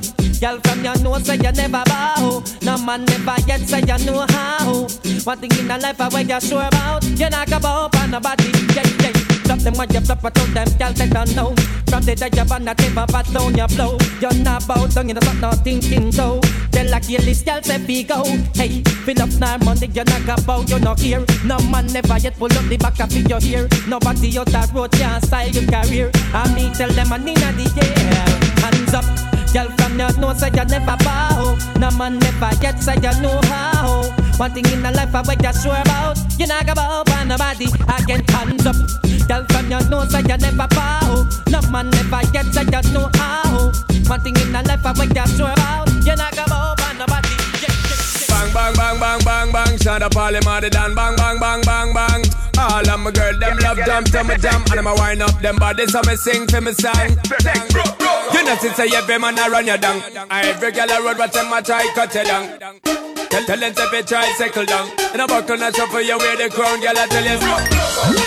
girl 0.41 0.59
from 0.65 0.85
your 0.85 0.99
nose 0.99 1.27
say 1.27 1.37
you 1.37 1.53
never 1.53 1.83
bow. 1.87 2.43
No 2.63 2.79
man 2.79 3.05
never 3.05 3.37
yet 3.47 3.61
say 3.61 3.81
you 3.81 4.05
know 4.07 4.27
how. 4.29 4.87
One 5.25 5.39
thing 5.39 5.53
in 5.59 5.69
the 5.69 5.79
life 5.81 6.01
I 6.01 6.09
where 6.09 6.23
you 6.23 6.41
sure 6.41 6.63
about, 6.67 7.05
you 7.05 7.29
not 7.31 7.49
go 7.49 7.59
bow 7.61 7.89
for 7.93 8.09
nobody. 8.09 8.51
Yeah, 8.75 8.83
yeah. 9.01 9.32
Drop 9.53 9.65
them 9.65 9.75
when 9.75 9.93
you 9.93 10.01
flop 10.01 10.25
it 10.25 10.39
on 10.41 10.55
them, 10.55 10.69
girl, 10.79 10.93
they 10.95 11.09
don't 11.11 11.37
know. 11.37 11.55
From 11.85 12.03
the 12.05 12.17
day 12.17 12.31
you 12.33 12.41
on 12.41 12.65
the 12.65 12.73
table, 12.73 13.05
but 13.13 13.31
down 13.35 13.55
your 13.55 13.69
flow. 13.69 13.99
You're 14.19 14.33
not 14.43 14.67
bow 14.67 14.87
down, 14.87 15.09
you 15.09 15.15
not 15.15 15.41
not 15.43 15.63
thinking 15.63 16.11
so. 16.11 16.41
Tell 16.71 16.89
like 16.89 17.07
you 17.07 17.19
list, 17.19 17.45
girl, 17.45 17.61
say 17.61 17.77
we 17.85 18.03
go. 18.03 18.25
Hey, 18.55 18.81
fill 19.05 19.21
up 19.21 19.29
now 19.39 19.59
money, 19.59 19.89
you're 19.93 20.07
not 20.07 20.47
bow, 20.47 20.63
you're 20.63 20.81
not 20.81 20.99
here. 21.01 21.23
No 21.45 21.59
man 21.69 21.87
never 21.93 22.17
yet 22.17 22.35
pull 22.39 22.51
up 22.51 22.65
the 22.65 22.79
back 22.79 22.99
of 22.99 23.13
your 23.13 23.41
here. 23.41 23.69
Nobody 23.87 24.39
out 24.39 24.47
that 24.47 24.73
road 24.73 24.93
can 24.93 25.21
style 25.21 25.51
your 25.51 25.69
career. 25.69 26.11
And 26.33 26.55
me 26.55 26.73
tell 26.73 26.89
them 26.89 27.13
I 27.13 27.19
need 27.19 27.37
the 27.37 27.69
year. 27.77 28.25
Hands 28.65 28.95
up, 28.95 29.05
girl 29.53 29.69
from 29.77 29.99
your 29.99 30.13
nose, 30.19 30.41
say 30.41 30.51
you 30.55 30.65
never 30.65 30.97
bow. 31.05 31.57
No 31.79 31.91
man 31.93 32.19
never 32.19 32.51
yet 32.63 32.83
say 32.83 32.95
you 32.97 33.15
know 33.21 33.41
how. 33.45 34.11
One 34.39 34.51
thing 34.53 34.67
in 34.73 34.83
the 34.83 34.91
life 34.91 35.15
I 35.15 35.23
bet 35.23 35.43
you 35.43 35.53
sure 35.61 35.77
about, 35.77 36.19
you 36.39 36.47
not 36.47 36.67
go 36.67 36.75
bow 36.75 37.05
for 37.07 37.25
nobody. 37.25 37.67
Again, 37.89 38.25
hands 38.29 38.67
up, 38.67 38.77
girl 39.29 39.45
from 39.51 39.71
your 39.71 39.85
nose, 39.89 40.11
say 40.11 40.21
you 40.21 40.37
never 40.39 40.67
bow. 40.69 41.29
No 41.51 41.61
man 41.71 41.91
never 41.91 42.23
yet 42.33 42.47
say 42.53 42.65
you 42.65 42.83
know 42.93 43.11
how. 43.15 43.73
One 44.09 44.21
thing 44.21 44.37
in 44.37 44.53
the 44.53 44.63
life 44.67 44.85
I 44.85 44.93
bet 44.93 45.15
you 45.15 45.37
sure 45.37 45.53
about, 45.53 45.89
you 46.05 46.17
not 46.17 46.35
go 46.35 46.45
bow 46.47 46.75
for 46.79 46.95
nobody. 46.95 47.29
Bang, 48.29 48.53
bang, 48.55 48.75
bang, 48.75 48.99
bang, 48.99 49.21
bang, 49.25 49.53
bang. 49.53 49.79
Shut 49.79 50.03
up, 50.03 50.17
all 50.17 50.33
them 50.33 50.47
other 50.47 50.71
than 50.71 50.95
bang, 50.95 51.17
bang, 51.17 51.39
bang, 51.39 51.61
bang, 51.63 51.95
bang. 51.95 52.42
All 52.59 52.89
of 52.89 53.01
my 53.01 53.11
girl, 53.11 53.39
them 53.39 53.59
love 53.59 53.79
jump 53.85 54.07
to 54.11 54.25
my 54.25 54.37
jam. 54.37 54.63
And 54.71 54.81
I'ma 54.81 54.95
wind 54.97 55.23
up 55.23 55.41
them 55.41 55.57
bodies, 55.57 55.93
so 55.93 56.01
me 56.07 56.17
sing 56.17 56.47
for 56.47 56.61
me 56.61 56.73
song. 56.73 57.17
You 58.33 58.45
know, 58.45 58.57
since 58.57 58.79
I 58.79 58.89
every 58.97 59.19
man 59.19 59.39
I 59.39 59.49
run 59.49 59.67
you 59.67 59.77
down. 59.79 60.03
I 60.31 60.49
every 60.49 60.73
girl 60.73 60.91
I 60.91 61.01
road, 61.01 61.19
but 61.19 61.33
them 61.33 61.53
I 61.53 61.61
try 61.61 61.87
cut 61.95 62.15
you 62.15 62.25
down. 62.25 62.59
Tell, 63.31 63.57
them 63.59 63.75
to 63.75 63.89
be 63.91 64.03
try 64.03 64.31
cycle 64.37 64.67
down. 64.67 64.91
And 65.13 65.23
I 65.23 65.27
buckle 65.27 65.57
not 65.57 65.75
for 65.75 66.01
you 66.01 66.19
wear 66.19 66.37
the 66.37 66.49
crown, 66.55 66.81
girl 66.81 66.97
I 66.97 67.07
tell 67.07 67.25
you. 67.25 67.39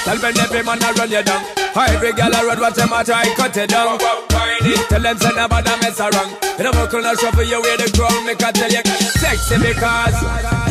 Tell 0.03 0.17
them 0.17 0.33
every 0.39 0.63
man 0.63 0.83
I 0.83 0.91
run 0.93 1.11
you 1.11 1.23
down. 1.23 1.64
I 1.77 1.93
every 1.93 2.13
girl 2.13 2.33
I 2.33 2.43
road, 2.43 2.59
but 2.59 2.75
them 2.75 2.93
I 2.93 3.03
try 3.03 3.27
cut 3.35 3.55
you 3.55 3.67
down. 3.67 3.99
Tell 3.99 5.01
them 5.01 5.17
say 5.17 5.29
nobody 5.35 5.69
mess 5.83 5.99
around. 5.99 6.31
And 6.57 6.67
I 6.67 6.71
buckle 6.71 7.01
not 7.01 7.19
for 7.19 7.43
you 7.43 7.59
wear 7.61 7.75
the 7.75 7.91
crown, 7.91 8.25
make 8.25 8.41
I 8.41 8.51
tell 8.51 8.71
you. 8.71 8.79
Sexy 9.19 9.59
because, 9.59 10.15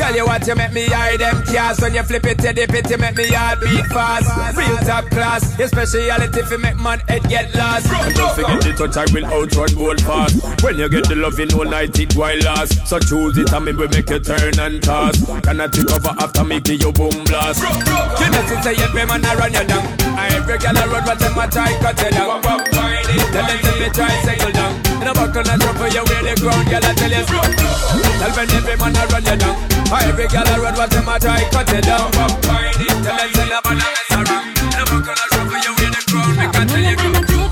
girl 0.00 0.16
you 0.16 0.24
want 0.24 0.44
to 0.44 0.54
make 0.54 0.72
me 0.72 0.88
eye 0.88 1.18
them 1.18 1.44
cars. 1.44 1.78
When 1.78 1.92
you 1.92 2.02
flip 2.02 2.24
it 2.24 2.38
to 2.40 2.52
the 2.54 2.66
pit, 2.66 2.88
you 2.88 2.96
make 2.96 3.16
me 3.16 3.28
heart 3.28 3.60
beat 3.60 3.84
fast. 3.92 4.56
Real 4.56 4.78
top 4.88 5.04
class, 5.12 5.44
your 5.58 5.68
speciality 5.68 6.40
fi 6.40 6.56
make 6.56 6.80
man 6.80 7.00
head 7.04 7.28
get 7.28 7.54
lost. 7.54 7.92
And 7.92 8.14
don't 8.14 8.34
forget 8.34 8.60
the 8.64 8.72
touch, 8.72 8.96
I 8.96 9.04
will 9.12 9.26
outrun 9.28 9.74
gold 9.76 10.00
fast. 10.00 10.40
When 10.64 10.78
you 10.78 10.88
get 10.88 11.04
the 11.04 11.16
loving 11.16 11.52
all 11.52 11.68
night, 11.68 11.98
it 12.00 12.16
while 12.16 12.38
last. 12.40 12.88
So 12.88 12.98
choose 12.98 13.36
it 13.36 13.52
and 13.52 13.64
me 13.66 13.72
will 13.76 13.92
make 13.92 14.08
you 14.08 14.20
turn 14.20 14.56
and 14.58 14.82
toss. 14.82 15.20
Can 15.44 15.60
I 15.60 15.68
take 15.68 15.92
over 15.92 16.16
after 16.16 16.44
me 16.44 16.60
give 16.60 16.80
you 16.80 16.92
boom 16.96 17.12
blast? 17.28 17.60
You 17.60 18.30
know 18.32 18.40
to 18.40 18.56
say 18.64 18.72
every 18.80 19.04
man 19.04 19.20
I 19.20 19.34
run 19.36 19.52
you 19.52 19.64
down. 19.68 19.84
I 20.16 20.32
every 20.32 20.56
girl 20.56 20.78
I 20.78 20.86
run, 20.94 21.04
but 21.04 21.18
them 21.18 21.38
I 21.38 21.46
try 21.50 21.74
cut 21.82 21.98
you 21.98 22.10
down. 22.10 22.42
Tell 22.42 23.46
them 23.46 23.58
to 23.58 23.72
be 23.78 23.88
try 23.90 24.14
settle 24.22 24.52
down. 24.52 24.74
In 25.02 25.08
a 25.08 25.12
buckle 25.12 25.50
and 25.50 25.62
for 25.62 25.88
you 25.90 26.04
where 26.06 26.22
the 26.22 26.34
ground, 26.40 26.70
girl 26.70 26.84
I 26.86 26.94
tell 26.94 27.10
you. 27.10 27.24
Tell 27.26 28.30
them 28.30 28.50
every 28.54 28.76
man 28.78 28.96
I 28.96 29.04
run 29.10 29.24
you 29.26 29.36
down. 29.36 29.56
I 29.90 30.06
every 30.06 30.26
girl 30.28 30.46
I 30.46 30.56
run, 30.62 30.74
but 30.74 30.90
them 30.90 31.08
I 31.08 31.18
try 31.18 31.42
cut 31.50 31.68
you 31.72 31.82
down. 31.82 32.10
Tell 32.12 33.16
them 33.18 33.30
say 33.34 33.46
nobody 33.50 33.82
mess 33.82 34.10
around. 34.14 34.54
In 34.54 34.78
a 34.78 34.84
buckle 34.86 35.18
and 35.18 35.50
for 35.50 35.58
you 35.58 35.72
where 35.74 35.90
the 35.90 36.00
ground, 36.06 36.36
make 36.38 36.54
I 36.54 36.64
tell 36.64 37.38
you. 37.38 37.43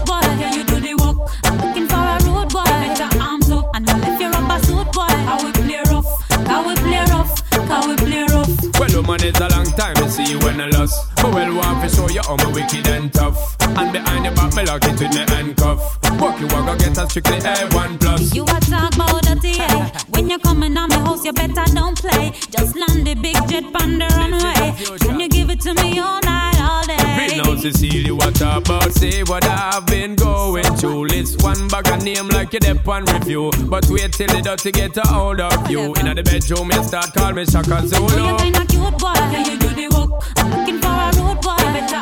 Woman, 9.13 9.27
it's 9.27 9.41
a 9.41 9.49
long 9.49 9.67
time 9.77 9.95
to 9.97 10.11
see 10.11 10.25
you 10.25 10.39
when 10.41 10.61
I 10.61 10.69
lost. 10.71 11.15
But 11.17 11.35
well, 11.35 11.55
want 11.57 11.89
to 11.89 11.95
show 11.95 12.09
you 12.09 12.23
how 12.23 12.37
me 12.37 12.53
wicked 12.53 12.87
and 12.89 13.13
tough. 13.13 13.62
And 13.77 13.93
behind 13.93 14.25
your 14.25 14.35
back, 14.35 14.55
me 14.55 14.64
lock 14.64 14.85
it 14.85 15.01
with 15.01 15.14
me 15.14 15.25
handcuff. 15.35 15.99
Walk 16.20 16.39
you 16.41 16.47
walk, 16.49 16.66
go 16.66 16.77
get 16.77 16.99
a 16.99 17.09
strictly 17.09 17.39
A1 17.39 18.01
plus. 18.01 18.35
You 18.35 18.45
a 18.45 18.61
talk 18.61 18.95
about 18.95 19.23
dirty, 19.23 19.61
eh? 19.61 19.91
When 20.11 20.29
you 20.29 20.39
coming 20.39 20.77
on 20.77 20.89
my 20.91 20.99
house, 20.99 21.25
you 21.25 21.33
better 21.33 21.64
don't 21.73 21.99
play. 21.99 22.33
Just 22.51 22.77
land 22.77 23.07
the 23.07 23.14
big 23.14 23.37
jet 23.49 23.64
on 23.81 23.99
the 23.99 24.07
runway. 24.16 24.99
Can 24.99 25.20
you 25.20 25.29
give 25.29 25.51
it 25.51 25.61
to 25.62 25.75
me 25.75 25.99
all 25.99 26.20
night, 26.20 26.61
all 26.61 26.85
day. 26.87 26.97
Read 27.16 27.39
now, 27.39 27.57
Cecilia, 27.57 28.14
what 28.14 28.41
about? 28.41 28.93
Say 28.93 29.23
what 29.23 29.45
I've 29.47 29.87
been 29.87 30.16
going 30.16 30.64
through. 30.77 31.07
List 31.07 31.43
one 31.43 31.66
bag 31.68 31.89
of 31.89 32.05
name 32.05 32.29
like 32.29 32.53
you 32.53 32.61
dep 32.61 32.87
on 32.87 33.05
review. 33.07 33.51
But 33.68 33.87
wait 33.89 34.12
till 34.12 34.29
the 34.29 34.43
dirty 34.43 34.70
get 34.73 34.97
a 34.99 35.07
hold 35.09 35.41
of 35.41 35.70
you. 35.70 35.95
In 35.95 36.14
the 36.14 36.23
bedroom, 36.23 36.70
you 36.70 36.85
start 36.85 37.14
call 37.14 37.33
me 37.33 37.47
Shaka 37.47 37.87
Zulu. 37.87 38.07
you 38.07 38.37
kinda 38.37 38.66
cute 38.66 38.99
boy, 38.99 39.12
yeah, 39.16 39.47
you 39.49 39.59
do 39.59 39.68
the 39.68 39.89
work. 39.97 40.23
I'm 40.37 40.51
looking 40.51 40.79
for 40.79 40.89
a 40.89 41.11
road 41.16 41.41
boy. 41.41 41.57
You 41.59 41.73
better 41.73 41.93
arms 41.93 42.01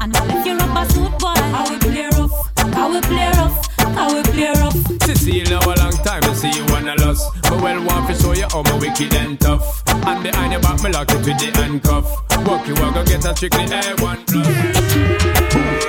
and 0.00 0.16
I'll 0.16 0.26
lift 0.26 0.46
your 0.46 0.56
rubber 0.56 0.90
suit 0.92 1.18
boy. 1.18 1.34
I 1.36 1.66
will 1.68 1.78
play 1.78 2.06
rough, 2.06 2.52
I 2.58 2.88
will 2.88 3.02
play 3.02 3.28
rough, 3.38 3.68
I 3.80 4.12
will 4.12 4.22
play 4.24 4.50
rough. 4.60 5.02
Cecilia, 5.02 5.58
a 5.58 5.72
long 5.78 5.96
time 6.04 6.22
to 6.22 6.34
see 6.34 6.50
you 6.50 6.64
wanna 6.66 6.94
lost. 6.96 7.30
But 7.42 7.60
well, 7.62 7.84
want 7.84 8.08
to 8.08 8.14
show 8.20 8.32
you 8.32 8.46
how 8.50 8.62
my 8.62 8.78
wicked 8.78 9.14
and 9.14 9.38
tough. 9.40 9.82
And 9.88 10.22
behind 10.22 10.52
your 10.52 10.60
back, 10.60 10.82
me 10.82 10.90
lock 10.90 11.10
it 11.10 11.18
with 11.24 11.38
the 11.38 11.50
handcuff. 11.54 12.06
Walk 12.46 12.66
you, 12.68 12.74
I 12.74 12.92
go 12.94 13.04
get 13.04 13.24
a 13.24 13.34
strictly 13.34 13.64
A1 13.66 14.18
plus. 14.26 14.46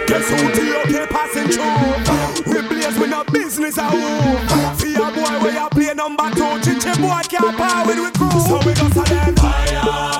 Guess 0.07 0.29
who 0.29 0.37
TOK 0.55 1.09
passing 1.09 1.49
through? 1.49 2.53
We 2.53 2.67
blaze 2.67 2.97
with 2.97 3.09
no 3.09 3.23
business 3.25 3.77
at 3.77 3.91
home. 3.91 4.75
For 4.77 4.87
your 4.87 5.11
boy 5.11 5.35
where 5.43 5.53
you 5.53 5.69
play 5.69 5.93
number 5.93 6.29
two, 6.31 6.59
chichi 6.61 7.01
boy 7.01 7.21
can't 7.29 7.57
power 7.57 7.85
with 7.85 7.99
we 7.99 8.11
crew. 8.11 8.39
So 8.41 8.57
we 8.65 8.73
go 8.73 8.89
for 8.89 9.05
them. 9.05 9.35
Fire 9.35 10.16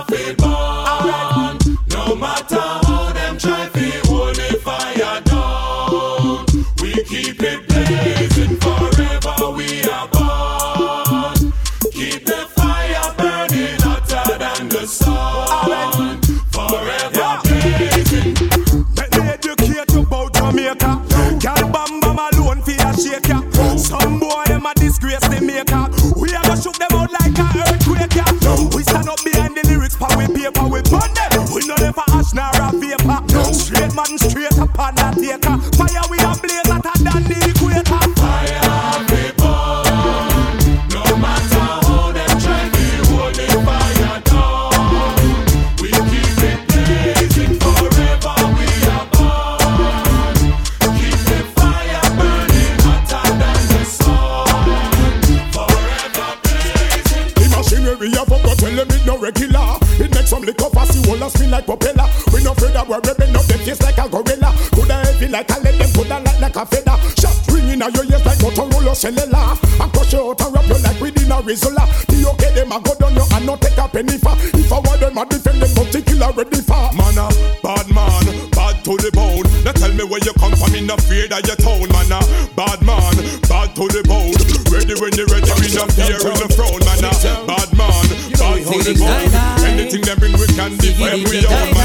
cellular. 69.11 69.55
And 69.79 69.91
crush 69.93 70.13
you 70.13 70.29
out 70.29 70.41
and 70.41 70.53
wrap 70.53 70.67
you 70.67 70.79
like 70.83 70.99
within 70.99 71.31
a 71.31 71.37
Rizla. 71.39 71.83
The 72.07 72.27
okay 72.31 72.51
them 72.55 72.71
a 72.71 72.79
go 72.81 72.93
down 72.95 73.15
you 73.15 73.25
and 73.31 73.45
not 73.45 73.61
take 73.61 73.77
a 73.77 73.87
penny 73.87 74.17
for. 74.17 74.35
If 74.57 74.71
I 74.71 74.79
want 74.79 74.99
them 74.99 75.17
a 75.17 75.23
defend 75.25 75.61
them, 75.61 75.71
but 75.75 75.91
killer 76.05 76.31
ready 76.35 76.61
for. 76.61 76.91
Man 76.95 77.17
a 77.17 77.27
bad 77.63 77.87
man, 77.93 78.25
bad 78.51 78.83
to 78.83 78.93
the 78.99 79.11
bone. 79.13 79.47
Now 79.63 79.71
tell 79.73 79.93
me 79.93 80.03
where 80.03 80.23
you 80.23 80.33
come 80.35 80.55
from, 80.55 80.75
in 80.75 80.87
no 80.87 80.97
fear 80.97 81.27
that 81.29 81.47
your 81.47 81.59
town. 81.59 81.87
Man 81.93 82.11
a 82.11 82.19
bad 82.55 82.81
man, 82.83 83.15
bad 83.47 83.71
to 83.77 83.85
the 83.87 84.03
bone. 84.03 84.35
Ready 84.73 84.95
when 84.99 85.13
you 85.15 85.25
ready, 85.31 85.51
we 85.61 85.67
no 85.71 85.85
fear 85.95 86.19
in 86.19 86.35
the 86.35 86.47
throne. 86.51 86.81
Man 86.83 87.05
a 87.07 87.11
bad 87.47 87.69
man, 87.77 88.05
bad 88.35 88.59
to 88.65 88.75
the 88.83 88.93
bone. 88.97 89.31
Anything 89.63 90.03
them 90.03 90.17
bring 90.19 90.35
we 90.35 90.47
can 90.51 90.75
defend 90.77 91.23
we. 91.29 91.76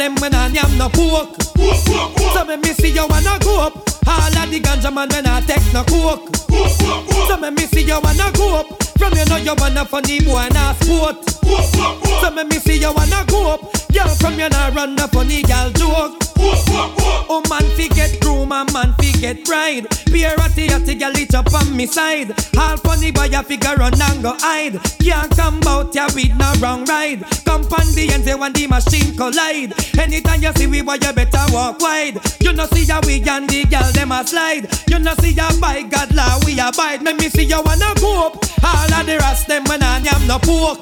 Them 0.00 0.14
when 0.16 0.34
I 0.34 0.46
am 0.46 0.78
no 0.78 0.88
pork. 0.88 1.28
So 2.32 2.44
me 2.46 2.56
me 2.56 2.72
see 2.72 2.88
you 2.88 3.06
wanna 3.06 3.38
go 3.40 3.60
up. 3.60 3.74
All 4.08 4.38
of 4.38 4.50
the 4.50 4.58
ganja 4.58 4.92
man 4.92 5.08
when 5.10 5.26
I 5.26 5.40
take 5.42 5.72
no 5.74 5.84
coke. 5.84 6.34
So 7.28 7.36
me 7.36 7.50
me 7.50 7.66
see 7.66 7.82
you 7.84 8.00
wanna 8.00 8.32
go 8.32 8.60
up. 8.60 8.82
From 8.98 9.12
you 9.12 9.24
know 9.26 9.36
you 9.36 9.54
wanna 9.58 9.84
funny 9.84 10.20
boy 10.20 10.38
and 10.38 10.56
a 10.56 10.74
sport. 10.80 11.39
So 11.44 12.30
me 12.30 12.44
me 12.44 12.58
see 12.58 12.78
you 12.78 12.92
wanna 12.92 13.24
go 13.28 13.54
up. 13.54 13.60
Girl 13.92 14.08
from 14.16 14.38
you 14.38 14.48
nah 14.48 14.68
run 14.68 14.94
the 14.96 15.08
funny 15.08 15.42
girl 15.42 15.70
joke. 15.72 16.16
Oh 17.32 17.42
man 17.48 17.62
fi 17.76 17.88
get 17.88 18.20
groom 18.20 18.52
and 18.52 18.72
man 18.72 18.94
fi 18.98 19.12
get 19.12 19.44
bride. 19.44 19.86
Be 20.12 20.24
a 20.24 20.34
ratty 20.36 20.68
ratty 20.68 20.94
girl 20.94 21.12
it 21.14 21.34
up 21.34 21.52
on 21.54 21.76
me 21.76 21.86
side. 21.86 22.32
All 22.58 22.76
funny 22.78 23.10
boy 23.10 23.28
a 23.32 23.42
figure 23.42 23.74
run 23.76 24.00
and 24.00 24.22
go 24.22 24.34
hide. 24.38 24.80
Can't 25.00 25.30
come 25.36 25.60
out 25.66 25.94
ya 25.94 26.08
with 26.14 26.34
no 26.36 26.52
wrong 26.60 26.84
ride. 26.84 27.22
Come 27.44 27.62
on 27.62 27.86
the 27.94 28.10
end 28.12 28.24
say 28.24 28.34
when 28.34 28.52
the 28.52 28.66
machine 28.66 29.16
collide. 29.16 29.72
Anytime 29.98 30.42
you 30.42 30.52
see 30.56 30.66
we 30.66 30.82
boy 30.82 30.94
you 30.94 31.12
better 31.12 31.44
walk 31.52 31.80
wide. 31.80 32.18
You 32.40 32.52
know 32.52 32.66
see 32.66 32.84
ya 32.84 33.00
we 33.06 33.22
and 33.28 33.48
the 33.48 33.64
girl 33.64 33.90
them 33.92 34.12
a 34.12 34.26
slide. 34.26 34.68
You 34.88 34.98
know 34.98 35.14
see 35.20 35.32
ya 35.32 35.50
by 35.60 35.82
God 35.82 36.14
law 36.14 36.38
we 36.46 36.58
abide. 36.60 37.02
Let 37.02 37.16
me 37.16 37.28
see 37.28 37.44
you 37.44 37.60
wanna 37.62 37.92
go 38.00 38.26
up. 38.28 38.44
All 38.64 38.94
of 38.94 39.06
the 39.06 39.18
rest 39.18 39.48
them 39.48 39.64
when 39.64 39.82
I 39.82 39.98
am 39.98 40.26
no 40.26 40.38
pork. 40.38 40.78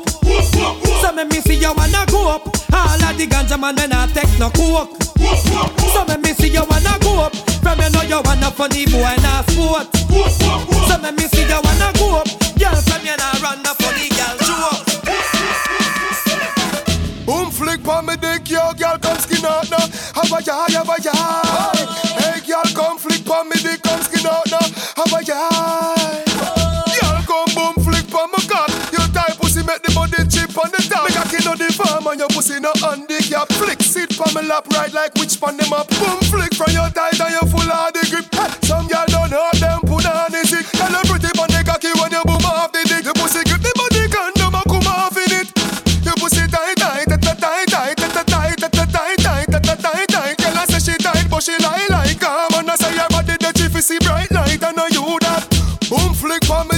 So 1.01 1.12
make 1.12 1.28
me 1.30 1.40
see 1.40 1.55
you 1.61 1.72
wanna 1.74 2.05
go 2.09 2.28
up. 2.28 2.49
All 2.72 3.03
of 3.05 3.16
the 3.16 3.26
ganja 3.26 3.59
man 3.59 3.76
when 3.76 3.92
I 3.92 4.07
take 4.12 4.38
no 4.38 4.51
coke. 4.51 5.03
So 5.92 6.05
make 6.07 6.20
me 6.22 6.32
see 6.34 6.49
you 6.51 6.64
wanna 6.68 6.99
go 7.01 7.20
up. 7.24 7.34
From 7.62 7.80
you 7.80 7.90
know 7.90 8.03
you 8.03 8.20
wanna 8.24 8.51
funny 8.51 8.86
boy 8.86 9.05
and 9.05 9.24
a 9.24 9.44
sport. 9.51 9.86
So 10.88 10.99
make 11.03 11.16
me 11.16 11.24
see 11.28 11.42
you 11.46 11.61
wanna 11.62 11.92
go 11.99 12.18
up. 12.20 12.28
Girl 12.59 12.76
from 12.86 13.05
you 13.07 13.16
nah 13.16 13.42
run 13.42 13.62
the 13.62 13.74
funny 13.78 14.09
girl 14.16 14.36
joke. 14.46 14.84
Boom 17.26 17.51
flick 17.51 17.82
pa 17.84 18.01
me 18.03 18.16
dick, 18.16 18.49
yo 18.51 18.72
girl 18.74 18.99
come 18.99 19.18
skin 19.18 19.44
out 19.44 19.70
now. 19.70 19.84
Have 20.14 20.32
a 20.32 20.42
yard, 20.42 20.70
have 20.72 20.88
a 20.88 21.03
yard. 21.03 21.47
Your 32.29 32.37
pussy 32.37 32.61
no 32.61 32.72
handicap. 32.81 33.49
Flick 33.53 33.83
sit 33.83 34.16
pa 34.16 34.26
me 34.35 34.47
lap 34.47 34.66
right 34.74 34.93
like 34.93 35.14
which 35.14 35.41
pan 35.41 35.57
them 35.57 35.72
up. 35.72 35.89
Boom 35.89 36.20
flick 36.29 36.55
from 36.55 36.72
your 36.72 36.91
tight 36.91 37.20
and 37.20 37.33
you 37.33 37.45
full 37.49 37.70
of 37.70 37.93
the 37.93 38.03
grip. 38.11 38.26
Hey, 38.35 38.51
some 38.66 38.87
girl 38.89 39.07
don't 39.09 39.31
know 39.31 39.51
them 39.55 39.81
put 39.83 40.07
on 40.07 40.33
the 40.33 40.43
sick. 40.45 40.66
Tell 40.72 40.95
a 40.95 41.01
pretty 41.07 41.31
on 41.39 41.49
the 41.49 41.62
cocky 41.64 41.93
when 42.01 42.12
you 42.12 42.22
boom 42.24 42.45
off 42.45 42.72
the 42.72 42.83
dick. 42.85 43.05
The 43.05 43.12
pussy 43.14 43.45
grip 43.45 43.62
the 43.62 43.72
body 43.76 44.09
condom 44.09 44.55
and 44.55 44.68
come 44.68 44.89
off 44.89 45.16
in 45.16 45.33
it. 45.41 45.49
Your 46.05 46.16
pussy 46.16 46.45
tight, 46.49 46.76
tight, 46.76 47.09
tight, 47.09 47.22
tight, 47.22 47.39
tight, 47.39 47.97
tight, 47.97 47.97
tight, 47.97 48.59
tight, 48.59 48.76
tight, 48.76 49.16
tight, 49.22 49.64
tight, 49.64 49.81
tight, 49.81 50.09
tight. 50.09 50.37
Girl, 50.39 50.59
I 50.59 50.64
say 50.66 50.81
she 50.93 50.95
tight, 50.99 51.26
but 51.31 51.43
she 51.43 51.57
lie 51.62 51.87
like 51.89 52.20
calm. 52.20 52.53
And 52.55 52.70
I 52.70 52.76
say 52.76 52.95
your 52.95 53.09
body 53.09 53.37
the 53.39 53.53
chief 53.57 53.76
is 53.76 53.87
see 53.87 53.99
bright 54.01 54.31
light, 54.33 54.62
I 54.62 54.70
you 54.91 55.18
that. 55.24 55.47
Boom 55.89 56.12
flick 56.12 56.45
for 56.45 56.64
me 56.68 56.78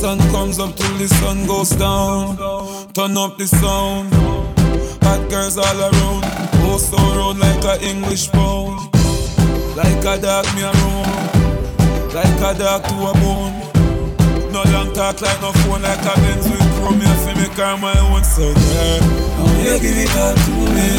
sun 0.00 0.18
comes 0.32 0.58
up, 0.58 0.74
till 0.76 0.96
the 0.96 1.06
sun 1.08 1.46
goes 1.46 1.70
down. 1.70 2.36
Turn 2.94 3.18
up 3.18 3.36
the 3.36 3.46
sound. 3.46 4.08
Hot 5.04 5.20
girls 5.28 5.58
all 5.58 5.78
around. 5.78 6.24
Oh, 6.64 6.78
so 6.80 6.96
round 6.96 7.38
like 7.38 7.62
a 7.64 7.76
English 7.84 8.32
pound. 8.32 8.80
Like 9.76 10.00
a 10.08 10.16
dog 10.16 10.46
me 10.56 10.62
a 10.64 10.72
roam. 10.80 11.10
Like 12.16 12.40
a 12.40 12.50
dog 12.56 12.80
to 12.88 12.96
a 13.08 13.12
bone. 13.20 13.52
No 14.52 14.64
long 14.72 14.90
talk 14.94 15.20
like 15.20 15.40
no 15.42 15.52
phone, 15.68 15.82
like 15.82 16.00
a 16.00 16.14
Benz 16.24 16.48
with 16.48 16.64
chrome. 16.80 16.98
Me 16.98 17.04
feel 17.20 17.36
me 17.36 17.48
car 17.54 17.76
my 17.76 17.92
own 18.08 18.24
so 18.24 18.54
girl. 18.54 19.00
Oh, 19.36 19.52
you 19.60 19.76
give 19.84 20.00
it 20.00 20.16
all 20.16 20.34
to 20.46 20.54
me. 20.76 20.90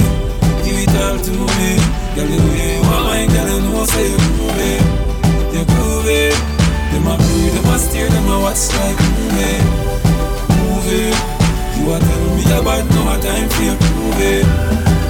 Give 0.61 0.77
it 0.77 0.93
all 1.01 1.17
to 1.17 1.33
me. 1.57 1.71
Girl, 2.13 2.29
you 2.29 2.81
want 2.85 3.05
mine, 3.09 3.29
girl, 3.33 3.49
you 3.49 3.61
know 3.65 3.85
say 3.85 4.11
you 4.11 4.17
prove 4.37 5.10
Them 7.11 7.19
a 7.19 7.23
breathe, 7.27 7.53
them 7.53 7.73
a 7.73 7.77
stare, 7.77 8.07
them 8.07 8.29
a 8.29 8.39
watch 8.39 8.71
eh. 8.71 8.79
like 8.79 9.01
movie. 9.19 9.59
Movie. 10.63 11.11
You 11.75 11.91
a 11.91 11.99
tell 11.99 12.35
me 12.39 12.43
about 12.55 12.87
no 12.95 13.03
time 13.19 13.49
for 13.51 13.63
you 13.67 13.75
prove 13.75 14.21
it. 14.23 14.45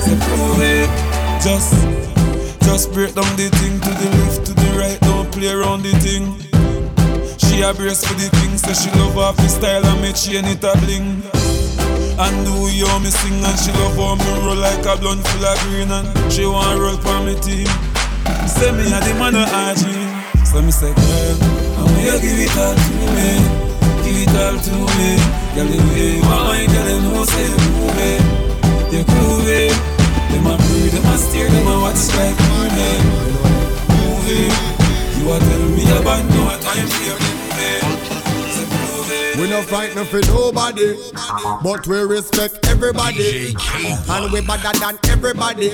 Say 0.01 0.17
prove 0.17 0.61
it. 0.65 0.89
Just, 1.45 1.77
just 2.65 2.91
break 2.91 3.13
down 3.13 3.29
the 3.37 3.53
thing 3.53 3.77
to 3.81 3.91
the 4.01 4.09
left, 4.17 4.45
to 4.47 4.53
the 4.53 4.79
right. 4.79 4.99
Don't 5.01 5.31
play 5.31 5.53
around 5.53 5.83
the 5.83 5.93
thing. 6.01 6.25
She 7.37 7.61
a 7.61 7.71
brace 7.71 8.03
for 8.03 8.15
the 8.15 8.29
thing, 8.33 8.57
so 8.57 8.73
she 8.73 8.89
love 8.97 9.17
off 9.19 9.37
the 9.37 9.47
style 9.47 9.85
and 9.85 10.01
make 10.01 10.15
chain 10.15 10.45
it 10.45 10.63
a 10.63 10.73
bling. 10.81 11.21
And 12.17 12.45
do 12.45 12.65
you 12.73 12.89
me 12.97 13.13
sing 13.13 13.45
and 13.45 13.59
she 13.61 13.69
love 13.77 13.93
how 13.93 14.15
me 14.15 14.25
roll 14.41 14.55
like 14.55 14.85
a 14.89 14.97
blunt 14.97 15.21
full 15.27 15.45
of 15.45 15.59
green 15.69 15.91
and 15.91 16.33
she 16.33 16.47
want 16.47 16.79
roll 16.79 16.97
for 16.97 17.21
me 17.21 17.37
team. 17.41 17.69
Say 18.49 18.71
me 18.73 18.89
a 18.89 18.97
the 19.05 19.13
man 19.21 19.37
of 19.37 19.77
dream. 19.77 20.21
So 20.45 20.61
me 20.61 20.71
say, 20.71 20.93
girl, 20.93 21.61
I'm 21.82 21.95
here 21.97 22.19
give 22.21 22.38
it 22.38 22.57
all 22.57 22.75
to 22.77 22.93
me, 23.17 23.29
give 24.05 24.21
it 24.21 24.36
all 24.38 24.55
to 24.55 24.75
me. 24.97 25.09
Girl, 25.55 25.65
the 25.65 25.77
way 25.89 26.15
you 26.15 26.21
want 26.21 26.69
girl, 26.69 26.89
you 26.93 27.25
say 27.25 27.47
move 27.73 27.97
it, 27.97 28.21
you 28.93 29.03
groove 29.03 29.49
it. 29.49 29.73
Them 30.29 30.45
a 30.45 30.55
breathe, 30.57 30.93
them 30.93 31.05
a 31.05 31.17
stare, 31.17 31.49
them 31.49 31.67
a 31.67 31.75
watch 31.82 32.05
like 32.15 32.38
movie, 32.53 33.01
movie. 33.97 34.49
You 35.17 35.34
a 35.34 35.39
tell 35.39 35.65
me 35.75 35.84
about 35.97 36.23
no 36.29 36.43
time 36.61 36.88
for 36.88 37.03
your. 37.03 38.20
We 39.38 39.49
no 39.49 39.61
frightened 39.61 40.07
for 40.07 40.21
nobody, 40.27 40.95
but 41.63 41.88
we 41.88 41.99
respect 41.99 42.65
everybody, 42.67 43.55
and 44.09 44.32
we 44.32 44.41
better 44.41 44.77
than 44.79 44.97
everybody. 45.09 45.71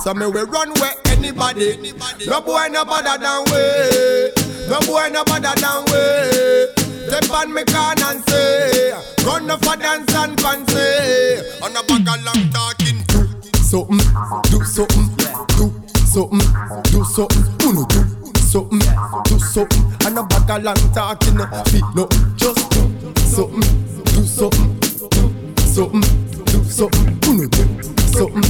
So 0.00 0.14
me 0.14 0.26
we 0.26 0.40
run 0.42 0.72
where 0.74 0.94
anybody. 1.06 1.94
No 2.26 2.40
boy 2.40 2.68
no 2.70 2.84
better 2.84 3.18
than 3.18 3.44
we. 3.50 4.32
No 4.68 4.80
boy 4.86 5.08
no 5.10 5.24
better 5.24 5.54
than 5.60 5.84
we. 5.90 6.82
Step 7.08 7.30
on 7.30 7.52
me 7.52 7.64
can 7.64 8.02
and 8.02 8.24
say, 8.28 8.92
run 9.26 9.50
up 9.50 9.64
for 9.64 9.76
dance 9.76 10.14
and 10.14 10.40
fancy. 10.40 11.60
On 11.62 11.76
a 11.76 11.82
bag 11.82 12.08
of 12.08 12.24
long 12.24 12.50
talking, 12.50 13.02
do 13.08 13.26
something, 13.54 13.98
do 14.50 14.64
something, 14.64 15.08
do 15.56 15.72
something, 16.06 16.82
do 16.84 17.04
something, 17.04 17.68
uno 17.68 17.84
do 17.86 18.21
something, 18.52 18.78
do 19.24 19.38
something. 19.38 19.82
And 20.04 20.18
a 20.18 20.22
bag 20.24 20.50
of 20.50 20.62
long 20.62 20.76
talking, 20.92 21.38
feet 21.72 21.84
no, 21.96 22.06
just 22.36 22.68
do 22.70 22.84
something, 23.16 23.60
do 24.04 24.24
something, 24.26 24.78
do 24.78 25.64
something, 25.72 26.00
do 26.44 26.62
something. 26.64 27.18
Uno 27.28 27.48
do 27.48 27.64
something, 28.12 28.42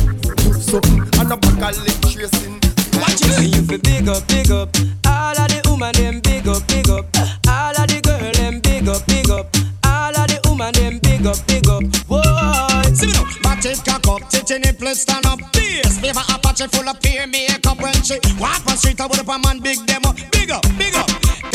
do 0.42 0.52
something. 0.54 0.98
And 1.20 1.32
a 1.32 1.36
bag 1.36 1.62
of 1.62 1.78
lip 1.86 2.00
tracing. 2.10 2.58
Watch 2.98 3.22
it. 3.22 3.54
You 3.54 3.62
fi 3.62 3.76
big 3.76 4.08
up, 4.08 4.26
big 4.26 4.50
up. 4.50 4.74
All 5.06 5.38
of 5.38 5.48
the 5.48 5.62
woman 5.70 5.92
them 5.92 6.20
big 6.20 6.48
up, 6.48 6.66
big 6.66 6.90
up. 6.90 7.06
All 7.46 7.70
of 7.70 7.86
the 7.86 8.00
girl 8.02 8.32
them 8.32 8.58
big 8.60 8.88
up, 8.88 9.06
big 9.06 9.30
up. 9.30 9.54
All 9.86 10.16
of 10.18 10.26
the 10.26 10.40
woman 10.48 10.72
them 10.74 10.98
big 10.98 11.24
up, 11.26 11.38
big 11.46 11.68
up. 11.68 11.84
Whoa. 12.10 12.92
See 12.92 13.06
me 13.06 13.12
now, 13.12 13.24
back 13.42 13.64
it 13.64 13.80
cock 13.86 14.08
up, 14.08 14.28
titty 14.28 14.58
nipple 14.58 14.94
stand 14.96 15.26
up. 15.26 15.51
Bass, 15.72 15.98
favor 15.98 16.20
Apache 16.34 16.66
full 16.68 16.88
of 16.88 17.00
peer 17.00 17.26
makeup 17.26 17.80
when 17.80 17.94
she 18.02 18.18
walk 18.38 18.60
on 18.68 18.76
street. 18.76 19.00
I 19.00 19.06
would 19.06 19.18
up 19.20 19.28
a 19.28 19.38
man 19.38 19.58
big 19.60 19.78
them 19.86 20.02
up, 20.04 20.16
big 20.30 20.50
up, 20.50 20.62
big 20.76 20.94
up. 20.94 21.08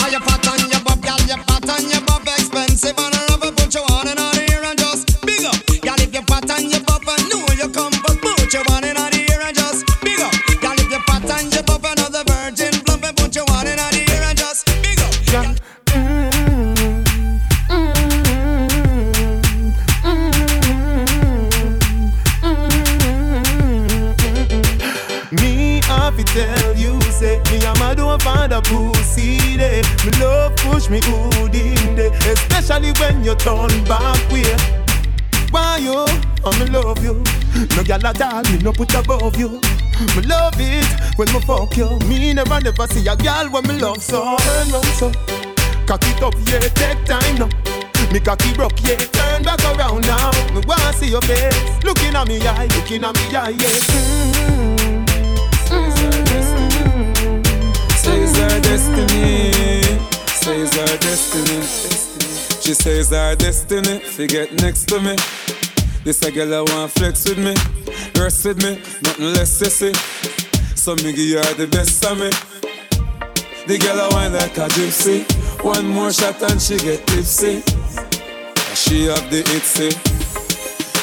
Your 0.09 0.21
fat 0.21 0.47
on 0.47 0.69
your 0.71 0.79
bob, 0.85 1.01
got 1.03 1.27
your 1.27 1.37
fat 1.37 1.69
on 1.69 1.89
your 1.91 2.01
bob, 2.07 2.23
expensive 2.23 2.97
and 2.97 3.26
Have 26.17 26.25
tell 26.25 26.75
you, 26.75 26.99
say 27.11 27.37
me 27.51 27.57
a 27.61 27.73
mad 27.77 27.99
over 27.99 28.47
the 28.47 28.59
pussy 28.65 29.37
day. 29.55 29.83
Me 30.03 30.11
love 30.17 30.55
push 30.55 30.89
me 30.89 30.99
hood 31.03 31.53
in 31.53 31.95
day, 31.95 32.09
especially 32.25 32.91
when 32.93 33.23
you 33.23 33.35
turn 33.35 33.69
back 33.85 34.17
way. 34.31 34.49
Why 35.51 35.77
you? 35.77 36.07
I 36.43 36.57
me 36.57 36.71
love 36.71 37.03
you. 37.03 37.21
No 37.77 37.83
gyal 37.85 38.03
at 38.03 38.19
all, 38.19 38.41
me 38.51 38.57
no 38.63 38.73
put 38.73 38.95
above 38.95 39.37
you. 39.37 39.61
Me 40.15 40.23
love 40.25 40.57
it 40.57 40.89
when 41.17 41.31
me 41.31 41.39
fuck 41.41 41.77
you. 41.77 41.99
Me 42.09 42.33
never 42.33 42.61
never 42.61 42.87
see 42.87 43.07
a 43.07 43.15
gyal 43.15 43.51
when 43.51 43.67
me 43.67 43.79
love 43.79 44.01
so. 44.01 44.37
Turn 44.37 44.71
round 44.71 44.85
so, 44.97 45.11
cock 45.85 46.01
it 46.01 46.23
up, 46.23 46.33
yeah, 46.49 46.65
take 46.73 47.05
time 47.05 47.35
now. 47.37 47.49
Me 48.11 48.19
cocky 48.19 48.55
broke, 48.55 48.81
yeah, 48.81 48.97
turn 48.97 49.43
back 49.43 49.63
around 49.65 50.01
now. 50.07 50.31
Me 50.55 50.61
wanna 50.65 50.93
see 50.93 51.09
your 51.09 51.21
face, 51.21 51.83
looking 51.83 52.15
at 52.15 52.27
me 52.27 52.41
eye, 52.47 52.65
looking 52.75 53.03
at 53.03 53.13
me 53.13 53.35
eye, 53.35 53.49
yeah. 53.49 53.67
Says 53.67 54.76
destiny. 58.67 59.81
Says 60.27 60.77
our 60.77 60.97
destiny. 60.97 61.61
She 62.61 62.73
says 62.73 63.13
our 63.13 63.35
destiny. 63.35 63.99
Forget 63.99 64.51
next 64.61 64.85
to 64.89 64.99
me. 64.99 65.15
This 66.03 66.21
a 66.23 66.31
girl 66.31 66.53
I 66.53 66.61
want 66.61 66.91
flex 66.91 67.27
with 67.27 67.37
me, 67.37 67.53
rest 68.15 68.45
with 68.45 68.63
me, 68.63 68.79
nothing 69.03 69.25
less 69.35 69.59
sissy. 69.59 69.91
So 70.75 70.95
me 70.95 71.11
give 71.11 71.43
her 71.43 71.53
the 71.55 71.67
best 71.67 72.03
of 72.05 72.17
me. 72.17 72.29
The 73.67 73.77
girl 73.77 73.99
I 73.99 74.07
want 74.13 74.33
like 74.33 74.57
a 74.57 74.67
gypsy. 74.75 75.25
One 75.63 75.87
more 75.87 76.13
shot 76.13 76.41
and 76.43 76.61
she 76.61 76.77
get 76.77 77.05
tipsy. 77.07 77.61
She 78.75 79.07
have 79.07 79.29
the 79.29 79.43
itsy, 79.55 79.91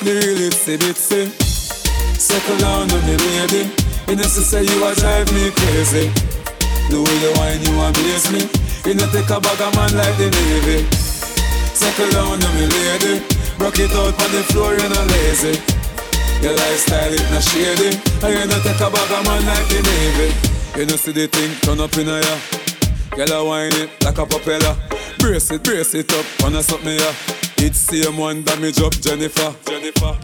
the 0.05 0.13
real 0.21 0.49
itsy 0.49 0.79
bitsy. 0.79 1.29
Settle 2.19 2.59
down 2.59 2.91
on 2.91 3.07
me 3.07 3.17
lady. 3.17 3.71
You 4.09 4.17
know 4.17 4.23
say 4.23 4.63
you 4.63 4.85
are 4.85 4.95
drive 4.95 5.31
me 5.35 5.51
crazy. 5.51 6.34
The 6.95 7.03
way 7.03 7.19
you 7.19 7.33
whine 7.35 7.59
you 7.67 7.75
amaze 7.75 8.31
me. 8.31 8.47
You 8.87 8.95
know 8.95 9.11
take 9.11 9.27
a 9.27 9.43
bag 9.43 9.59
of 9.59 9.75
man 9.75 9.91
like 9.99 10.15
the 10.15 10.31
Navy. 10.31 10.87
Settle 11.75 12.07
down 12.15 12.39
on 12.39 12.55
me 12.55 12.71
lady. 12.71 13.19
Broke 13.59 13.83
it 13.83 13.91
out 13.99 14.15
on 14.15 14.31
the 14.31 14.47
floor, 14.55 14.79
you 14.79 14.87
know 14.87 15.03
lazy. 15.11 15.59
Your 16.39 16.55
lifestyle 16.55 17.11
it 17.11 17.27
not 17.35 17.43
shady. 17.43 17.99
And 18.23 18.31
you 18.39 18.47
know 18.47 18.63
take 18.63 18.79
a 18.79 18.87
bag 18.95 19.11
of 19.11 19.27
man 19.27 19.43
like 19.43 19.67
the 19.75 19.83
Navy. 19.83 20.29
You 20.79 20.87
know 20.87 20.95
see 20.95 21.11
the 21.11 21.27
thing 21.27 21.51
turn 21.67 21.81
up 21.83 21.99
in 21.99 22.07
a 22.07 22.23
ya. 22.23 22.39
Girl 23.19 23.43
a 23.43 23.45
whine 23.45 23.75
it 23.75 23.91
like 24.05 24.19
a 24.19 24.25
propeller. 24.25 24.79
Brace 25.19 25.51
it, 25.51 25.65
brace 25.65 25.95
it 25.99 26.15
up, 26.15 26.25
wanna 26.47 26.63
something 26.63 26.95
ya. 26.95 27.11
It's 27.59 27.91
same 27.91 28.17
one 28.19 28.45
damage 28.45 28.81
up 28.81 28.95
Jennifer. 29.03 29.51
Jennifer. 29.67 30.15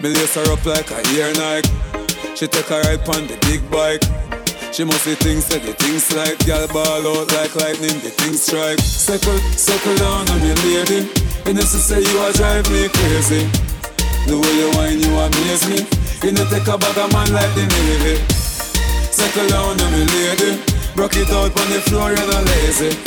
Me 0.00 0.08
lace 0.08 0.36
her 0.36 0.48
up 0.50 0.64
like 0.64 0.88
a 0.88 1.04
Air 1.20 1.36
Nike. 1.36 1.68
She 2.34 2.48
take 2.48 2.70
a 2.70 2.80
ride 2.80 3.04
on 3.12 3.26
the 3.28 3.36
big 3.44 3.60
bike. 3.70 4.00
She 4.74 4.82
must 4.82 5.04
see 5.06 5.14
things, 5.14 5.46
say 5.46 5.62
the 5.62 5.70
things 5.70 6.10
like 6.18 6.34
Girl 6.50 6.66
ball 6.66 7.06
out 7.06 7.30
like 7.38 7.54
lightning, 7.54 7.94
the 8.02 8.10
things 8.10 8.42
strike. 8.42 8.82
Circle, 8.82 9.38
circle 9.54 9.94
down 10.02 10.26
on 10.26 10.42
me 10.42 10.50
lady. 10.66 11.06
You 11.46 11.54
know 11.54 11.62
she 11.62 11.78
say 11.78 12.02
you 12.02 12.18
a 12.18 12.34
drive 12.34 12.66
me 12.74 12.90
crazy 12.90 13.46
The 14.26 14.34
way 14.34 14.54
you 14.58 14.74
whine 14.74 14.98
you 14.98 15.14
amaze 15.14 15.62
me. 15.70 15.78
You 16.26 16.34
know 16.34 16.42
take 16.50 16.66
a 16.66 16.74
bag 16.74 16.98
of 16.98 17.06
man 17.14 17.30
like 17.30 17.54
the 17.54 17.70
Navy. 17.70 18.18
Circle 19.14 19.46
down 19.46 19.78
on 19.78 19.90
me 19.94 20.10
lady. 20.10 20.58
Rock 20.98 21.14
it 21.22 21.30
out 21.30 21.54
on 21.54 21.68
the 21.70 21.78
floor, 21.86 22.10
you're 22.10 22.26
not 22.26 22.42
lazy. 22.42 22.98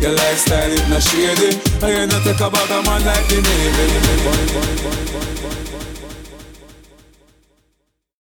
Your 0.00 0.16
lifestyle 0.16 0.72
is 0.72 0.88
not 0.88 1.04
shady. 1.04 1.60
And 1.84 1.92
you 1.92 2.06
know 2.08 2.24
take 2.24 2.40
a 2.40 2.48
bag 2.48 2.72
of 2.72 2.80
man 2.88 3.04
like 3.04 3.28
the 3.28 3.44
Navy 3.44 3.96